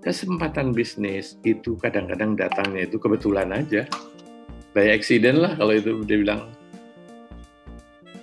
kesempatan 0.05 0.77
bisnis 0.77 1.41
itu 1.49 1.81
kadang-kadang 1.81 2.37
datangnya 2.37 2.85
itu 2.85 3.01
kebetulan 3.01 3.49
aja. 3.53 3.89
By 4.77 4.93
accident 4.93 5.41
lah 5.41 5.57
kalau 5.57 5.77
itu 5.77 6.01
dia 6.05 6.21
bilang. 6.21 6.53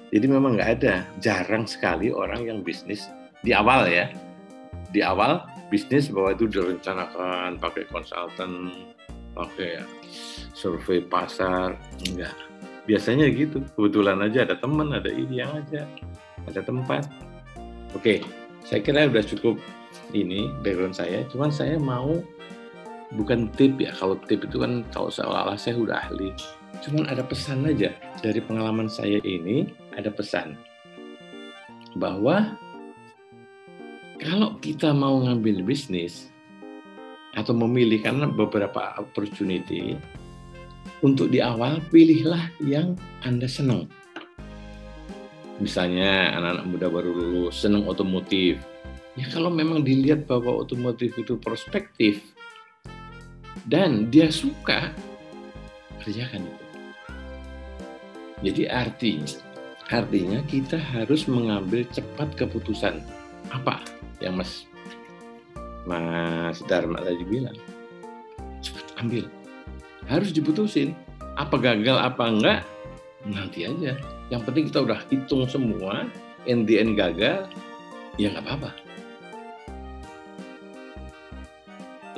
Jadi 0.10 0.26
memang 0.26 0.58
nggak 0.58 0.72
ada, 0.82 1.06
jarang 1.22 1.70
sekali 1.70 2.10
orang 2.10 2.46
yang 2.50 2.60
bisnis 2.66 3.06
di 3.46 3.54
awal 3.54 3.86
ya. 3.86 4.10
Di 4.90 5.06
awal 5.06 5.46
bisnis 5.70 6.10
bahwa 6.10 6.34
itu 6.34 6.50
direncanakan 6.50 7.62
pakai 7.62 7.86
konsultan, 7.94 8.74
pakai 9.38 9.86
survei 10.54 11.04
pasar 11.04 11.78
enggak. 12.06 12.36
Biasanya 12.90 13.30
gitu 13.30 13.62
kebetulan 13.78 14.20
aja 14.26 14.50
ada 14.50 14.56
teman 14.58 14.90
ada 14.94 15.10
ini 15.10 15.42
yang 15.42 15.54
aja 15.54 15.86
ada 16.50 16.62
tempat. 16.66 17.06
Oke 17.94 18.22
saya 18.66 18.84
kira 18.84 19.08
sudah 19.08 19.26
cukup 19.26 19.56
ini 20.14 20.50
background 20.62 20.96
saya. 20.96 21.24
Cuman 21.30 21.50
saya 21.54 21.78
mau 21.80 22.20
bukan 23.18 23.50
tip 23.58 23.78
ya 23.82 23.90
kalau 23.98 24.18
tip 24.30 24.46
itu 24.46 24.62
kan 24.62 24.86
kalau 24.94 25.10
seolah-olah 25.10 25.58
saya 25.58 25.78
udah 25.80 25.98
ahli. 26.10 26.34
Cuman 26.86 27.10
ada 27.10 27.26
pesan 27.26 27.66
aja 27.66 27.94
dari 28.22 28.40
pengalaman 28.44 28.86
saya 28.86 29.18
ini 29.26 29.70
ada 29.98 30.14
pesan. 30.14 30.54
Bahwa 31.98 32.54
kalau 34.22 34.60
kita 34.62 34.94
mau 34.94 35.18
ngambil 35.26 35.66
bisnis 35.66 36.30
atau 37.38 37.54
memilih 37.54 38.02
karena 38.02 38.26
beberapa 38.26 38.98
opportunity 38.98 39.98
untuk 41.06 41.32
di 41.32 41.40
awal 41.40 41.80
pilihlah 41.94 42.52
yang 42.64 42.98
Anda 43.24 43.48
senang. 43.48 43.88
Misalnya 45.60 46.40
anak-anak 46.40 46.66
muda 46.72 46.88
baru 46.88 47.12
lulus 47.12 47.60
senang 47.60 47.84
otomotif. 47.84 48.64
Ya 49.20 49.28
kalau 49.28 49.52
memang 49.52 49.84
dilihat 49.84 50.24
bahwa 50.24 50.64
otomotif 50.64 51.12
itu 51.20 51.36
prospektif 51.36 52.24
dan 53.68 54.08
dia 54.08 54.32
suka, 54.32 54.96
kerjakan 56.00 56.48
itu. 56.48 56.66
Jadi 58.40 58.64
artinya, 58.72 59.28
artinya 59.92 60.40
kita 60.48 60.80
harus 60.80 61.28
mengambil 61.28 61.84
cepat 61.92 62.32
keputusan. 62.40 63.04
Apa 63.52 63.84
yang 64.24 64.40
Mas 64.40 64.69
Mas 65.88 66.60
Dharma 66.68 67.00
tadi 67.00 67.24
bilang? 67.24 67.56
Cepat 68.60 68.88
ambil. 69.00 69.28
Harus 70.10 70.36
diputusin. 70.36 70.96
Apa 71.40 71.56
gagal 71.56 71.96
apa 71.96 72.24
enggak 72.28 72.62
nanti 73.24 73.64
aja. 73.64 73.96
Yang 74.28 74.42
penting 74.50 74.66
kita 74.72 74.80
udah 74.84 75.00
hitung 75.08 75.48
semua 75.48 76.08
end 76.48 76.68
gagal 76.68 77.48
ya 78.20 78.28
nggak 78.32 78.44
apa-apa. 78.44 78.72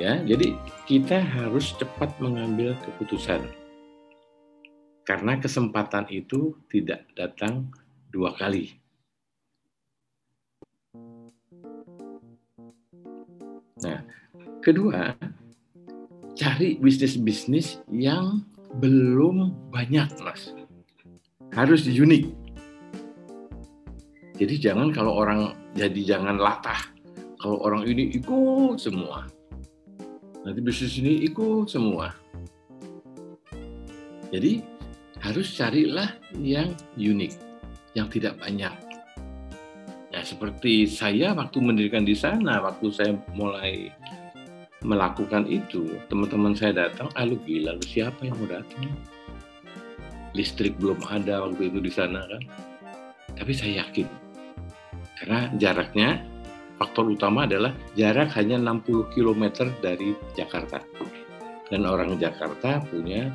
Ya 0.02 0.18
jadi 0.26 0.58
kita 0.90 1.22
harus 1.22 1.70
cepat 1.78 2.18
mengambil 2.18 2.74
keputusan. 2.82 3.46
Karena 5.06 5.38
kesempatan 5.38 6.10
itu 6.10 6.58
tidak 6.70 7.06
datang 7.14 7.70
dua 8.10 8.34
kali 8.34 8.81
kedua 14.62 15.18
cari 16.38 16.78
bisnis-bisnis 16.80 17.82
yang 17.90 18.46
belum 18.80 19.68
banyak, 19.68 20.08
Mas. 20.22 20.54
Harus 21.52 21.84
unik. 21.84 22.24
Jadi 24.40 24.54
jangan 24.56 24.88
kalau 24.94 25.12
orang 25.20 25.52
jadi 25.76 26.16
jangan 26.16 26.40
latah. 26.40 26.88
Kalau 27.36 27.60
orang 27.60 27.84
ini 27.84 28.16
ikut 28.16 28.80
semua. 28.80 29.28
Nanti 30.42 30.60
bisnis 30.64 30.96
ini 30.96 31.26
ikut 31.28 31.68
semua. 31.68 32.16
Jadi 34.32 34.64
harus 35.20 35.52
carilah 35.52 36.16
yang 36.40 36.72
unik, 36.96 37.32
yang 37.92 38.08
tidak 38.08 38.40
banyak. 38.40 38.72
Ya 40.08 40.20
seperti 40.24 40.88
saya 40.88 41.36
waktu 41.36 41.60
mendirikan 41.60 42.08
di 42.08 42.16
sana, 42.16 42.64
waktu 42.64 42.88
saya 42.90 43.12
mulai 43.36 43.92
melakukan 44.82 45.46
itu, 45.46 45.98
teman-teman 46.10 46.54
saya 46.54 46.86
datang, 46.86 47.10
ah 47.14 47.24
lu 47.26 47.38
gila, 47.42 47.78
lu 47.78 47.84
siapa 47.86 48.26
yang 48.26 48.34
mau 48.38 48.50
datang? 48.50 48.90
Listrik 50.34 50.78
belum 50.78 51.02
ada 51.06 51.46
waktu 51.46 51.70
itu 51.70 51.78
di 51.78 51.92
sana 51.92 52.22
kan. 52.26 52.42
Tapi 53.38 53.52
saya 53.54 53.86
yakin, 53.86 54.06
karena 55.22 55.54
jaraknya, 55.54 56.08
faktor 56.82 57.14
utama 57.14 57.46
adalah 57.46 57.70
jarak 57.94 58.34
hanya 58.34 58.58
60 58.58 59.14
km 59.14 59.70
dari 59.78 60.18
Jakarta. 60.34 60.82
Dan 61.70 61.86
orang 61.86 62.18
Jakarta 62.18 62.82
punya 62.84 63.32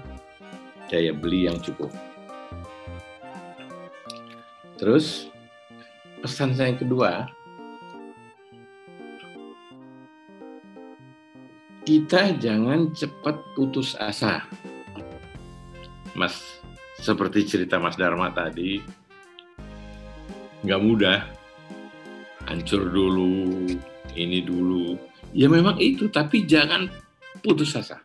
daya 0.92 1.16
beli 1.16 1.48
yang 1.48 1.58
cukup. 1.64 1.90
Terus, 4.78 5.32
pesan 6.22 6.54
saya 6.54 6.76
yang 6.76 6.82
kedua, 6.84 7.26
kita 11.88 12.36
jangan 12.44 12.92
cepat 12.92 13.40
putus 13.56 13.96
asa. 13.96 14.44
Mas, 16.12 16.60
seperti 17.00 17.48
cerita 17.48 17.80
Mas 17.80 17.96
Dharma 17.96 18.28
tadi, 18.36 18.84
nggak 20.68 20.82
mudah. 20.84 21.24
Hancur 22.44 22.92
dulu, 22.92 23.64
ini 24.20 24.44
dulu. 24.44 25.00
Ya 25.32 25.48
memang 25.48 25.80
itu, 25.80 26.12
tapi 26.12 26.44
jangan 26.44 26.92
putus 27.40 27.72
asa. 27.80 28.04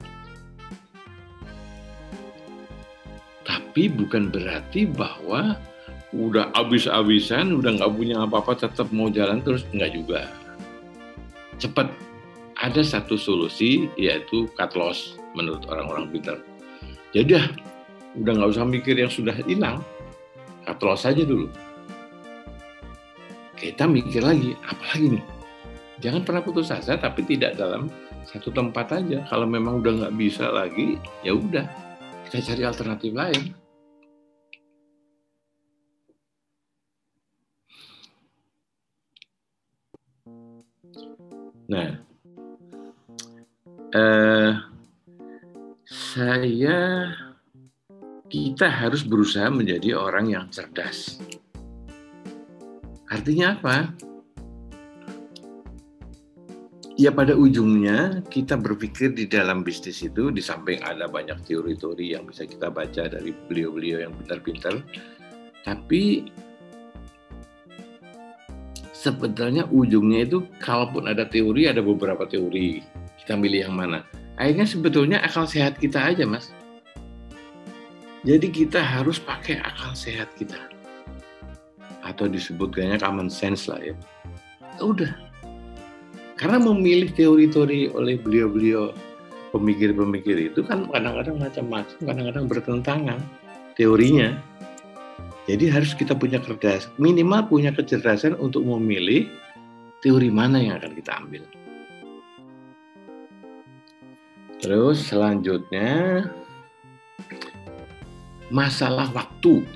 Tapi 3.42 3.90
bukan 3.90 4.30
berarti 4.30 4.86
bahwa 4.86 5.58
udah 6.14 6.54
abis-abisan, 6.54 7.50
udah 7.50 7.82
nggak 7.82 7.94
punya 7.98 8.22
apa-apa, 8.22 8.62
tetap 8.62 8.94
mau 8.94 9.10
jalan 9.10 9.42
terus, 9.42 9.66
nggak 9.74 9.90
juga. 9.90 10.30
Cepat 11.58 12.11
ada 12.62 12.80
satu 12.80 13.18
solusi 13.18 13.90
yaitu 13.98 14.46
cut 14.54 14.78
loss 14.78 15.18
menurut 15.34 15.66
orang-orang 15.66 16.06
pintar. 16.14 16.38
Jadi 17.10 17.34
ya 17.34 17.42
udah 18.14 18.32
nggak 18.38 18.50
usah 18.54 18.64
mikir 18.64 18.94
yang 18.94 19.10
sudah 19.10 19.34
hilang, 19.44 19.82
cut 20.62 20.78
loss 20.86 21.02
saja 21.02 21.26
dulu. 21.26 21.50
Kita 23.58 23.86
mikir 23.86 24.22
lagi, 24.22 24.54
apa 24.62 24.84
lagi 24.94 25.18
nih? 25.18 25.24
Jangan 26.02 26.22
pernah 26.26 26.42
putus 26.42 26.74
asa, 26.74 26.98
tapi 26.98 27.22
tidak 27.22 27.54
dalam 27.54 27.86
satu 28.26 28.50
tempat 28.50 28.90
aja. 28.90 29.22
Kalau 29.30 29.46
memang 29.46 29.82
udah 29.82 29.92
nggak 30.02 30.14
bisa 30.18 30.50
lagi, 30.50 30.98
ya 31.22 31.34
udah 31.34 31.66
kita 32.26 32.42
cari 32.42 32.62
alternatif 32.66 33.14
lain. 33.14 33.42
Nah, 41.70 42.11
eh, 43.92 44.50
saya 45.84 46.78
kita 48.32 48.66
harus 48.68 49.04
berusaha 49.04 49.52
menjadi 49.52 49.92
orang 49.92 50.32
yang 50.32 50.46
cerdas. 50.48 51.20
Artinya 53.12 53.60
apa? 53.60 53.92
ya 57.00 57.08
pada 57.08 57.32
ujungnya 57.32 58.20
kita 58.28 58.54
berpikir 58.54 59.16
di 59.16 59.24
dalam 59.24 59.64
bisnis 59.64 60.04
itu 60.04 60.28
di 60.28 60.44
samping 60.44 60.78
ada 60.84 61.08
banyak 61.08 61.40
teori-teori 61.48 62.14
yang 62.14 62.28
bisa 62.28 62.44
kita 62.44 62.68
baca 62.68 63.08
dari 63.08 63.32
beliau-beliau 63.48 64.04
yang 64.04 64.12
pintar-pintar 64.22 64.84
tapi 65.64 66.28
sebetulnya 68.92 69.64
ujungnya 69.72 70.28
itu 70.28 70.44
kalaupun 70.60 71.08
ada 71.08 71.24
teori 71.24 71.66
ada 71.66 71.80
beberapa 71.80 72.28
teori 72.28 72.84
kita 73.22 73.38
milih 73.38 73.70
yang 73.70 73.74
mana. 73.78 74.02
Akhirnya 74.36 74.66
sebetulnya 74.66 75.18
akal 75.22 75.46
sehat 75.46 75.78
kita 75.78 76.02
aja 76.02 76.26
mas. 76.26 76.50
Jadi 78.22 78.50
kita 78.50 78.82
harus 78.82 79.22
pakai 79.22 79.62
akal 79.62 79.94
sehat 79.94 80.30
kita. 80.34 80.58
Atau 82.02 82.26
disebutkannya 82.26 82.98
common 82.98 83.30
sense 83.30 83.70
lah 83.70 83.78
ya. 83.78 83.94
Udah. 84.82 85.10
Karena 86.34 86.58
memilih 86.58 87.14
teori-teori 87.14 87.94
oleh 87.94 88.18
beliau-beliau 88.18 88.90
pemikir-pemikir 89.54 90.50
itu 90.50 90.66
kan 90.66 90.90
kadang-kadang 90.90 91.38
macam-macam, 91.38 91.96
kadang-kadang 92.02 92.44
bertentangan 92.50 93.18
teorinya. 93.78 94.34
Jadi 95.46 95.70
harus 95.70 95.94
kita 95.94 96.14
punya 96.14 96.42
cerdas, 96.42 96.90
minimal 96.98 97.46
punya 97.46 97.70
kecerdasan 97.74 98.34
untuk 98.38 98.62
memilih 98.66 99.26
teori 100.02 100.30
mana 100.30 100.58
yang 100.58 100.78
akan 100.82 100.94
kita 100.98 101.12
ambil. 101.18 101.42
Terus 104.62 105.10
selanjutnya 105.10 106.22
masalah 108.46 109.10
waktu. 109.10 109.66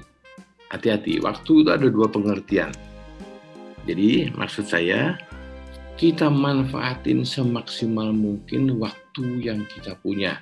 Hati-hati, 0.70 1.18
waktu 1.18 1.66
itu 1.66 1.70
ada 1.74 1.87
dua 1.91 2.07
pengertian. 2.07 2.70
Jadi 3.82 4.30
maksud 4.30 4.66
saya 4.66 5.18
kita 5.99 6.30
manfaatin 6.30 7.26
semaksimal 7.26 8.14
mungkin 8.14 8.78
waktu 8.78 9.43
yang 9.43 9.66
kita 9.66 9.99
punya. 9.99 10.39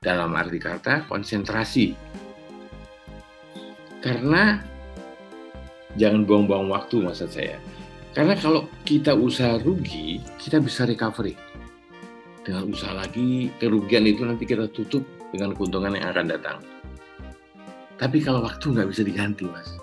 Dalam 0.00 0.32
arti 0.34 0.56
kata 0.56 1.04
konsentrasi. 1.06 1.92
Karena 4.00 4.58
jangan 6.00 6.24
buang-buang 6.24 6.72
waktu 6.72 7.04
maksud 7.04 7.28
saya. 7.28 7.60
Karena 8.16 8.34
kalau 8.40 8.68
kita 8.88 9.12
usaha 9.14 9.60
rugi, 9.60 10.20
kita 10.40 10.58
bisa 10.58 10.84
recovery. 10.88 11.51
Dengan 12.42 12.74
usaha 12.74 12.90
lagi, 12.90 13.54
kerugian 13.62 14.02
itu 14.02 14.26
nanti 14.26 14.42
kita 14.42 14.66
tutup 14.74 15.06
dengan 15.30 15.54
keuntungan 15.54 15.94
yang 15.94 16.10
akan 16.10 16.26
datang. 16.26 16.58
Tapi 18.02 18.18
kalau 18.18 18.42
waktu 18.42 18.74
nggak 18.74 18.90
bisa 18.90 19.02
diganti, 19.06 19.46
Mas. 19.46 19.78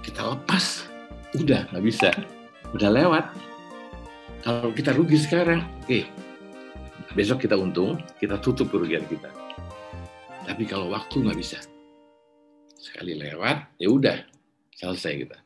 Kita 0.00 0.32
lepas, 0.32 0.88
udah 1.36 1.68
nggak 1.68 1.84
bisa. 1.84 2.08
Udah 2.72 2.88
lewat, 2.88 3.24
kalau 4.44 4.72
kita 4.72 4.96
rugi 4.96 5.20
sekarang, 5.20 5.60
oke, 5.84 5.88
okay, 5.88 6.04
besok 7.12 7.44
kita 7.44 7.56
untung, 7.56 8.00
kita 8.16 8.40
tutup 8.40 8.72
kerugian 8.72 9.04
kita. 9.08 9.28
Tapi 10.44 10.64
kalau 10.64 10.88
waktu 10.88 11.20
nggak 11.20 11.36
bisa, 11.36 11.60
sekali 12.80 13.16
lewat, 13.16 13.76
ya 13.76 13.88
udah 13.92 14.18
selesai 14.76 15.12
kita. 15.24 15.38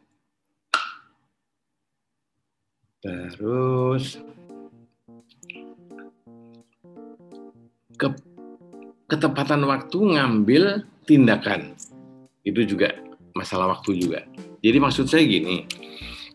Terus 2.99 4.19
ke 7.99 8.09
ketepatan 9.11 9.67
waktu 9.67 9.99
ngambil 9.99 10.87
tindakan 11.03 11.75
itu 12.47 12.65
juga 12.65 12.95
masalah 13.35 13.75
waktu 13.77 13.99
juga. 13.99 14.23
Jadi 14.63 14.79
maksud 14.79 15.07
saya 15.11 15.27
gini, 15.27 15.67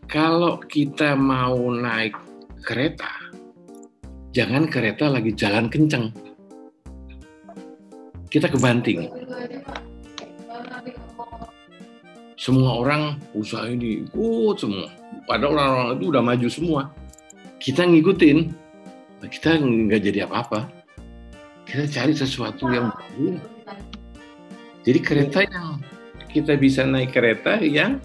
kalau 0.04 0.60
kita 0.60 1.16
mau 1.16 1.56
naik 1.72 2.16
kereta, 2.64 3.10
jangan 4.32 4.68
kereta 4.68 5.08
lagi 5.08 5.32
jalan 5.32 5.68
kenceng. 5.68 6.12
Kita 8.28 8.50
kebanting. 8.50 9.08
Semua 12.34 12.82
orang 12.82 13.16
usaha 13.32 13.64
ini 13.70 14.04
ikut 14.04 14.56
semua. 14.58 14.90
Padahal 15.24 15.56
orang-orang 15.56 15.96
itu 15.96 16.04
udah 16.12 16.22
maju 16.24 16.48
semua. 16.50 16.82
Kita 17.62 17.86
ngikutin, 17.88 18.38
kita 19.24 19.56
nggak 19.56 20.00
jadi 20.02 20.28
apa-apa. 20.28 20.83
Kita 21.74 21.90
cari 21.90 22.14
sesuatu 22.14 22.70
yang 22.70 22.86
baru. 22.94 23.34
Jadi 24.86 24.98
kereta 25.02 25.42
yang 25.42 25.82
kita 26.30 26.54
bisa 26.54 26.86
naik 26.86 27.10
kereta 27.10 27.58
yang 27.58 27.98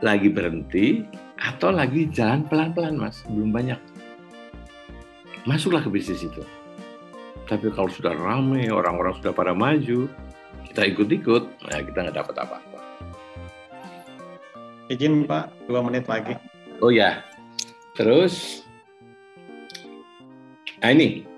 lagi 0.00 0.32
berhenti, 0.32 1.04
atau 1.36 1.68
lagi 1.68 2.08
jalan 2.08 2.48
pelan-pelan 2.48 2.96
mas, 2.96 3.20
belum 3.28 3.52
banyak. 3.52 3.76
Masuklah 5.44 5.84
ke 5.84 5.92
bisnis 5.92 6.24
itu. 6.24 6.40
Tapi 7.44 7.68
kalau 7.76 7.92
sudah 7.92 8.16
ramai, 8.16 8.72
orang-orang 8.72 9.20
sudah 9.20 9.36
pada 9.36 9.52
maju, 9.52 10.08
kita 10.64 10.88
ikut-ikut, 10.96 11.44
nah 11.68 11.76
kita 11.76 12.08
nggak 12.08 12.16
dapat 12.24 12.40
apa-apa. 12.40 12.80
Izin 14.88 15.28
Pak, 15.28 15.68
dua 15.68 15.84
menit 15.84 16.08
lagi. 16.08 16.40
Oh 16.80 16.88
ya, 16.88 17.20
terus, 18.00 18.64
nah 20.80 20.88
ini, 20.88 21.28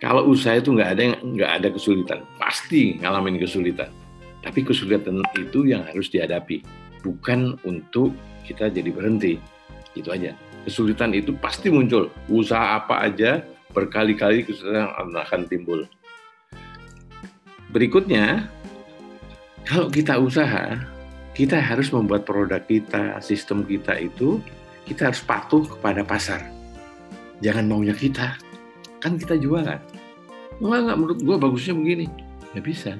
kalau 0.00 0.32
usaha 0.32 0.56
itu 0.56 0.72
nggak 0.72 0.90
ada 0.96 1.02
nggak 1.20 1.50
ada 1.60 1.68
kesulitan, 1.68 2.24
pasti 2.40 2.96
ngalamin 3.04 3.36
kesulitan. 3.36 3.92
Tapi 4.40 4.64
kesulitan 4.64 5.20
itu 5.36 5.68
yang 5.68 5.84
harus 5.84 6.08
dihadapi, 6.08 6.64
bukan 7.04 7.60
untuk 7.68 8.16
kita 8.48 8.72
jadi 8.72 8.88
berhenti. 8.88 9.36
Itu 9.92 10.08
aja. 10.08 10.32
Kesulitan 10.64 11.12
itu 11.12 11.36
pasti 11.36 11.68
muncul. 11.68 12.08
Usaha 12.32 12.80
apa 12.80 13.04
aja 13.04 13.44
berkali-kali 13.76 14.48
kesulitan 14.48 14.88
akan 14.96 15.44
timbul. 15.44 15.84
Berikutnya, 17.70 18.48
kalau 19.68 19.92
kita 19.92 20.16
usaha, 20.16 20.80
kita 21.36 21.60
harus 21.60 21.92
membuat 21.92 22.24
produk 22.24 22.64
kita, 22.64 23.20
sistem 23.20 23.62
kita 23.68 24.00
itu, 24.00 24.40
kita 24.88 25.12
harus 25.12 25.20
patuh 25.22 25.62
kepada 25.62 26.02
pasar. 26.02 26.42
Jangan 27.44 27.68
maunya 27.68 27.92
kita. 27.92 28.34
Kan 29.00 29.16
kita 29.16 29.38
jualan. 29.38 29.80
Enggak, 30.60 30.80
enggak, 30.84 30.98
menurut 31.00 31.20
gue 31.24 31.36
bagusnya 31.40 31.74
begini. 31.74 32.06
Ya 32.52 32.60
bisa. 32.60 32.92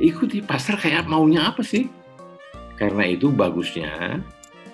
Ikuti 0.00 0.42
pasar 0.42 0.80
kayak 0.80 1.06
maunya 1.06 1.52
apa 1.52 1.62
sih? 1.62 1.86
Karena 2.74 3.06
itu 3.06 3.30
bagusnya 3.30 4.18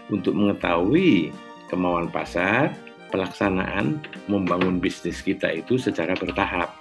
untuk 0.08 0.32
mengetahui 0.32 1.34
kemauan 1.68 2.08
pasar, 2.08 2.72
pelaksanaan 3.12 4.00
membangun 4.30 4.80
bisnis 4.80 5.20
kita 5.20 5.52
itu 5.52 5.76
secara 5.76 6.16
bertahap. 6.16 6.72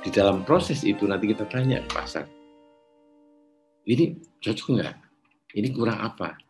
Di 0.00 0.08
dalam 0.08 0.46
proses 0.46 0.80
itu 0.86 1.04
nanti 1.04 1.28
kita 1.32 1.44
tanya 1.48 1.80
ke 1.84 1.90
pasar, 1.92 2.24
ini 3.84 4.16
cocok 4.40 4.68
nggak? 4.80 4.96
Ini 5.60 5.68
kurang 5.76 6.00
apa? 6.00 6.40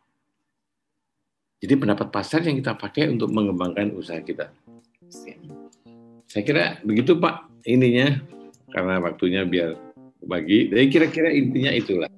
Jadi 1.59 1.73
pendapat 1.75 2.07
pasar 2.07 2.39
yang 2.47 2.55
kita 2.63 2.79
pakai 2.79 3.11
untuk 3.11 3.27
mengembangkan 3.31 3.91
usaha 3.91 4.23
kita. 4.23 4.51
Saya 6.35 6.43
kira 6.43 6.65
begitu 6.83 7.15
Pak 7.15 7.63
ininya, 7.63 8.19
karena 8.75 8.99
waktunya 8.99 9.47
biar 9.47 9.79
bagi. 10.27 10.67
Jadi 10.67 10.85
kira-kira 10.91 11.31
intinya 11.31 11.71
itulah 11.71 12.11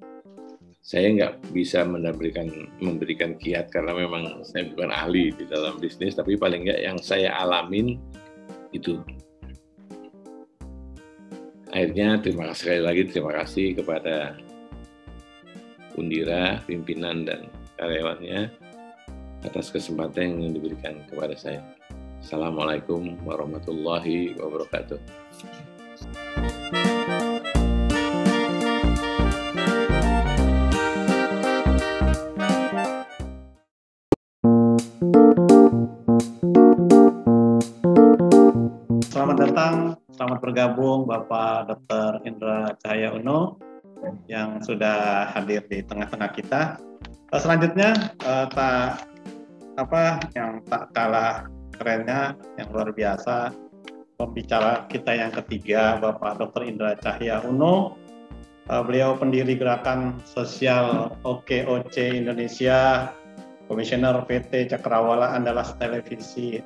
saya 0.88 1.12
nggak 1.14 1.54
bisa 1.54 1.86
memberikan 1.86 2.48
memberikan 2.82 3.38
kiat 3.38 3.70
karena 3.70 3.92
memang 3.92 4.42
saya 4.48 4.72
bukan 4.72 4.88
ahli 4.88 5.36
di 5.36 5.44
dalam 5.46 5.78
bisnis 5.84 6.16
tapi 6.16 6.40
paling 6.40 6.64
nggak 6.64 6.80
yang 6.80 6.96
saya 6.96 7.36
alamin 7.36 8.00
itu 8.72 8.96
akhirnya 11.76 12.24
terima 12.24 12.48
kasih 12.48 12.60
sekali 12.64 12.82
lagi 12.88 13.02
terima 13.12 13.36
kasih 13.36 13.76
kepada 13.76 14.40
Undira 16.00 16.64
pimpinan 16.64 17.28
dan 17.28 17.52
karyawannya 17.76 18.48
atas 19.44 19.70
kesempatan 19.76 20.40
yang 20.40 20.56
diberikan 20.56 21.04
kepada 21.12 21.36
saya. 21.36 21.77
Assalamualaikum 22.28 23.24
warahmatullahi 23.24 24.36
wabarakatuh. 24.36 25.00
Selamat 39.08 39.38
datang, 39.40 39.96
selamat 40.12 40.40
bergabung 40.44 41.08
Bapak 41.08 41.72
Dr. 41.72 42.28
Indra 42.28 42.76
Cahaya 42.84 43.16
Uno 43.16 43.56
yang 44.28 44.60
sudah 44.60 45.32
hadir 45.32 45.64
di 45.72 45.80
tengah-tengah 45.80 46.36
kita. 46.36 46.76
Eh, 47.08 47.40
selanjutnya, 47.40 48.12
eh, 48.20 48.46
tak 48.52 49.00
apa 49.80 50.20
yang 50.36 50.60
tak 50.68 50.92
kalah 50.92 51.48
kerennya 51.78 52.36
yang 52.58 52.68
luar 52.74 52.92
biasa 52.92 53.54
pembicara 54.18 54.90
kita 54.90 55.14
yang 55.14 55.32
ketiga 55.32 56.02
Bapak 56.02 56.42
Dr. 56.42 56.66
Indra 56.66 56.98
Cahya 56.98 57.46
Uno. 57.46 57.96
Uh, 58.68 58.84
beliau 58.84 59.16
pendiri 59.16 59.56
gerakan 59.56 60.20
sosial 60.28 61.16
OKOC 61.24 62.20
Indonesia, 62.20 63.08
Komisioner 63.72 64.28
PT 64.28 64.68
Cakrawala 64.76 65.32
Andalas 65.32 65.72
Televisi 65.80 66.60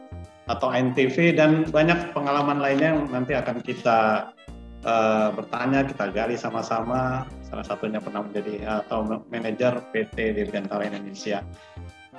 atau 0.49 0.73
NTV 0.73 1.37
dan 1.37 1.69
banyak 1.69 2.09
pengalaman 2.17 2.57
lainnya 2.57 2.97
yang 2.97 3.05
nanti 3.13 3.37
akan 3.37 3.61
kita 3.61 4.33
uh, 4.81 5.29
bertanya, 5.37 5.85
kita 5.85 6.09
gali 6.09 6.33
sama-sama. 6.33 7.29
Salah 7.45 7.65
satunya 7.69 8.01
pernah 8.01 8.25
menjadi 8.25 8.81
atau 8.81 9.21
manajer 9.29 9.85
PT 9.93 10.41
Dirgantara 10.41 10.89
Indonesia 10.89 11.45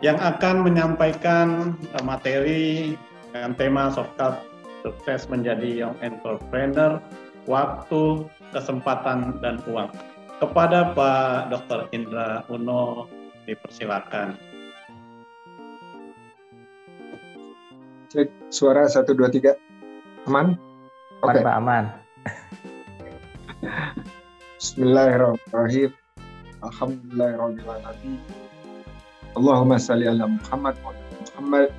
yang 0.03 0.19
akan 0.19 0.67
menyampaikan 0.67 1.79
uh, 1.95 2.03
materi 2.03 2.99
dengan 3.31 3.55
tema 3.55 3.95
softcard 3.95 4.43
sukses 4.83 5.31
menjadi 5.31 5.87
young 5.87 5.97
entrepreneur, 6.03 6.99
waktu, 7.47 8.27
kesempatan, 8.51 9.39
dan 9.39 9.63
uang. 9.71 9.95
Kepada 10.43 10.91
Pak 10.91 11.55
Dr. 11.55 11.87
Indra 11.95 12.43
Uno, 12.51 13.07
dipersilakan. 13.47 14.35
Cek 18.11 18.29
suara 18.51 18.91
satu 18.91 19.15
dua 19.15 19.31
tiga 19.31 19.55
aman? 20.27 20.59
Oke 21.23 21.39
okay. 21.39 21.47
Pak 21.47 21.57
aman. 21.63 21.85
Bismillahirrahmanirrahim. 24.59 25.95
Alhamdulillahirrahmanirrahim. 26.61 28.52
Allahumma 29.33 29.81
salli 29.81 30.05
ala 30.05 30.29
Muhammad 30.29 30.77
wa 30.85 30.93
Muhammad. 30.93 31.73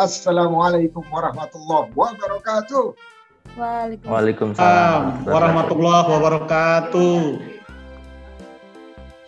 Assalamualaikum 0.00 1.04
warahmatullahi 1.12 1.92
wabarakatuh. 1.92 2.96
Waalaikumsalam 4.08 5.28
warahmatullahi 5.28 6.06
wabarakatuh. 6.08 7.20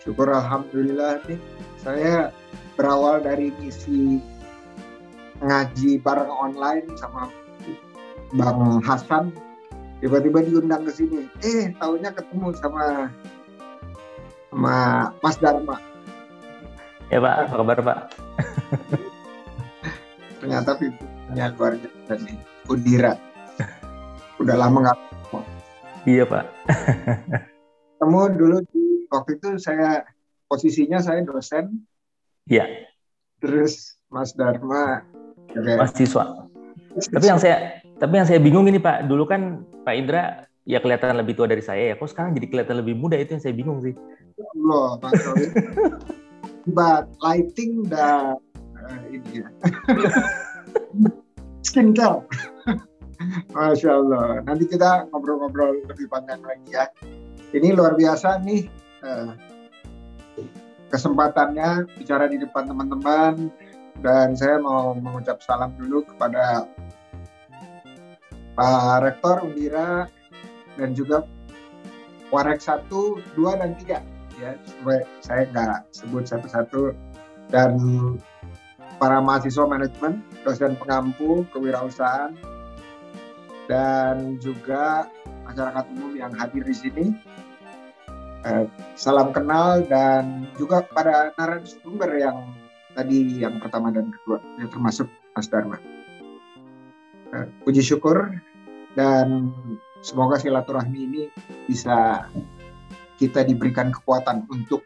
Syukur 0.01 0.33
Alhamdulillah 0.33 1.21
nih 1.29 1.37
saya 1.77 2.33
berawal 2.73 3.21
dari 3.21 3.53
misi 3.61 4.17
ngaji 5.45 6.01
bareng 6.01 6.33
online 6.33 6.89
sama 6.97 7.29
Bang 8.33 8.81
Hasan 8.81 9.29
tiba-tiba 10.01 10.41
diundang 10.41 10.81
ke 10.89 10.91
sini 10.97 11.29
eh 11.45 11.69
tahunya 11.77 12.09
ketemu 12.09 12.57
sama 12.57 13.13
sama 14.49 14.75
Mas 15.21 15.37
Dharma 15.37 15.77
ya 17.09 17.19
Pak. 17.21 17.35
Apa 17.49 17.55
kabar 17.61 17.77
Pak? 17.81 17.99
Ternyata 20.41 20.71
pimpinannya 20.77 21.45
luar 21.57 21.73
biasa 21.79 22.13
nih 22.21 22.37
Undira 22.69 23.13
udah 24.41 24.55
lama 24.57 24.77
nggak 24.85 24.99
iya 26.05 26.23
Pak. 26.27 26.45
Ketemu 27.97 28.21
dulu 28.37 28.57
di 28.69 28.83
waktu 29.09 29.41
itu 29.41 29.57
saya 29.57 30.05
posisinya 30.45 31.01
saya 31.01 31.25
dosen. 31.25 31.81
Iya. 32.45 32.69
Terus 33.41 33.97
Mas 34.13 34.37
Dharma 34.37 35.01
mahasiswa. 35.55 36.45
Tapi 36.95 37.25
yang 37.25 37.41
saya 37.41 37.81
tapi 37.97 38.13
yang 38.21 38.27
saya 38.27 38.37
bingung 38.37 38.69
ini 38.69 38.77
Pak, 38.77 39.09
dulu 39.09 39.25
kan 39.25 39.65
Pak 39.81 39.95
Indra 39.97 40.45
ya 40.67 40.77
kelihatan 40.77 41.17
lebih 41.17 41.33
tua 41.33 41.49
dari 41.49 41.65
saya 41.65 41.93
ya. 41.93 41.95
Kok 41.97 42.09
sekarang 42.11 42.37
jadi 42.37 42.47
kelihatan 42.53 42.85
lebih 42.85 42.93
muda? 42.93 43.17
Itu 43.17 43.39
yang 43.39 43.43
saya 43.43 43.55
bingung 43.57 43.81
sih. 43.81 43.97
Allah, 44.37 44.99
Pak 45.01 45.11
But 46.65 47.13
lighting 47.21 47.85
dan 47.89 48.41
uh, 48.73 48.99
ini 49.09 49.45
ya. 49.45 49.47
Skincare. 51.67 52.25
Masya 53.53 53.91
Allah. 53.93 54.41
Nanti 54.45 54.65
kita 54.65 55.05
ngobrol-ngobrol 55.13 55.85
lebih 55.85 56.09
panjang 56.09 56.41
lagi 56.41 56.69
ya. 56.73 56.89
Ini 57.53 57.77
luar 57.77 57.93
biasa 57.93 58.41
nih 58.41 58.65
uh, 59.05 59.29
kesempatannya 60.89 61.87
bicara 61.97 62.27
di 62.27 62.41
depan 62.41 62.67
teman-teman 62.67 63.49
dan 64.03 64.35
saya 64.35 64.59
mau 64.59 64.91
mengucap 64.97 65.39
salam 65.39 65.71
dulu 65.79 66.03
kepada 66.03 66.67
Pak 68.55 69.03
Rektor 69.03 69.43
Undira 69.43 70.07
dan 70.75 70.95
juga 70.95 71.23
Warek 72.33 72.59
1, 72.59 72.91
2, 72.91 73.61
dan 73.61 73.71
3 73.79 74.14
ya 74.41 74.55
supaya 74.67 75.01
saya 75.23 75.43
nggak 75.51 75.77
sebut 75.95 76.23
satu-satu 76.27 76.95
dan 77.49 77.77
para 78.97 79.19
mahasiswa 79.19 79.67
manajemen, 79.67 80.23
dosen 80.47 80.79
pengampu 80.79 81.43
kewirausahaan 81.51 82.33
dan 83.67 84.37
juga 84.39 85.09
masyarakat 85.45 85.85
umum 85.97 86.13
yang 86.15 86.31
hadir 86.33 86.63
di 86.63 86.75
sini. 86.75 87.05
Eh, 88.45 88.65
salam 88.93 89.33
kenal 89.33 89.81
dan 89.89 90.45
juga 90.53 90.85
pada 90.85 91.33
narasumber 91.33 92.13
yang 92.13 92.53
tadi 92.93 93.41
yang 93.41 93.57
pertama 93.57 93.89
dan 93.89 94.13
kedua, 94.13 94.37
yang 94.61 94.69
termasuk 94.69 95.09
Mas 95.35 95.49
Dharma. 95.51 95.81
Uh, 97.33 97.49
puji 97.65 97.81
syukur 97.81 98.31
dan 98.93 99.51
semoga 99.99 100.37
silaturahmi 100.39 100.99
ini 101.09 101.21
bisa 101.67 102.29
kita 103.15 103.47
diberikan 103.47 103.91
kekuatan 103.91 104.47
untuk 104.51 104.83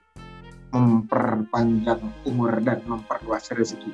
memperpanjang 0.70 2.02
umur 2.30 2.62
dan 2.62 2.82
memperluas 2.86 3.50
rezeki. 3.50 3.90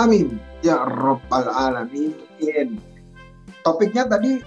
Amin. 0.00 0.40
Ya 0.64 0.82
Rabbal 0.82 1.46
Alamin. 1.52 2.16
Topiknya 3.62 4.08
tadi 4.08 4.40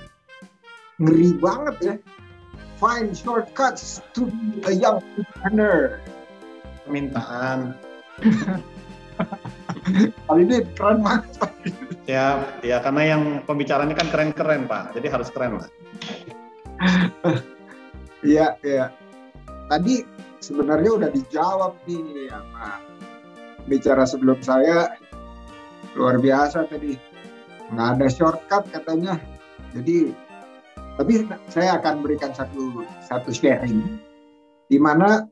ngeri 0.97 1.37
banget 1.37 1.75
ya. 1.81 1.95
Find 2.77 3.17
shortcuts 3.17 4.05
to 4.13 4.29
be 4.29 4.61
a 4.69 4.73
young 4.73 5.01
entrepreneur. 5.17 5.97
Permintaan. 6.85 7.73
Kali 10.27 10.41
ini 10.45 10.61
keren 10.77 11.01
banget 11.01 11.25
Ya, 12.05 12.39
ya 12.63 12.77
karena 12.79 13.17
yang 13.17 13.23
pembicaranya 13.43 13.91
kan 13.97 14.07
keren-keren 14.07 14.63
Pak, 14.69 14.95
jadi 14.95 15.07
harus 15.11 15.27
keren 15.33 15.59
lah. 15.59 15.69
Iya, 18.25 18.57
iya. 18.65 18.85
Tadi 19.67 19.99
sebenarnya 20.39 20.91
udah 20.95 21.09
dijawab 21.11 21.75
nih 21.83 22.31
sama 22.31 22.79
bicara 23.67 24.07
sebelum 24.07 24.39
saya. 24.39 24.95
Luar 25.99 26.23
biasa 26.23 26.71
tadi. 26.71 26.95
Nggak 27.75 27.87
ada 27.99 28.07
shortcut 28.07 28.63
katanya. 28.71 29.19
Jadi 29.75 30.15
tapi 30.97 31.29
saya 31.51 31.77
akan 31.77 32.01
berikan 32.01 32.31
satu 32.31 32.81
satu 33.03 33.29
sharing. 33.29 34.01
Di 34.71 34.79
mana 34.79 35.27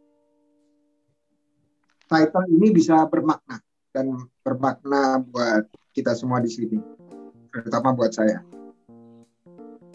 title 2.05 2.47
ini 2.51 2.75
bisa 2.75 3.07
bermakna 3.09 3.59
dan 3.95 4.29
bermakna 4.45 5.23
buat 5.31 5.65
kita 5.95 6.11
semua 6.13 6.43
di 6.43 6.51
sini, 6.51 6.77
terutama 7.49 7.95
buat 7.95 8.11
saya. 8.11 8.43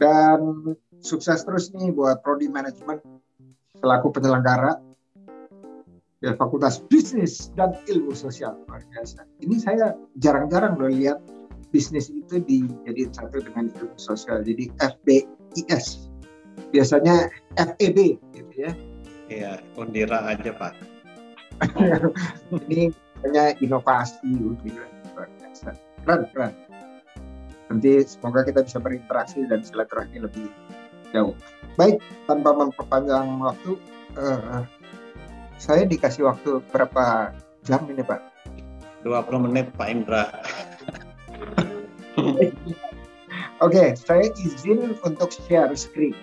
Dan 0.01 0.73
sukses 1.05 1.45
terus 1.45 1.71
nih 1.77 1.93
buat 1.93 2.25
Prodi 2.25 2.49
Manajemen 2.49 3.20
selaku 3.81 4.13
penyelenggara 4.13 4.77
ya 6.21 6.37
Fakultas 6.37 6.85
Bisnis 6.87 7.49
dan 7.57 7.77
Ilmu 7.89 8.13
Sosial 8.13 8.57
luar 8.69 8.85
biasa. 8.93 9.25
Ini 9.41 9.57
saya 9.57 9.97
jarang-jarang 10.21 10.77
loh 10.77 10.93
lihat 10.93 11.19
bisnis 11.73 12.13
itu 12.13 12.43
dijadiin 12.45 13.11
satu 13.15 13.41
dengan 13.41 13.71
ilmu 13.71 13.97
sosial. 13.97 14.43
Jadi 14.43 14.69
FBIS. 14.83 16.11
Biasanya 16.75 17.31
FEB 17.57 18.19
gitu 18.35 18.53
ya. 18.59 18.73
Iya, 19.31 19.53
Undira 19.79 20.27
aja 20.27 20.51
Pak. 20.51 20.75
ini 22.69 22.91
hanya 23.25 23.53
inovasi 23.61 24.33
gitu 24.65 24.81
luar 25.13 25.29
biasa 25.37 25.77
keren 26.05 26.23
keren 26.33 26.53
nanti 27.69 28.03
semoga 28.09 28.43
kita 28.43 28.65
bisa 28.65 28.79
berinteraksi 28.81 29.45
dan 29.47 29.61
silaturahmi 29.61 30.25
lebih 30.25 30.49
jauh 31.11 31.35
baik 31.79 32.03
tanpa 32.27 32.51
memperpanjang 32.55 33.27
waktu 33.41 33.73
uh, 34.19 34.63
saya 35.61 35.85
dikasih 35.85 36.25
waktu 36.25 36.65
berapa 36.73 37.37
jam 37.69 37.85
ini 37.93 38.01
pak? 38.01 38.25
20 39.05 39.49
menit 39.49 39.73
Pak 39.77 39.89
Indra. 39.89 40.25
Oke, 43.61 43.77
okay, 43.77 43.89
saya 43.97 44.29
izin 44.41 44.97
untuk 45.05 45.33
share 45.33 45.73
screen 45.77 46.17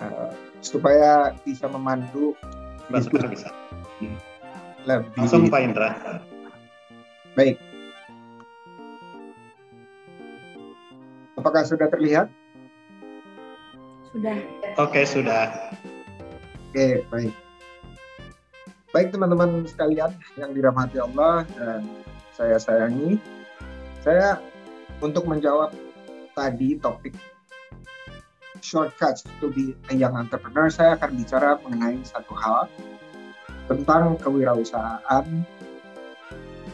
uh, 0.00 0.32
supaya 0.60 1.32
bisa 1.44 1.68
memandu 1.68 2.36
bisa, 2.88 3.28
bisa. 3.28 3.48
Lebih 4.84 5.12
langsung 5.16 5.48
Pak 5.52 5.60
Indra. 5.60 5.90
Baik. 7.36 7.60
Apakah 11.36 11.62
sudah 11.68 11.88
terlihat 11.92 12.32
Sudah. 14.18 14.38
Oke, 14.82 15.06
sudah. 15.06 15.46
Oke, 16.74 17.06
baik. 17.06 17.30
Baik 18.90 19.14
teman-teman 19.14 19.62
sekalian 19.62 20.10
yang 20.34 20.50
dirahmati 20.50 20.98
Allah 20.98 21.46
dan 21.54 21.86
saya 22.34 22.58
sayangi, 22.58 23.22
saya 24.02 24.42
untuk 24.98 25.22
menjawab 25.22 25.70
tadi 26.34 26.74
topik 26.82 27.14
shortcuts 28.58 29.22
to 29.38 29.54
be 29.54 29.78
a 29.86 29.94
young 29.94 30.18
entrepreneur, 30.18 30.66
saya 30.66 30.98
akan 30.98 31.14
bicara 31.14 31.54
mengenai 31.62 32.02
satu 32.02 32.34
hal 32.34 32.66
tentang 33.70 34.18
kewirausahaan 34.18 35.46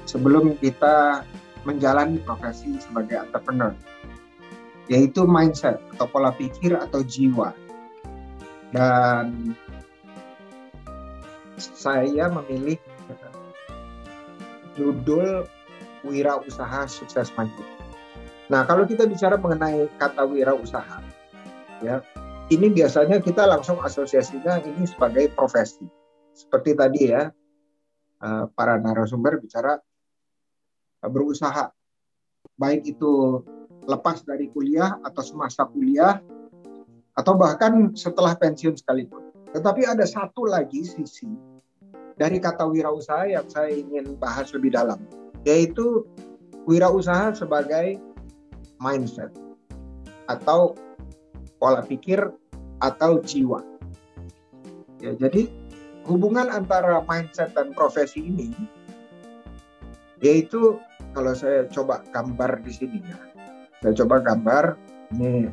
sebelum 0.09 0.57
kita 0.65 1.29
menjalani 1.69 2.17
profesi 2.25 2.81
sebagai 2.81 3.21
entrepreneur, 3.21 3.77
yaitu 4.89 5.25
mindset 5.25 5.81
atau 5.97 6.07
pola 6.09 6.35
pikir 6.35 6.77
atau 6.77 7.01
jiwa. 7.01 7.57
Dan 8.75 9.55
saya 11.57 12.27
memilih 12.29 12.77
judul 14.75 15.47
wirausaha 16.03 16.85
sukses 16.91 17.31
mandiri. 17.39 17.75
Nah, 18.53 18.67
kalau 18.69 18.85
kita 18.85 19.09
bicara 19.09 19.41
mengenai 19.41 19.89
kata 19.97 20.29
wirausaha, 20.29 21.01
ya, 21.81 22.05
ini 22.53 22.69
biasanya 22.69 23.23
kita 23.25 23.49
langsung 23.49 23.81
asosiasinya 23.81 24.61
ini 24.69 24.85
sebagai 24.85 25.33
profesi. 25.33 25.87
Seperti 26.35 26.77
tadi 26.77 27.01
ya, 27.09 27.31
eh, 28.21 28.45
para 28.53 28.77
narasumber 28.77 29.41
bicara 29.41 29.81
berusaha, 31.01 31.73
baik 32.61 32.85
itu 32.85 33.41
lepas 33.85 34.25
dari 34.25 34.49
kuliah 34.51 34.97
atau 35.05 35.23
semasa 35.23 35.69
kuliah, 35.69 36.21
atau 37.15 37.35
bahkan 37.39 37.95
setelah 37.95 38.35
pensiun 38.35 38.75
sekalipun. 38.75 39.31
Tetapi 39.55 39.87
ada 39.87 40.03
satu 40.03 40.51
lagi 40.51 40.83
sisi 40.83 41.31
dari 42.19 42.43
kata 42.43 42.67
wirausaha 42.67 43.31
yang 43.31 43.47
saya 43.47 43.71
ingin 43.71 44.19
bahas 44.19 44.51
lebih 44.51 44.75
dalam, 44.75 44.99
yaitu 45.47 46.03
wirausaha 46.67 47.35
sebagai 47.35 48.01
mindset 48.83 49.31
atau 50.27 50.75
pola 51.63 51.85
pikir 51.85 52.19
atau 52.83 53.23
jiwa. 53.23 53.63
Ya, 54.99 55.13
jadi 55.15 55.53
hubungan 56.09 56.49
antara 56.49 57.05
mindset 57.05 57.53
dan 57.53 57.77
profesi 57.77 58.25
ini 58.25 58.51
yaitu 60.25 60.81
kalau 61.13 61.37
saya 61.37 61.69
coba 61.69 62.01
gambar 62.11 62.65
di 62.65 62.73
sini 62.73 62.99
ya. 63.05 63.34
Saya 63.85 64.01
coba 64.01 64.17
gambar 64.25 64.81
ini 65.13 65.53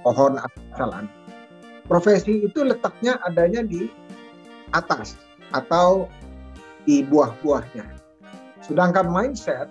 pohon 0.00 0.40
asalan. 0.40 1.12
Profesi 1.84 2.48
itu 2.48 2.64
letaknya 2.64 3.20
adanya 3.20 3.60
di 3.60 3.92
atas 4.72 5.20
atau 5.52 6.08
di 6.88 7.04
buah-buahnya. 7.04 7.84
Sedangkan 8.64 9.12
mindset 9.12 9.68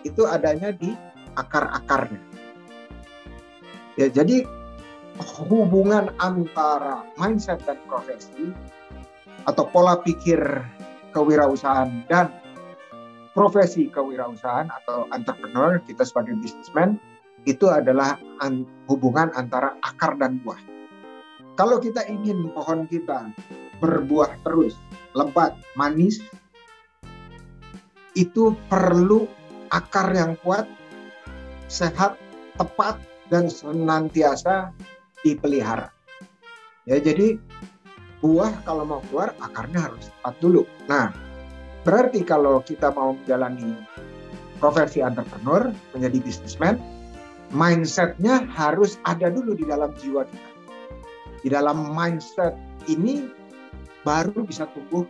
itu 0.00 0.24
adanya 0.24 0.72
di 0.72 0.96
akar-akarnya. 1.36 2.24
Ya, 4.00 4.08
jadi 4.08 4.48
hubungan 5.36 6.08
antara 6.24 7.04
mindset 7.20 7.60
dan 7.68 7.76
profesi 7.84 8.56
atau 9.44 9.68
pola 9.68 10.00
pikir 10.00 10.40
kewirausahaan 11.12 12.00
dan 12.08 12.32
profesi 13.36 13.92
kewirausahaan 13.92 14.72
atau 14.72 15.04
entrepreneur 15.12 15.76
kita 15.84 16.08
sebagai 16.08 16.32
businessman 16.40 16.96
itu 17.44 17.66
adalah 17.66 18.18
an, 18.38 18.62
hubungan 18.86 19.30
antara 19.34 19.74
akar 19.82 20.14
dan 20.18 20.38
buah. 20.42 20.58
Kalau 21.58 21.82
kita 21.82 22.06
ingin 22.08 22.48
pohon 22.54 22.88
kita 22.88 23.28
berbuah 23.82 24.30
terus, 24.46 24.78
lebat, 25.12 25.52
manis, 25.74 26.22
itu 28.14 28.54
perlu 28.70 29.26
akar 29.74 30.12
yang 30.14 30.38
kuat, 30.40 30.68
sehat, 31.66 32.16
tepat, 32.56 33.00
dan 33.32 33.48
senantiasa 33.48 34.70
dipelihara. 35.24 35.88
Ya, 36.84 37.00
jadi 37.00 37.40
buah 38.22 38.52
kalau 38.62 38.86
mau 38.86 39.00
keluar 39.10 39.34
akarnya 39.42 39.90
harus 39.90 40.12
tepat 40.20 40.34
dulu. 40.38 40.62
Nah, 40.86 41.10
berarti 41.82 42.22
kalau 42.22 42.62
kita 42.62 42.92
mau 42.94 43.16
menjalani 43.16 43.74
profesi 44.62 45.02
entrepreneur, 45.02 45.74
menjadi 45.96 46.18
bisnismen, 46.22 46.78
mindsetnya 47.52 48.48
harus 48.48 48.96
ada 49.04 49.28
dulu 49.28 49.52
di 49.52 49.68
dalam 49.68 49.92
jiwa 50.00 50.24
kita. 50.24 50.50
Di 51.44 51.48
dalam 51.52 51.92
mindset 51.92 52.56
ini 52.88 53.28
baru 54.02 54.42
bisa 54.42 54.66
tumbuh 54.72 55.06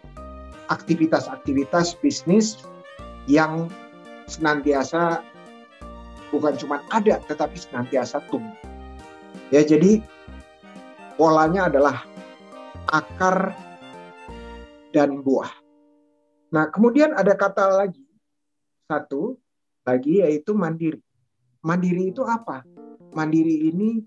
aktivitas-aktivitas 0.68 1.96
bisnis 2.02 2.60
yang 3.30 3.70
senantiasa 4.26 5.22
bukan 6.34 6.56
cuma 6.58 6.82
ada 6.90 7.22
tetapi 7.30 7.56
senantiasa 7.56 8.24
tumbuh. 8.28 8.56
Ya, 9.54 9.62
jadi 9.62 10.02
polanya 11.14 11.68
adalah 11.68 12.02
akar 12.88 13.52
dan 14.96 15.20
buah. 15.20 15.52
Nah, 16.52 16.68
kemudian 16.68 17.16
ada 17.16 17.32
kata 17.32 17.84
lagi 17.84 18.04
satu 18.88 19.36
lagi 19.84 20.20
yaitu 20.20 20.52
mandiri. 20.52 21.00
Mandiri 21.62 22.10
itu 22.10 22.26
apa? 22.26 22.66
Mandiri 23.14 23.70
ini 23.70 24.02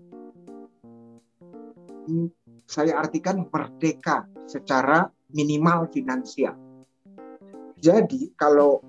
hmm, 2.04 2.28
saya 2.68 3.00
artikan 3.00 3.48
merdeka 3.48 4.28
secara 4.44 5.08
minimal 5.32 5.88
finansial. 5.88 6.52
Jadi 7.80 8.36
kalau 8.36 8.84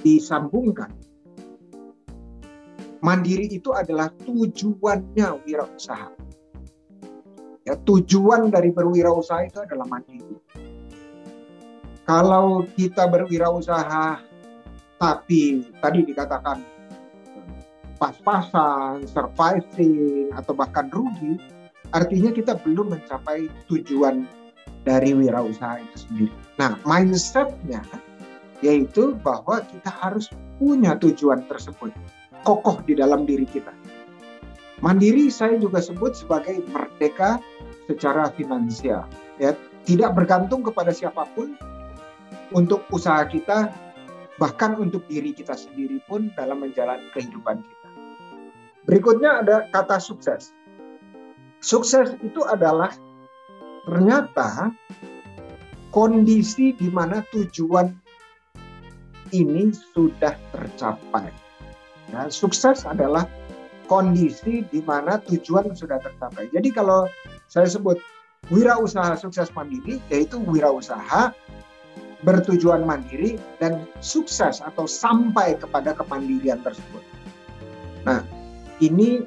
disambungkan 0.00 0.88
mandiri 3.04 3.52
itu 3.52 3.76
adalah 3.76 4.08
tujuannya 4.24 5.28
wirausaha. 5.44 6.08
Ya, 7.68 7.78
tujuan 7.84 8.48
dari 8.48 8.72
berwirausaha 8.72 9.46
itu 9.46 9.60
adalah 9.60 9.86
mandiri. 9.86 10.40
Kalau 12.08 12.64
kita 12.74 13.06
berwirausaha 13.06 14.18
tapi 14.98 15.66
tadi 15.82 16.00
dikatakan 16.06 16.71
pas-pasan, 18.02 19.06
surviving 19.06 20.34
atau 20.34 20.50
bahkan 20.58 20.90
rugi, 20.90 21.38
artinya 21.94 22.34
kita 22.34 22.58
belum 22.66 22.98
mencapai 22.98 23.46
tujuan 23.70 24.26
dari 24.82 25.14
wirausaha 25.14 25.78
itu 25.78 25.96
sendiri. 26.10 26.34
Nah, 26.58 26.74
mindsetnya 26.82 27.86
yaitu 28.62 29.14
bahwa 29.22 29.62
kita 29.70 29.90
harus 29.90 30.30
punya 30.58 30.98
tujuan 30.98 31.46
tersebut 31.46 31.94
kokoh 32.42 32.82
di 32.82 32.98
dalam 32.98 33.22
diri 33.22 33.46
kita. 33.46 33.70
Mandiri 34.82 35.30
saya 35.30 35.58
juga 35.62 35.78
sebut 35.78 36.18
sebagai 36.18 36.58
merdeka 36.74 37.38
secara 37.86 38.34
finansial. 38.34 39.06
Ya, 39.38 39.54
tidak 39.86 40.18
bergantung 40.18 40.66
kepada 40.66 40.90
siapa 40.90 41.26
pun 41.38 41.54
untuk 42.50 42.82
usaha 42.90 43.22
kita, 43.26 43.70
bahkan 44.42 44.74
untuk 44.78 45.06
diri 45.06 45.30
kita 45.34 45.54
sendiri 45.54 46.02
pun 46.10 46.34
dalam 46.34 46.62
menjalani 46.62 47.06
kehidupan 47.14 47.62
kita. 47.62 47.81
Berikutnya 48.86 49.44
ada 49.44 49.70
kata 49.70 50.02
sukses. 50.02 50.50
Sukses 51.62 52.18
itu 52.22 52.42
adalah 52.42 52.90
ternyata 53.86 54.74
kondisi 55.94 56.74
di 56.74 56.90
mana 56.90 57.22
tujuan 57.30 57.94
ini 59.30 59.70
sudah 59.70 60.34
tercapai. 60.50 61.30
Ya, 62.10 62.28
sukses 62.28 62.82
adalah 62.84 63.24
kondisi 63.86 64.66
di 64.68 64.80
mana 64.82 65.22
tujuan 65.24 65.72
sudah 65.72 66.02
tercapai. 66.02 66.50
Jadi 66.50 66.68
kalau 66.74 67.06
saya 67.46 67.68
sebut 67.70 68.00
wirausaha 68.50 69.14
sukses 69.14 69.52
mandiri, 69.54 70.02
yaitu 70.10 70.42
wirausaha 70.42 71.30
bertujuan 72.22 72.86
mandiri 72.86 73.38
dan 73.58 73.86
sukses 73.98 74.62
atau 74.62 74.86
sampai 74.86 75.58
kepada 75.58 75.94
kemandirian 75.94 76.62
tersebut. 76.62 77.02
Nah, 78.06 78.22
ini 78.82 79.22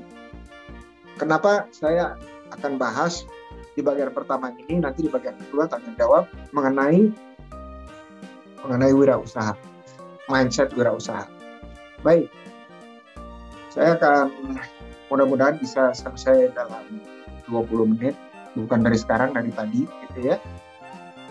kenapa 1.16 1.72
saya 1.72 2.20
akan 2.52 2.76
bahas 2.76 3.24
di 3.76 3.84
bagian 3.84 4.12
pertama 4.12 4.52
ini, 4.56 4.84
nanti 4.84 5.08
di 5.08 5.12
bagian 5.12 5.36
kedua 5.40 5.68
tanya 5.72 5.92
jawab 5.96 6.28
mengenai 6.52 7.12
mengenai 8.64 8.92
wirausaha, 8.92 9.56
mindset 10.28 10.72
wirausaha. 10.76 11.28
Baik, 12.04 12.28
saya 13.72 13.96
akan 14.00 14.32
mudah-mudahan 15.12 15.60
bisa 15.60 15.96
selesai 15.96 16.52
dalam 16.56 17.00
20 17.48 17.92
menit, 17.96 18.16
bukan 18.56 18.84
dari 18.84 18.98
sekarang, 18.98 19.36
dari 19.36 19.52
tadi 19.52 19.84
gitu 19.84 20.20
ya. 20.34 20.38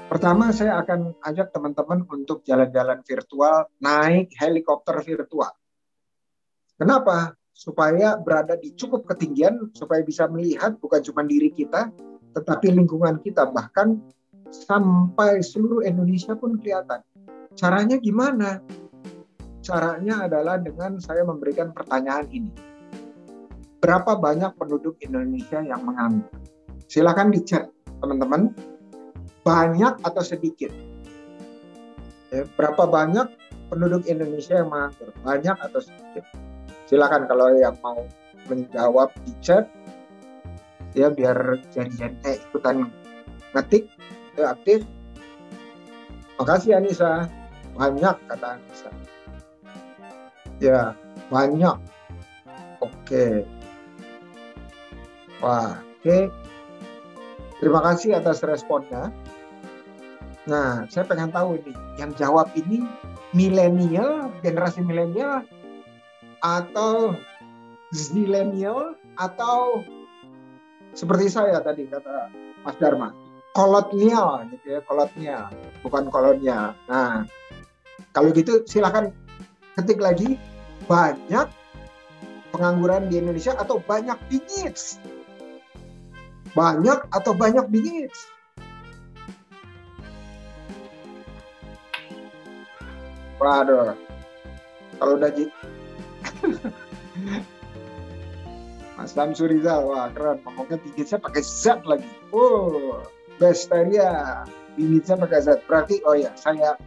Pertama 0.05 0.53
saya 0.53 0.79
akan 0.85 1.17
ajak 1.25 1.51
teman-teman 1.51 2.05
untuk 2.13 2.45
jalan-jalan 2.45 3.01
virtual, 3.03 3.67
naik 3.81 4.31
helikopter 4.37 5.01
virtual. 5.01 5.51
Kenapa? 6.77 7.35
Supaya 7.55 8.19
berada 8.19 8.59
di 8.59 8.75
cukup 8.75 9.07
ketinggian 9.07 9.71
supaya 9.79 10.03
bisa 10.03 10.27
melihat 10.27 10.75
bukan 10.83 11.01
cuma 11.07 11.23
diri 11.23 11.55
kita 11.55 11.89
tetapi 12.35 12.75
lingkungan 12.75 13.23
kita 13.23 13.47
bahkan 13.55 14.03
sampai 14.51 15.43
seluruh 15.43 15.87
Indonesia 15.87 16.35
pun 16.35 16.59
kelihatan. 16.59 17.03
Caranya 17.55 17.99
gimana? 17.99 18.59
Caranya 19.63 20.27
adalah 20.27 20.59
dengan 20.59 20.99
saya 20.99 21.23
memberikan 21.23 21.71
pertanyaan 21.71 22.27
ini. 22.35 22.53
Berapa 23.79 24.19
banyak 24.19 24.59
penduduk 24.59 24.99
Indonesia 25.01 25.63
yang 25.63 25.87
menganggur? 25.87 26.31
Silakan 26.91 27.31
dicek, 27.33 27.71
teman-teman. 28.03 28.51
Banyak 29.45 30.01
atau 30.03 30.23
sedikit? 30.25 30.73
Ya, 32.33 32.49
berapa 32.57 32.89
banyak 32.89 33.29
penduduk 33.69 34.09
Indonesia 34.09 34.59
yang 34.59 34.73
menganggur? 34.73 35.13
Banyak 35.23 35.57
atau 35.61 35.81
sedikit? 35.85 36.25
Silakan 36.95 37.27
kalau 37.27 37.51
yang 37.59 37.75
mau 37.83 38.07
menjawab 38.47 39.11
di 39.27 39.35
chat, 39.43 39.67
ya 40.95 41.11
biar 41.11 41.59
jari-jarinya 41.75 42.39
ikutan 42.39 42.87
ngetik, 43.51 43.91
ya 44.39 44.55
aktif. 44.55 44.87
Makasih 46.39 46.79
Anissa, 46.79 47.27
banyak 47.75 48.15
kata 48.31 48.47
Anissa. 48.63 48.95
Ya, 50.63 50.95
banyak. 51.35 51.83
Oke. 52.79 53.43
Wah, 55.43 55.83
oke. 55.99 56.31
Terima 57.59 57.83
kasih 57.91 58.23
atas 58.23 58.39
responnya. 58.47 59.11
Nah, 60.47 60.87
saya 60.87 61.03
pengen 61.11 61.35
tahu 61.35 61.59
nih, 61.59 61.75
yang 61.99 62.15
jawab 62.15 62.55
ini 62.55 62.87
milenial, 63.35 64.31
generasi 64.47 64.79
milenial, 64.79 65.43
atau 66.45 67.17
zilenial, 67.97 68.93
atau 69.17 69.81
seperti 70.93 71.33
saya 71.33 71.65
tadi 71.65 71.89
kata 71.89 72.29
Mas 72.61 72.77
Dharma, 72.77 73.17
kolonial 73.57 74.45
gitu 74.53 74.77
ya, 74.77 74.81
kolonial, 74.85 75.49
bukan 75.81 76.13
kolonial. 76.13 76.77
Nah, 76.85 77.25
kalau 78.13 78.29
gitu 78.37 78.61
silakan 78.69 79.17
ketik 79.81 80.05
lagi 80.05 80.37
banyak 80.85 81.49
pengangguran 82.53 83.09
di 83.09 83.19
Indonesia 83.19 83.57
atau 83.57 83.81
banyak 83.81 84.21
bingits. 84.29 85.01
Banyak 86.55 87.11
atau 87.11 87.33
banyak 87.35 87.67
bingits. 87.73 88.31
Waduh, 93.43 93.99
kalau 95.01 95.19
udah 95.19 95.31
gitu. 95.35 95.51
Mas 98.95 99.11
Samsu 99.11 99.51
Rizal, 99.51 99.91
wah 99.91 100.07
keren, 100.15 100.39
ngomongnya 100.47 100.79
bingitsnya 100.79 101.19
pakai 101.19 101.43
Z 101.43 101.83
lagi. 101.83 102.07
Oh, 102.31 103.03
Bestaria, 103.43 104.47
bingitsnya 104.79 105.19
pakai 105.19 105.43
Z. 105.43 105.67
Berarti, 105.67 105.99
oh 106.07 106.15
ya, 106.15 106.31
saya 106.39 106.79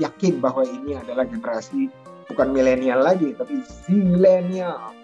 yakin 0.00 0.40
bahwa 0.40 0.64
ini 0.64 0.96
adalah 0.96 1.28
generasi 1.28 1.92
bukan 2.32 2.56
milenial 2.56 3.04
lagi, 3.04 3.36
tapi 3.36 3.60
zilenial. 3.84 4.96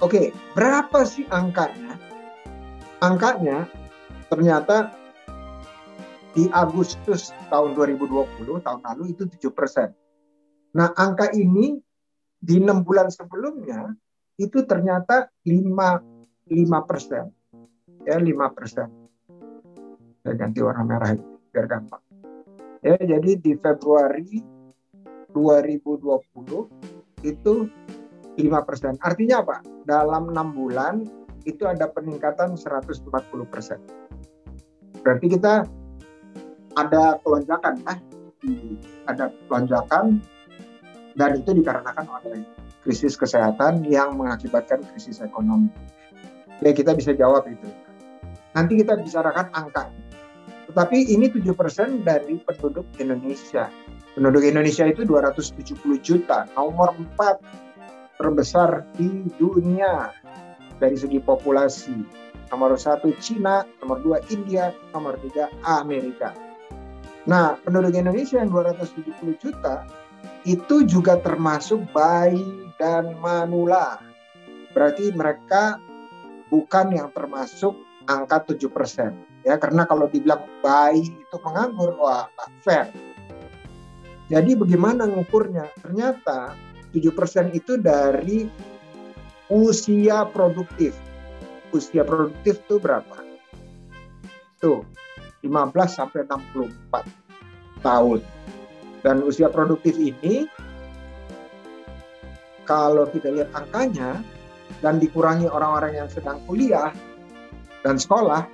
Oke, 0.00 0.32
berapa 0.56 1.04
sih 1.04 1.28
angkanya? 1.28 2.00
Angkanya 3.04 3.68
ternyata 4.32 4.96
di 6.32 6.48
Agustus 6.54 7.36
tahun 7.52 7.76
2020, 7.76 8.64
tahun 8.64 8.80
lalu 8.80 9.12
itu 9.12 9.28
7 9.28 9.52
persen. 9.52 9.92
Nah, 10.72 10.94
angka 10.94 11.34
ini 11.34 11.82
di 12.40 12.56
enam 12.56 12.80
bulan 12.80 13.12
sebelumnya 13.12 13.92
itu 14.40 14.64
ternyata 14.64 15.28
5 15.44 16.48
5 16.48 16.88
persen. 16.88 17.28
Ya, 18.08 18.16
5 18.16 18.56
persen. 18.56 18.88
Saya 20.24 20.34
ganti 20.34 20.64
warna 20.64 20.82
merah 20.88 21.12
biar 21.52 21.68
gampang. 21.68 22.00
Ya, 22.80 22.96
jadi 22.96 23.36
di 23.36 23.52
Februari 23.60 24.40
2020 25.36 27.28
itu 27.28 27.54
5 28.40 28.66
persen. 28.66 28.96
Artinya 29.04 29.44
apa? 29.44 29.60
Dalam 29.84 30.32
enam 30.32 30.56
bulan 30.56 31.04
itu 31.44 31.68
ada 31.68 31.92
peningkatan 31.92 32.56
140 32.56 33.04
persen. 33.52 33.78
Berarti 35.04 35.26
kita 35.36 35.64
ada 36.76 37.20
kelonjakan, 37.20 37.80
ya? 37.84 37.94
ada 39.08 39.28
lonjakan 39.52 40.24
dan 41.14 41.40
itu 41.40 41.50
dikarenakan 41.56 42.06
oleh 42.06 42.44
krisis 42.82 43.14
kesehatan 43.18 43.84
yang 43.86 44.16
mengakibatkan 44.16 44.82
krisis 44.92 45.20
ekonomi. 45.20 45.68
Ya 46.60 46.76
kita 46.76 46.92
bisa 46.92 47.16
jawab 47.16 47.48
itu. 47.48 47.68
Nanti 48.52 48.82
kita 48.82 48.98
bicarakan 48.98 49.48
angka. 49.54 49.88
Tetapi 50.70 51.10
ini 51.10 51.26
7% 51.30 52.06
dari 52.06 52.38
penduduk 52.42 52.86
Indonesia. 53.02 53.66
Penduduk 54.14 54.42
Indonesia 54.42 54.86
itu 54.86 55.02
270 55.06 55.98
juta, 56.02 56.46
nomor 56.54 56.94
4 56.94 58.20
terbesar 58.20 58.84
di 58.94 59.26
dunia 59.40 60.12
dari 60.76 60.94
segi 60.94 61.18
populasi. 61.18 61.96
Nomor 62.50 62.74
satu 62.74 63.14
Cina, 63.22 63.62
nomor 63.78 64.02
dua 64.02 64.18
India, 64.26 64.74
nomor 64.90 65.14
tiga 65.22 65.46
Amerika. 65.62 66.34
Nah, 67.30 67.54
penduduk 67.62 67.94
Indonesia 67.94 68.42
yang 68.42 68.50
270 68.50 69.38
juta 69.38 69.86
itu 70.50 70.82
juga 70.82 71.14
termasuk 71.22 71.78
bayi 71.94 72.42
dan 72.82 73.14
manula. 73.22 74.02
Berarti 74.74 75.14
mereka 75.14 75.78
bukan 76.50 76.90
yang 76.90 77.14
termasuk 77.14 77.78
angka 78.10 78.50
7 78.50 78.66
persen. 78.66 79.14
Ya, 79.46 79.56
karena 79.56 79.86
kalau 79.86 80.10
dibilang 80.10 80.42
bayi 80.58 81.06
itu 81.06 81.36
menganggur, 81.46 81.94
wah 81.96 82.26
tak 82.34 82.50
fair. 82.66 82.86
Jadi 84.26 84.58
bagaimana 84.58 85.06
ngukurnya? 85.06 85.70
Ternyata 85.78 86.58
7 86.90 87.14
persen 87.14 87.54
itu 87.54 87.78
dari 87.78 88.50
usia 89.46 90.26
produktif. 90.26 90.98
Usia 91.70 92.02
produktif 92.02 92.58
itu 92.66 92.82
berapa? 92.82 93.22
Tuh, 94.58 94.82
15 95.46 95.94
sampai 95.94 96.26
64 96.26 97.06
tahun. 97.86 98.20
Dan 99.00 99.24
usia 99.24 99.48
produktif 99.48 99.96
ini 99.96 100.44
kalau 102.68 103.08
kita 103.08 103.32
lihat 103.32 103.50
angkanya 103.56 104.20
dan 104.84 105.02
dikurangi 105.02 105.50
orang-orang 105.50 105.98
yang 105.98 106.08
sedang 106.12 106.38
kuliah 106.46 106.94
dan 107.82 107.96
sekolah 107.98 108.46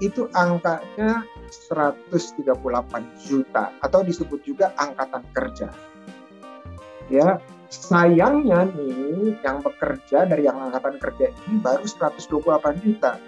itu 0.00 0.28
angkanya 0.36 1.24
138 1.68 2.56
juta 3.26 3.72
atau 3.80 4.00
disebut 4.04 4.40
juga 4.44 4.72
angkatan 4.76 5.24
kerja. 5.32 5.68
Ya, 7.06 7.38
sayangnya 7.70 8.66
nih 8.74 9.38
yang 9.40 9.62
bekerja 9.62 10.26
dari 10.26 10.46
yang 10.46 10.58
angkatan 10.58 10.98
kerja 10.98 11.30
ini 11.46 11.62
baru 11.62 11.86
128 11.86 12.82
juta. 12.82 13.18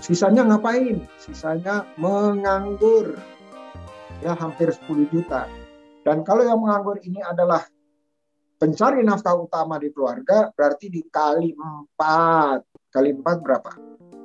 Sisanya 0.00 0.44
ngapain? 0.46 1.02
Sisanya 1.18 1.88
menganggur 1.98 3.16
ya 4.24 4.32
hampir 4.36 4.72
10 4.72 5.08
juta. 5.12 5.48
Dan 6.06 6.22
kalau 6.22 6.46
yang 6.46 6.62
menganggur 6.62 7.02
ini 7.02 7.18
adalah 7.18 7.66
pencari 8.56 9.02
nafkah 9.02 9.36
utama 9.36 9.76
di 9.76 9.90
keluarga, 9.90 10.48
berarti 10.54 10.88
dikali 10.88 11.52
4. 11.52 12.62
Kali 12.94 13.10
4 13.12 13.44
berapa? 13.44 13.72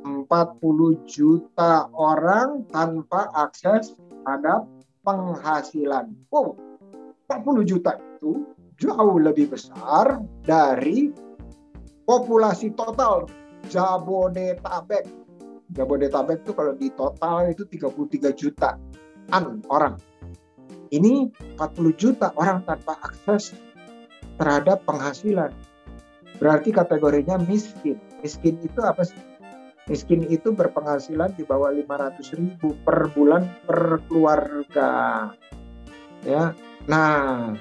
40 0.01 1.09
juta 1.09 1.89
orang 1.93 2.65
tanpa 2.69 3.29
akses 3.33 3.93
terhadap 3.97 4.65
penghasilan. 5.05 6.13
Wow, 6.29 6.57
40 7.29 7.65
juta 7.65 7.97
itu 7.97 8.45
jauh 8.81 9.17
lebih 9.21 9.53
besar 9.53 10.21
dari 10.41 11.13
populasi 12.05 12.73
total 12.73 13.29
Jabodetabek. 13.69 15.05
Jabodetabek 15.69 16.41
itu 16.41 16.51
kalau 16.57 16.73
di 16.73 16.89
total 16.93 17.53
itu 17.53 17.63
33 17.69 18.33
juta 18.33 18.77
an 19.29 19.61
orang. 19.69 20.01
Ini 20.91 21.31
40 21.55 21.95
juta 21.95 22.35
orang 22.35 22.65
tanpa 22.67 22.99
akses 22.99 23.55
terhadap 24.35 24.83
penghasilan. 24.83 25.53
Berarti 26.41 26.73
kategorinya 26.73 27.37
miskin. 27.45 28.01
Miskin 28.25 28.57
itu 28.65 28.79
apa 28.81 29.05
sih? 29.05 29.21
Miskin 29.85 30.25
itu 30.27 30.51
berpenghasilan 30.51 31.37
di 31.37 31.45
bawah 31.45 31.69
500 31.69 32.37
ribu 32.37 32.73
per 32.81 33.13
bulan 33.13 33.45
per 33.69 34.01
keluarga. 34.09 34.91
Ya, 36.21 36.53
nah 36.85 37.53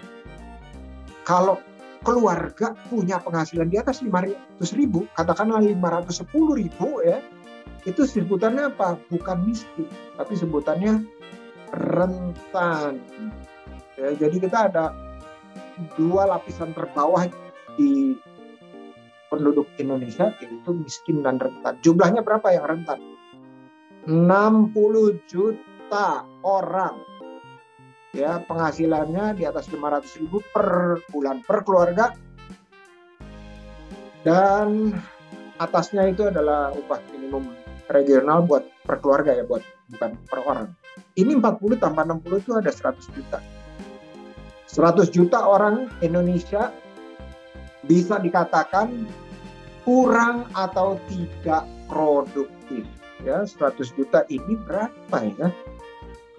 kalau 1.24 1.56
keluarga 2.04 2.76
punya 2.88 3.20
penghasilan 3.20 3.68
di 3.68 3.76
atas 3.80 4.00
500 4.04 4.36
ribu, 4.76 5.08
katakanlah 5.16 5.64
510 5.64 6.60
ribu 6.60 6.88
ya, 7.04 7.24
itu 7.88 8.04
sebutannya 8.04 8.72
apa? 8.72 9.00
Bukan 9.08 9.48
miskin, 9.48 9.88
tapi 10.16 10.36
sebutannya 10.36 11.04
rentan. 11.72 13.00
Ya, 13.98 14.16
jadi 14.16 14.36
kita 14.40 14.58
ada 14.72 14.96
dua 15.96 16.28
lapisan 16.28 16.72
terbawah 16.76 17.28
di 17.76 18.16
penduduk 19.30 19.70
Indonesia 19.78 20.34
itu 20.42 20.70
miskin 20.74 21.22
dan 21.22 21.38
rentan. 21.38 21.78
Jumlahnya 21.80 22.26
berapa 22.26 22.50
yang 22.50 22.66
rentan? 22.66 22.98
60 24.08 25.20
juta 25.30 26.26
orang. 26.42 26.98
Ya, 28.10 28.42
penghasilannya 28.42 29.38
di 29.38 29.46
atas 29.46 29.70
500 29.70 30.18
ribu 30.18 30.42
per 30.50 30.98
bulan 31.14 31.46
per 31.46 31.62
keluarga. 31.62 32.10
Dan 34.26 34.92
atasnya 35.62 36.10
itu 36.10 36.26
adalah 36.26 36.74
upah 36.74 37.00
minimum 37.14 37.54
regional 37.86 38.42
buat 38.44 38.66
per 38.82 38.98
keluarga 38.98 39.30
ya, 39.38 39.44
buat 39.46 39.62
bukan 39.94 40.10
per 40.26 40.40
orang. 40.42 40.68
Ini 41.20 41.36
40 41.36 41.76
tambah 41.76 42.00
60 42.00 42.40
itu 42.40 42.52
ada 42.56 42.72
100 42.72 43.12
juta. 43.12 43.38
100 44.72 45.12
juta 45.12 45.38
orang 45.44 45.92
Indonesia 46.00 46.72
bisa 47.84 48.16
dikatakan 48.16 49.04
kurang 49.84 50.48
atau 50.56 50.96
tidak 51.12 51.68
produktif. 51.92 52.88
Ya 53.20 53.44
100 53.44 53.92
juta 54.00 54.24
ini 54.32 54.56
berapa 54.64 55.18
ya? 55.36 55.52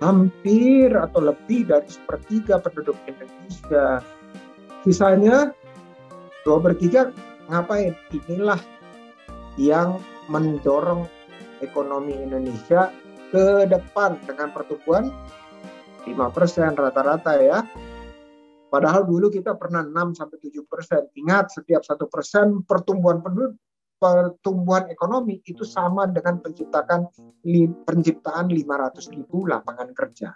Hampir 0.02 0.90
atau 0.98 1.30
lebih 1.30 1.70
dari 1.70 1.86
sepertiga 1.86 2.58
penduduk 2.58 2.98
Indonesia. 3.06 4.02
Sisanya 4.82 5.54
dua 6.42 6.58
per 6.58 6.74
tiga 6.82 7.14
ngapain? 7.54 7.94
Inilah 8.10 8.58
yang 9.62 10.02
mendorong 10.26 11.06
ekonomi 11.62 12.18
Indonesia 12.18 12.90
ke 13.32 13.66
depan 13.66 14.20
dengan 14.28 14.52
pertumbuhan 14.52 15.10
5% 16.04 16.12
rata-rata 16.76 17.34
ya 17.40 17.64
Padahal 18.72 19.04
dulu 19.04 19.28
kita 19.28 19.60
pernah 19.60 19.84
6 19.84 20.16
sampai 20.16 20.40
7 20.40 20.64
persen. 20.64 21.04
Ingat, 21.20 21.52
setiap 21.52 21.84
satu 21.84 22.08
persen 22.08 22.64
pertumbuhan 22.64 23.20
penduduk 23.20 23.60
pertumbuhan 24.02 24.90
ekonomi 24.90 25.44
itu 25.46 25.62
sama 25.62 26.10
dengan 26.10 26.42
penciptakan 26.42 27.06
penciptaan 27.86 28.50
500 28.50 29.14
ribu 29.14 29.46
lapangan 29.46 29.94
kerja. 29.94 30.34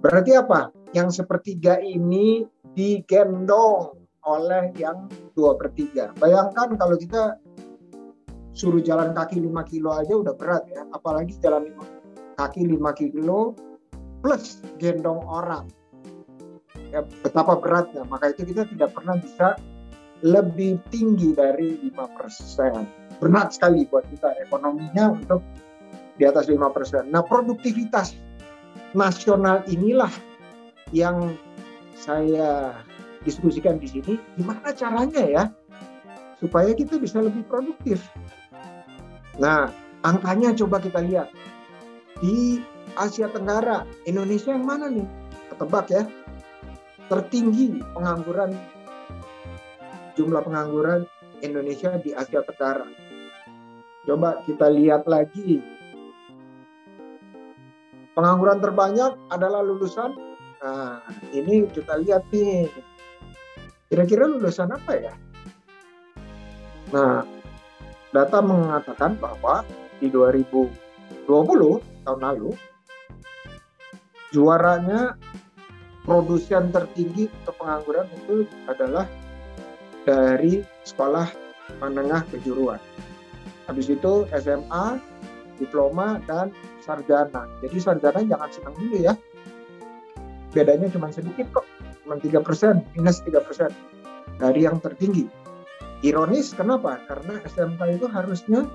Berarti 0.00 0.32
apa? 0.32 0.72
Yang 0.96 1.20
sepertiga 1.20 1.76
ini 1.82 2.46
digendong 2.72 4.00
oleh 4.24 4.72
yang 4.80 5.10
dua 5.36 5.58
per 5.60 5.76
tiga. 5.76 6.14
Bayangkan 6.16 6.78
kalau 6.80 6.96
kita 6.96 7.36
suruh 8.54 8.80
jalan 8.80 9.12
kaki 9.12 9.42
5 9.42 9.50
kilo 9.66 9.90
aja 9.92 10.14
udah 10.14 10.34
berat 10.38 10.64
ya. 10.70 10.86
Apalagi 10.94 11.34
jalan 11.42 11.74
kaki 12.38 12.64
5 12.64 12.80
kilo 12.96 13.52
plus 14.22 14.62
gendong 14.78 15.20
orang. 15.26 15.68
Ya, 16.94 17.02
betapa 17.02 17.58
beratnya. 17.58 18.06
Maka 18.06 18.30
itu 18.32 18.46
kita 18.54 18.64
tidak 18.70 18.94
pernah 18.94 19.18
bisa 19.18 19.58
lebih 20.22 20.80
tinggi 20.88 21.34
dari 21.34 21.76
5%. 21.90 23.20
Berat 23.20 23.52
sekali 23.52 23.84
buat 23.90 24.06
kita 24.08 24.38
ekonominya 24.46 25.12
untuk 25.12 25.42
di 26.14 26.24
atas 26.24 26.46
5%. 26.46 27.10
Nah, 27.10 27.26
produktivitas 27.26 28.14
nasional 28.94 29.66
inilah 29.66 30.10
yang 30.94 31.34
saya 31.98 32.78
diskusikan 33.26 33.82
di 33.82 33.90
sini. 33.90 34.14
Gimana 34.38 34.70
caranya 34.70 35.22
ya 35.26 35.44
supaya 36.38 36.70
kita 36.76 37.00
bisa 37.00 37.18
lebih 37.24 37.42
produktif? 37.50 38.00
Nah, 39.38 39.70
angkanya 40.06 40.54
coba 40.54 40.78
kita 40.78 41.02
lihat. 41.02 41.28
Di 42.22 42.62
Asia 42.94 43.26
Tenggara, 43.26 43.82
Indonesia 44.06 44.54
yang 44.54 44.66
mana 44.66 44.86
nih? 44.86 45.06
Ketebak 45.50 45.86
ya. 45.90 46.02
Tertinggi 47.10 47.82
pengangguran 47.92 48.54
jumlah 50.14 50.46
pengangguran 50.46 51.04
Indonesia 51.42 51.98
di 51.98 52.14
Asia 52.14 52.40
Tenggara. 52.46 52.86
Coba 54.06 54.40
kita 54.46 54.70
lihat 54.70 55.08
lagi. 55.10 55.58
Pengangguran 58.14 58.62
terbanyak 58.62 59.18
adalah 59.34 59.60
lulusan. 59.66 60.14
Nah, 60.62 61.02
ini 61.34 61.66
kita 61.66 61.98
lihat 61.98 62.30
nih. 62.30 62.70
Kira-kira 63.90 64.30
lulusan 64.30 64.70
apa 64.70 64.92
ya? 64.96 65.14
Nah, 66.94 67.26
data 68.14 68.38
mengatakan 68.38 69.18
bahwa 69.18 69.66
di 69.98 70.06
2020 70.06 70.70
tahun 72.06 72.20
lalu 72.22 72.54
juaranya 74.30 75.18
produsen 76.06 76.70
tertinggi 76.70 77.26
untuk 77.42 77.58
pengangguran 77.58 78.06
itu 78.22 78.46
adalah 78.70 79.10
dari 80.06 80.62
sekolah 80.86 81.26
menengah 81.82 82.22
kejuruan. 82.30 82.78
Habis 83.66 83.88
itu 83.88 84.28
SMA, 84.36 85.00
diploma, 85.56 86.20
dan 86.28 86.52
sarjana. 86.84 87.48
Jadi 87.64 87.76
sarjana 87.80 88.20
jangan 88.20 88.50
senang 88.52 88.74
dulu 88.76 88.96
ya. 89.00 89.16
Bedanya 90.52 90.92
cuma 90.92 91.08
sedikit 91.10 91.48
kok, 91.50 91.66
cuma 92.04 92.20
3 92.20 92.46
persen, 92.46 92.84
minus 92.94 93.24
3 93.24 93.40
persen 93.42 93.72
dari 94.36 94.68
yang 94.68 94.78
tertinggi. 94.78 95.43
Ironis 96.04 96.52
kenapa? 96.52 97.00
Karena 97.08 97.40
SMK 97.48 97.80
itu 97.96 98.06
harusnya 98.12 98.68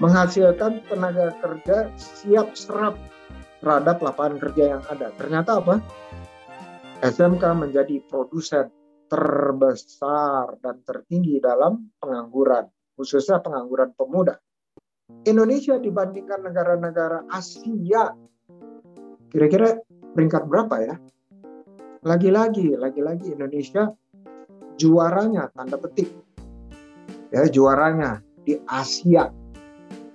menghasilkan 0.00 0.80
tenaga 0.88 1.36
kerja 1.44 1.92
siap 2.00 2.56
serap 2.56 2.96
terhadap 3.60 4.00
lapangan 4.00 4.40
kerja 4.40 4.64
yang 4.72 4.82
ada. 4.88 5.12
Ternyata 5.20 5.60
apa? 5.60 5.84
SMK 7.04 7.44
menjadi 7.52 8.00
produsen 8.08 8.72
terbesar 9.12 10.56
dan 10.64 10.80
tertinggi 10.80 11.44
dalam 11.44 11.92
pengangguran, 12.00 12.72
khususnya 12.96 13.44
pengangguran 13.44 13.92
pemuda. 13.92 14.40
Indonesia 15.28 15.76
dibandingkan 15.76 16.40
negara-negara 16.40 17.28
Asia, 17.28 18.16
kira-kira 19.28 19.76
peringkat 20.16 20.48
berapa 20.48 20.76
ya? 20.80 20.96
Lagi-lagi, 22.00 22.80
lagi-lagi 22.80 23.36
Indonesia 23.36 23.92
juaranya, 24.78 25.50
tanda 25.54 25.78
petik. 25.78 26.10
Ya, 27.34 27.50
juaranya 27.50 28.22
di 28.46 28.58
Asia 28.70 29.30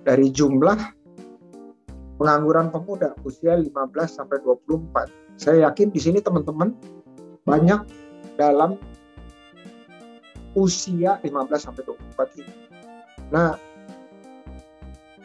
dari 0.04 0.32
jumlah 0.32 0.78
pengangguran 2.16 2.72
pemuda 2.72 3.12
usia 3.24 3.56
15 3.56 3.72
sampai 4.08 4.40
24. 4.40 5.08
Saya 5.36 5.68
yakin 5.68 5.92
di 5.92 6.00
sini 6.00 6.20
teman-teman 6.20 6.72
banyak 7.44 7.84
dalam 8.40 8.80
usia 10.56 11.20
15 11.20 11.60
sampai 11.60 11.82
24 11.84 12.40
ini. 12.40 12.54
Nah, 13.32 13.56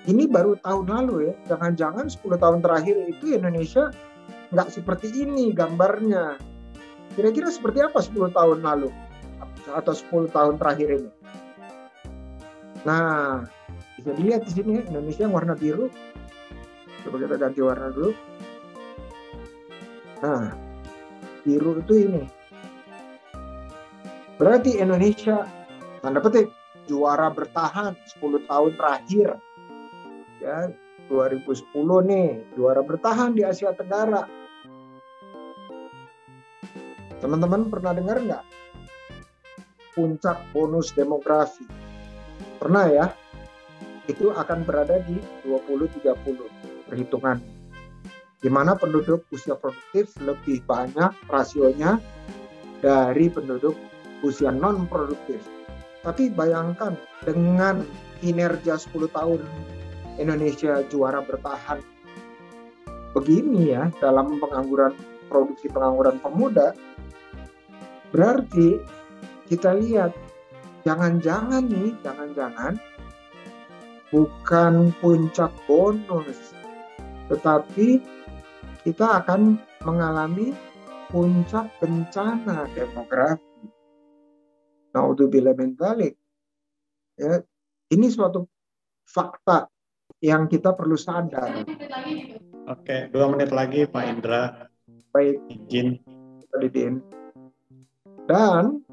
ini 0.06 0.28
baru 0.28 0.60
tahun 0.60 0.86
lalu 0.92 1.32
ya. 1.32 1.34
Jangan-jangan 1.56 2.12
10 2.12 2.38
tahun 2.38 2.60
terakhir 2.60 2.96
itu 3.08 3.40
Indonesia 3.40 3.92
nggak 4.52 4.70
seperti 4.72 5.12
ini 5.16 5.56
gambarnya. 5.56 6.40
Kira-kira 7.16 7.48
seperti 7.48 7.80
apa 7.84 8.04
10 8.04 8.36
tahun 8.36 8.60
lalu 8.60 8.92
atau 9.70 9.93
10 9.93 10.30
tahun 10.30 10.55
terakhir 10.61 10.88
ini? 11.01 11.09
Nah, 12.86 13.45
bisa 13.97 14.11
dilihat 14.13 14.45
di 14.45 14.51
sini 14.53 14.86
Indonesia 14.86 15.26
yang 15.26 15.34
warna 15.34 15.57
biru. 15.57 15.89
Coba 17.05 17.16
kita 17.22 17.36
ganti 17.38 17.59
warna 17.61 17.89
dulu. 17.89 18.11
Nah, 20.22 20.53
biru 21.45 21.78
itu 21.82 21.93
ini 22.01 22.24
Berarti 24.36 24.84
Indonesia 24.84 25.47
tanda 26.03 26.20
petik 26.20 26.51
juara 26.91 27.32
bertahan 27.32 27.95
10 28.20 28.43
tahun 28.43 28.72
terakhir. 28.76 29.39
Ya, 30.43 30.76
2010 31.07 31.72
nih 32.03 32.43
juara 32.59 32.84
bertahan 32.84 33.32
di 33.32 33.47
Asia 33.47 33.72
Tenggara. 33.72 34.28
Teman-teman 37.24 37.72
pernah 37.72 37.95
dengar 37.95 38.20
nggak? 38.20 38.43
Puncak 39.96 40.52
bonus 40.52 40.91
demografi. 40.91 41.64
Pernah 42.60 42.86
ya? 42.91 43.06
Itu 44.06 44.36
akan 44.36 44.68
berada 44.68 45.00
di 45.08 45.18
2030 45.48 46.91
perhitungan. 46.91 47.39
Di 48.43 48.52
mana 48.52 48.76
penduduk 48.78 49.26
usia 49.34 49.58
produktif 49.58 50.14
lebih 50.22 50.62
banyak 50.68 51.16
rasionya 51.32 51.98
dari 52.84 53.32
penduduk 53.32 53.74
usia 54.22 54.52
non 54.52 54.86
produktif. 54.86 55.41
Tapi 56.06 56.30
bayangkan 56.30 56.93
dengan 57.26 57.82
kinerja 58.22 58.78
10 58.78 59.10
tahun 59.10 59.41
Indonesia 60.22 60.86
juara 60.91 61.24
bertahan 61.26 61.96
begini 63.16 63.72
ya 63.72 63.88
dalam 64.04 64.43
pengangguran 64.43 64.91
produksi 65.32 65.72
pengangguran 65.72 66.20
pemuda 66.20 66.76
berarti 68.12 68.76
kita 69.50 69.78
lihat 69.78 70.12
jangan-jangan 70.86 71.66
nih 71.66 71.93
jangan-jangan 72.02 72.78
bukan 74.14 74.93
puncak 75.02 75.52
bonus 75.66 76.54
tetapi 77.30 78.02
kita 78.86 79.26
akan 79.26 79.58
mengalami 79.82 80.54
puncak 81.10 81.70
bencana 81.82 82.70
demografi 82.74 83.56
Naudzubillah 84.96 85.52
min 85.60 85.76
dzalik. 85.76 86.16
Ya, 87.20 87.43
ini 87.91 88.08
suatu 88.08 88.48
fakta 89.04 89.68
yang 90.24 90.48
kita 90.48 90.72
perlu 90.72 90.96
sadar. 90.96 91.68
Oke, 92.72 93.12
dua 93.12 93.28
menit 93.28 93.52
lagi 93.52 93.84
Pak 93.84 94.04
Indra. 94.08 94.72
Baik, 95.12 95.43
izin. 95.52 96.00
Didin. 96.56 97.04
Dan 98.32 98.85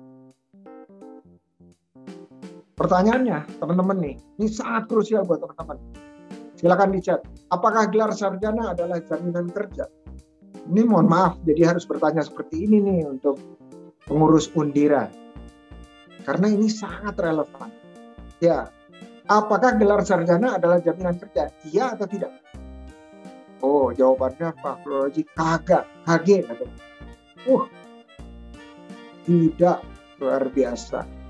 pertanyaannya, 2.82 3.62
teman-teman 3.62 3.96
nih, 4.02 4.14
ini 4.42 4.48
sangat 4.50 4.90
krusial 4.90 5.22
buat 5.22 5.38
teman-teman. 5.38 5.78
Silakan 6.58 6.90
dicat. 6.90 7.22
Apakah 7.54 7.86
gelar 7.90 8.10
sarjana 8.10 8.74
adalah 8.74 8.98
jaminan 9.06 9.46
kerja? 9.50 9.86
Ini 10.66 10.82
mohon 10.86 11.06
maaf, 11.06 11.38
jadi 11.46 11.74
harus 11.74 11.86
bertanya 11.86 12.22
seperti 12.22 12.66
ini 12.66 12.82
nih 12.82 13.06
untuk 13.06 13.38
pengurus 14.06 14.50
Undira. 14.54 15.10
Karena 16.22 16.46
ini 16.50 16.70
sangat 16.70 17.18
relevan. 17.18 17.70
Ya, 18.38 18.70
apakah 19.26 19.78
gelar 19.78 20.02
sarjana 20.02 20.58
adalah 20.58 20.78
jaminan 20.82 21.18
kerja? 21.18 21.50
Iya 21.66 21.98
atau 21.98 22.06
tidak? 22.06 22.30
Oh, 23.62 23.94
jawabannya 23.94 24.58
Pak 24.58 24.82
Floroji 24.82 25.22
kagak, 25.38 25.86
kaget 26.02 26.50
uh, 27.46 27.66
tidak 29.22 29.78
luar 30.18 30.50
biasa. 30.50 31.21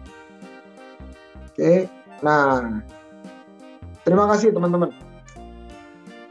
Oke, 1.53 1.85
nah 2.25 2.81
terima 4.09 4.25
kasih 4.33 4.57
teman-teman 4.57 4.89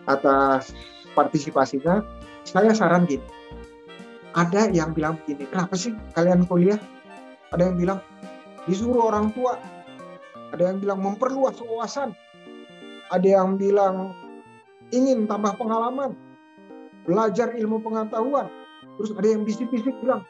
atas 0.10 0.74
partisipasinya. 1.14 2.02
Saya 2.42 2.74
saran 2.74 3.06
gini, 3.06 3.22
ada 4.34 4.66
yang 4.74 4.98
bilang 4.98 5.22
begini, 5.22 5.46
kenapa 5.46 5.78
sih 5.78 5.94
kalian 6.18 6.50
kuliah? 6.50 6.82
Ada 7.54 7.70
yang 7.70 7.78
bilang 7.78 8.00
disuruh 8.66 9.14
orang 9.14 9.30
tua, 9.38 9.62
ada 10.50 10.74
yang 10.74 10.82
bilang 10.82 11.06
memperluas 11.06 11.62
wawasan, 11.62 12.18
ada 13.14 13.28
yang 13.30 13.62
bilang 13.62 14.18
ingin 14.90 15.30
tambah 15.30 15.54
pengalaman, 15.54 16.18
belajar 17.06 17.54
ilmu 17.54 17.78
pengetahuan, 17.86 18.50
terus 18.98 19.14
ada 19.14 19.28
yang 19.38 19.46
bisik-bisik 19.46 19.94
bilang 20.02 20.26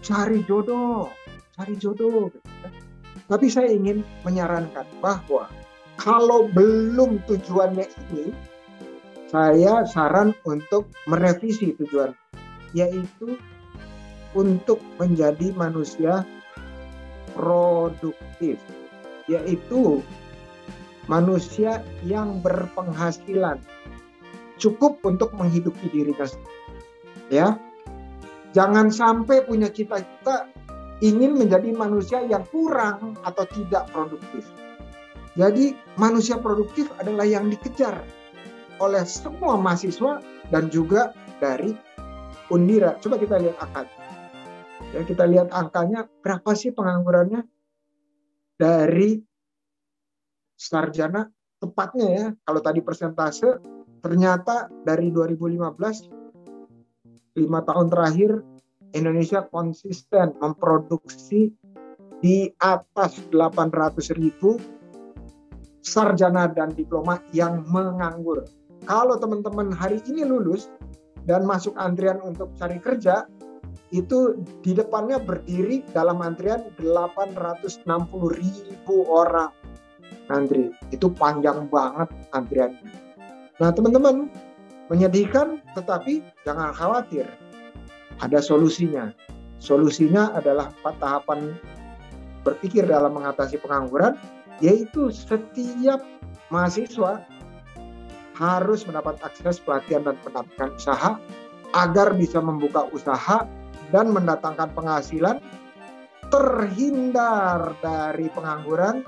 cari 0.00 0.40
jodoh, 0.48 1.12
cari 1.52 1.76
jodoh. 1.76 2.32
Tapi 3.30 3.46
saya 3.46 3.70
ingin 3.70 4.02
menyarankan 4.26 4.82
bahwa 4.98 5.46
kalau 5.94 6.50
belum 6.50 7.22
tujuannya 7.30 7.86
ini, 8.10 8.34
saya 9.30 9.86
saran 9.86 10.34
untuk 10.42 10.90
merevisi 11.06 11.70
tujuan, 11.78 12.10
yaitu 12.74 13.38
untuk 14.34 14.82
menjadi 14.98 15.54
manusia 15.54 16.26
produktif, 17.38 18.58
yaitu 19.30 20.02
manusia 21.06 21.86
yang 22.02 22.42
berpenghasilan 22.42 23.62
cukup 24.58 24.98
untuk 25.06 25.30
menghidupi 25.38 25.86
dirinya 25.94 26.26
ya. 27.30 27.54
Jangan 28.50 28.90
sampai 28.90 29.46
punya 29.46 29.70
cita-cita 29.70 30.50
ingin 31.00 31.36
menjadi 31.36 31.72
manusia 31.72 32.24
yang 32.24 32.44
kurang 32.48 33.16
atau 33.24 33.44
tidak 33.48 33.88
produktif 33.92 34.44
jadi 35.38 35.78
manusia 35.94 36.42
produktif 36.42 36.90
adalah 36.98 37.22
yang 37.22 37.46
dikejar 37.46 38.02
oleh 38.82 39.06
semua 39.06 39.54
mahasiswa 39.60 40.18
dan 40.50 40.66
juga 40.72 41.14
dari 41.38 41.70
Undira. 42.50 42.98
Coba 42.98 43.14
kita 43.14 43.38
lihat 43.38 43.54
angkanya. 43.62 43.94
Ya, 44.90 45.06
kita 45.06 45.22
lihat 45.30 45.54
angkanya 45.54 46.10
berapa 46.18 46.50
sih 46.58 46.74
penganggurannya 46.74 47.46
dari 48.58 49.22
sarjana 50.58 51.30
tepatnya 51.62 52.06
ya. 52.10 52.34
Kalau 52.42 52.58
tadi 52.58 52.82
persentase 52.82 53.62
ternyata 54.02 54.66
dari 54.82 55.14
2015 55.14 57.38
lima 57.38 57.62
tahun 57.62 57.86
terakhir 57.86 58.42
Indonesia 58.92 59.46
konsisten 59.48 60.34
memproduksi 60.42 61.54
di 62.20 62.52
atas 62.60 63.16
800 63.32 64.12
ribu 64.18 64.60
sarjana 65.80 66.50
dan 66.52 66.76
diploma 66.76 67.22
yang 67.32 67.64
menganggur. 67.70 68.44
Kalau 68.84 69.16
teman-teman 69.16 69.72
hari 69.72 70.00
ini 70.08 70.24
lulus 70.24 70.68
dan 71.24 71.44
masuk 71.44 71.76
antrian 71.80 72.20
untuk 72.20 72.52
cari 72.56 72.76
kerja, 72.80 73.24
itu 73.90 74.38
di 74.62 74.72
depannya 74.76 75.18
berdiri 75.18 75.82
dalam 75.90 76.22
antrian 76.22 76.70
860 76.78 77.86
ribu 78.38 78.96
orang 79.10 79.50
antri. 80.30 80.70
Itu 80.94 81.10
panjang 81.10 81.66
banget 81.66 82.08
antriannya. 82.30 82.86
Nah 83.58 83.70
teman-teman, 83.74 84.30
menyedihkan 84.88 85.60
tetapi 85.74 86.22
jangan 86.46 86.70
khawatir. 86.72 87.26
Ada 88.20 88.44
solusinya. 88.44 89.12
Solusinya 89.60 90.32
adalah 90.36 90.72
empat 90.80 90.94
tahapan 91.00 91.56
berpikir 92.44 92.88
dalam 92.88 93.16
mengatasi 93.16 93.60
pengangguran 93.60 94.16
yaitu 94.64 95.12
setiap 95.12 96.00
mahasiswa 96.52 97.24
harus 98.36 98.88
mendapat 98.88 99.20
akses 99.20 99.60
pelatihan 99.60 100.04
dan 100.04 100.16
pendampingan 100.24 100.72
usaha 100.76 101.20
agar 101.76 102.16
bisa 102.16 102.40
membuka 102.40 102.88
usaha 102.92 103.44
dan 103.92 104.12
mendatangkan 104.12 104.72
penghasilan 104.72 105.36
terhindar 106.32 107.76
dari 107.84 108.32
pengangguran 108.32 109.04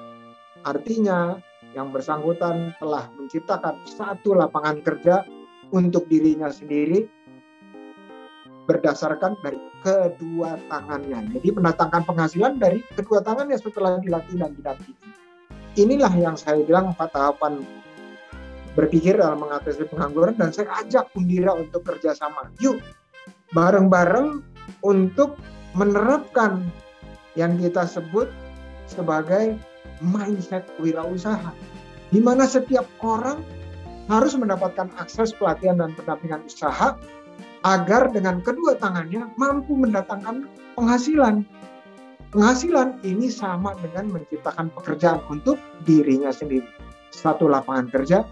artinya 0.68 1.40
yang 1.72 1.88
bersangkutan 1.88 2.76
telah 2.76 3.08
menciptakan 3.16 3.80
satu 3.88 4.36
lapangan 4.36 4.84
kerja 4.84 5.24
untuk 5.72 6.04
dirinya 6.12 6.52
sendiri 6.52 7.08
berdasarkan 8.72 9.36
dari 9.44 9.60
kedua 9.84 10.56
tangannya. 10.72 11.28
Jadi 11.36 11.48
mendatangkan 11.52 12.08
penghasilan 12.08 12.56
dari 12.56 12.80
kedua 12.96 13.20
tangannya 13.20 13.60
setelah 13.60 14.00
dilatih 14.00 14.40
dan 14.40 14.56
didampingi 14.56 15.12
inilah 15.76 16.12
yang 16.12 16.36
saya 16.36 16.60
bilang 16.64 16.92
empat 16.92 17.16
tahapan 17.16 17.64
berpikir 18.72 19.16
dalam 19.16 19.40
mengatasi 19.40 19.84
pengangguran 19.88 20.36
dan 20.36 20.52
saya 20.52 20.72
ajak 20.80 21.12
Undira 21.12 21.52
untuk 21.52 21.84
kerjasama. 21.84 22.48
Yuk, 22.64 22.80
bareng-bareng 23.52 24.40
untuk 24.80 25.36
menerapkan 25.76 26.64
yang 27.36 27.56
kita 27.60 27.84
sebut 27.84 28.28
sebagai 28.88 29.56
mindset 30.00 30.64
wirausaha. 30.80 31.52
Di 32.12 32.20
mana 32.20 32.44
setiap 32.44 32.84
orang 33.00 33.40
harus 34.08 34.36
mendapatkan 34.36 34.92
akses 35.00 35.32
pelatihan 35.36 35.80
dan 35.80 35.96
pendampingan 35.96 36.44
usaha 36.44 36.96
agar 37.62 38.10
dengan 38.10 38.42
kedua 38.42 38.74
tangannya 38.78 39.30
mampu 39.38 39.78
mendatangkan 39.78 40.46
penghasilan 40.74 41.46
Penghasilan 42.32 42.96
ini 43.04 43.28
sama 43.28 43.76
dengan 43.76 44.08
menciptakan 44.08 44.72
pekerjaan 44.72 45.20
untuk 45.28 45.60
dirinya 45.84 46.32
sendiri. 46.32 46.64
Satu 47.12 47.44
lapangan 47.44 47.92
kerja 47.92 48.24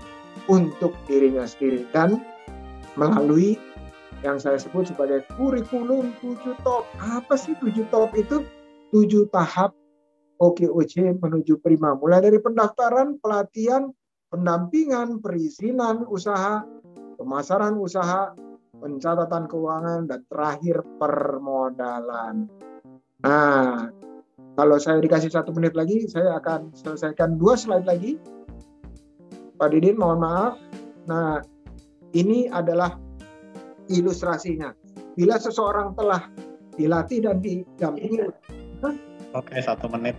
untuk 0.48 0.97
dirinya 1.05 1.44
sendiri. 1.44 1.85
Dan 1.93 2.16
melalui 2.97 3.61
yang 4.24 4.40
saya 4.40 4.57
sebut 4.57 4.89
sebagai 4.89 5.28
kurikulum 5.36 6.16
tujuh 6.24 6.57
top. 6.65 6.89
Apa 6.97 7.36
sih 7.36 7.52
tujuh 7.61 7.85
top 7.93 8.16
itu? 8.16 8.40
Tujuh 8.89 9.28
tahap 9.28 9.77
OKOC 10.40 11.20
menuju 11.20 11.61
prima. 11.61 11.93
Mulai 11.93 12.24
dari 12.24 12.40
pendaftaran, 12.40 13.20
pelatihan, 13.20 13.93
pendampingan, 14.32 15.20
perizinan 15.20 16.09
usaha, 16.09 16.65
pemasaran 17.20 17.77
usaha, 17.77 18.32
pencatatan 18.81 19.44
keuangan, 19.47 20.09
dan 20.09 20.20
terakhir 20.32 20.81
permodalan. 20.97 22.48
Nah, 23.20 23.93
kalau 24.57 24.77
saya 24.81 24.98
dikasih 25.05 25.31
satu 25.31 25.52
menit 25.52 25.77
lagi, 25.77 26.09
saya 26.09 26.40
akan 26.40 26.73
selesaikan 26.73 27.36
dua 27.36 27.55
slide 27.55 27.85
lagi. 27.85 28.16
Pak 29.61 29.77
Didin, 29.77 30.01
mohon 30.01 30.24
maaf. 30.24 30.57
Nah, 31.05 31.44
ini 32.16 32.48
adalah 32.48 32.97
ilustrasinya. 33.93 34.73
Bila 35.15 35.36
seseorang 35.36 35.93
telah 35.94 36.24
dilatih 36.81 37.28
dan 37.28 37.44
didampingi. 37.44 38.32
Oke, 39.36 39.55
satu 39.61 39.86
menit. 39.93 40.16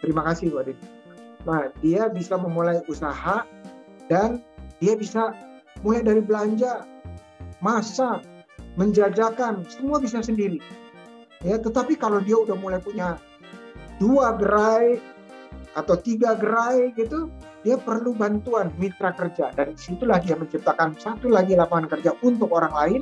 Terima 0.00 0.24
kasih, 0.24 0.50
Pak 0.56 0.64
Didin. 0.72 0.88
Nah, 1.44 1.72
dia 1.80 2.08
bisa 2.08 2.36
memulai 2.36 2.80
usaha 2.88 3.44
dan 4.08 4.40
dia 4.80 4.96
bisa 4.96 5.32
mulai 5.80 6.04
dari 6.04 6.20
belanja, 6.20 6.84
masak, 7.60 8.24
menjajakan, 8.76 9.64
semua 9.68 10.00
bisa 10.00 10.20
sendiri 10.24 10.60
ya 11.44 11.56
tetapi 11.56 11.96
kalau 11.96 12.20
dia 12.20 12.36
udah 12.36 12.56
mulai 12.56 12.80
punya 12.80 13.16
dua 13.96 14.36
gerai 14.36 15.00
atau 15.76 15.96
tiga 15.96 16.36
gerai 16.36 16.92
gitu 16.96 17.30
dia 17.60 17.76
perlu 17.76 18.16
bantuan 18.16 18.72
mitra 18.80 19.12
kerja 19.12 19.52
dan 19.52 19.76
di 19.76 19.80
situlah 19.80 20.20
dia 20.20 20.36
menciptakan 20.36 20.96
satu 20.96 21.28
lagi 21.28 21.56
lapangan 21.56 21.88
kerja 21.92 22.16
untuk 22.24 22.52
orang 22.52 22.72
lain 22.72 23.00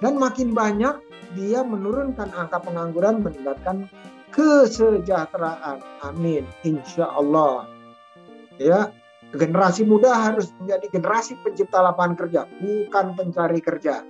dan 0.00 0.16
makin 0.16 0.56
banyak 0.56 0.96
dia 1.36 1.62
menurunkan 1.62 2.32
angka 2.34 2.58
pengangguran 2.58 3.22
meningkatkan 3.22 3.86
kesejahteraan. 4.34 5.78
Amin. 6.02 6.42
Insya 6.66 7.06
Allah. 7.06 7.70
Ya, 8.58 8.90
generasi 9.30 9.86
muda 9.86 10.10
harus 10.10 10.50
menjadi 10.58 10.86
generasi 10.90 11.38
pencipta 11.42 11.78
lapangan 11.78 12.18
kerja, 12.18 12.40
bukan 12.58 13.14
pencari 13.14 13.60
kerja. 13.62 14.02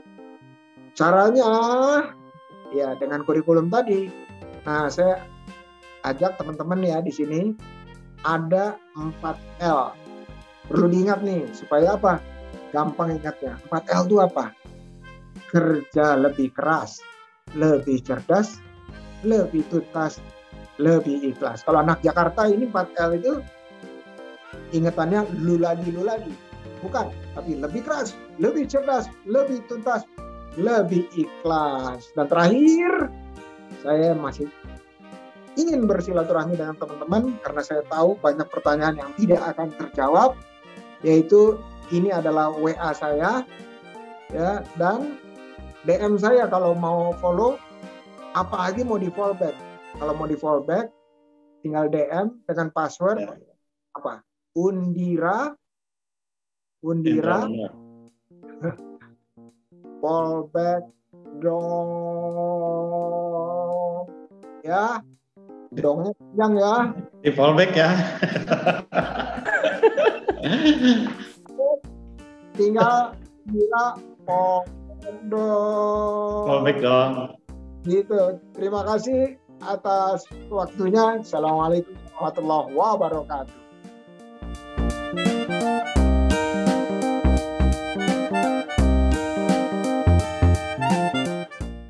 Caranya 0.97 1.51
ya 2.73 2.97
dengan 2.97 3.23
kurikulum 3.25 3.69
tadi. 3.69 4.09
Nah, 4.65 4.89
saya 4.89 5.25
ajak 6.05 6.41
teman-teman 6.41 6.81
ya 6.81 6.99
di 7.05 7.13
sini 7.13 7.53
ada 8.25 8.77
4L. 8.97 9.93
Perlu 10.69 10.87
diingat 10.89 11.21
nih 11.25 11.49
supaya 11.53 11.97
apa? 11.97 12.21
Gampang 12.71 13.19
ingatnya. 13.21 13.59
4L 13.69 14.03
itu 14.09 14.17
apa? 14.23 14.55
Kerja 15.51 16.15
lebih 16.15 16.55
keras, 16.55 17.03
lebih 17.59 17.99
cerdas, 18.07 18.63
lebih 19.27 19.67
tuntas, 19.69 20.23
lebih 20.79 21.35
ikhlas. 21.35 21.67
Kalau 21.67 21.83
anak 21.83 22.01
Jakarta 22.01 22.47
ini 22.47 22.71
4L 22.71 23.11
itu 23.19 23.33
ingatannya 24.75 25.27
lu 25.41 25.61
lagi 25.61 25.89
lu 25.91 26.03
lagi. 26.07 26.33
Bukan, 26.81 27.13
tapi 27.37 27.61
lebih 27.61 27.85
keras, 27.85 28.17
lebih 28.41 28.65
cerdas, 28.65 29.07
lebih 29.29 29.61
tuntas, 29.69 30.09
lebih 30.57 31.05
ikhlas. 31.13 32.09
Dan 32.17 32.27
terakhir, 32.27 33.13
saya 33.85 34.17
masih 34.17 34.49
ingin 35.59 35.85
bersilaturahmi 35.85 36.57
dengan 36.57 36.77
teman-teman 36.79 37.37
karena 37.43 37.63
saya 37.65 37.83
tahu 37.91 38.17
banyak 38.23 38.47
pertanyaan 38.49 38.97
yang 38.97 39.11
tidak 39.19 39.43
akan 39.57 39.69
terjawab 39.77 40.31
yaitu 41.03 41.59
ini 41.91 42.15
adalah 42.15 42.55
WA 42.55 42.93
saya 42.95 43.43
ya 44.31 44.63
dan 44.79 45.19
DM 45.83 46.21
saya 46.21 46.47
kalau 46.47 46.77
mau 46.77 47.11
follow 47.19 47.59
apa 48.39 48.71
lagi 48.71 48.87
mau 48.87 49.01
di 49.01 49.11
fallback 49.11 49.57
kalau 49.99 50.15
mau 50.15 50.29
di 50.29 50.39
fallback 50.39 50.87
tinggal 51.67 51.91
DM 51.91 52.31
dengan 52.47 52.71
password 52.71 53.19
ya. 53.19 53.35
apa 53.99 54.23
Undira? 54.51 55.55
Undira? 56.83 57.47
Fallback 60.03 60.91
dong. 61.45 61.71
Ya. 64.67 64.99
Dongnya 65.71 66.11
panjang 66.19 66.59
ya. 66.59 66.91
Di 67.23 67.31
fallback 67.31 67.71
ya. 67.79 67.95
Tinggal 72.59 73.15
bila 73.47 73.95
fallback 74.27 75.15
dong. 76.83 77.39
Gitu. 77.87 78.43
Terima 78.59 78.83
kasih 78.83 79.39
atas 79.63 80.27
waktunya. 80.51 81.23
Assalamualaikum 81.23 81.95
warahmatullahi 82.19 82.75
wabarakatuh 82.75 83.70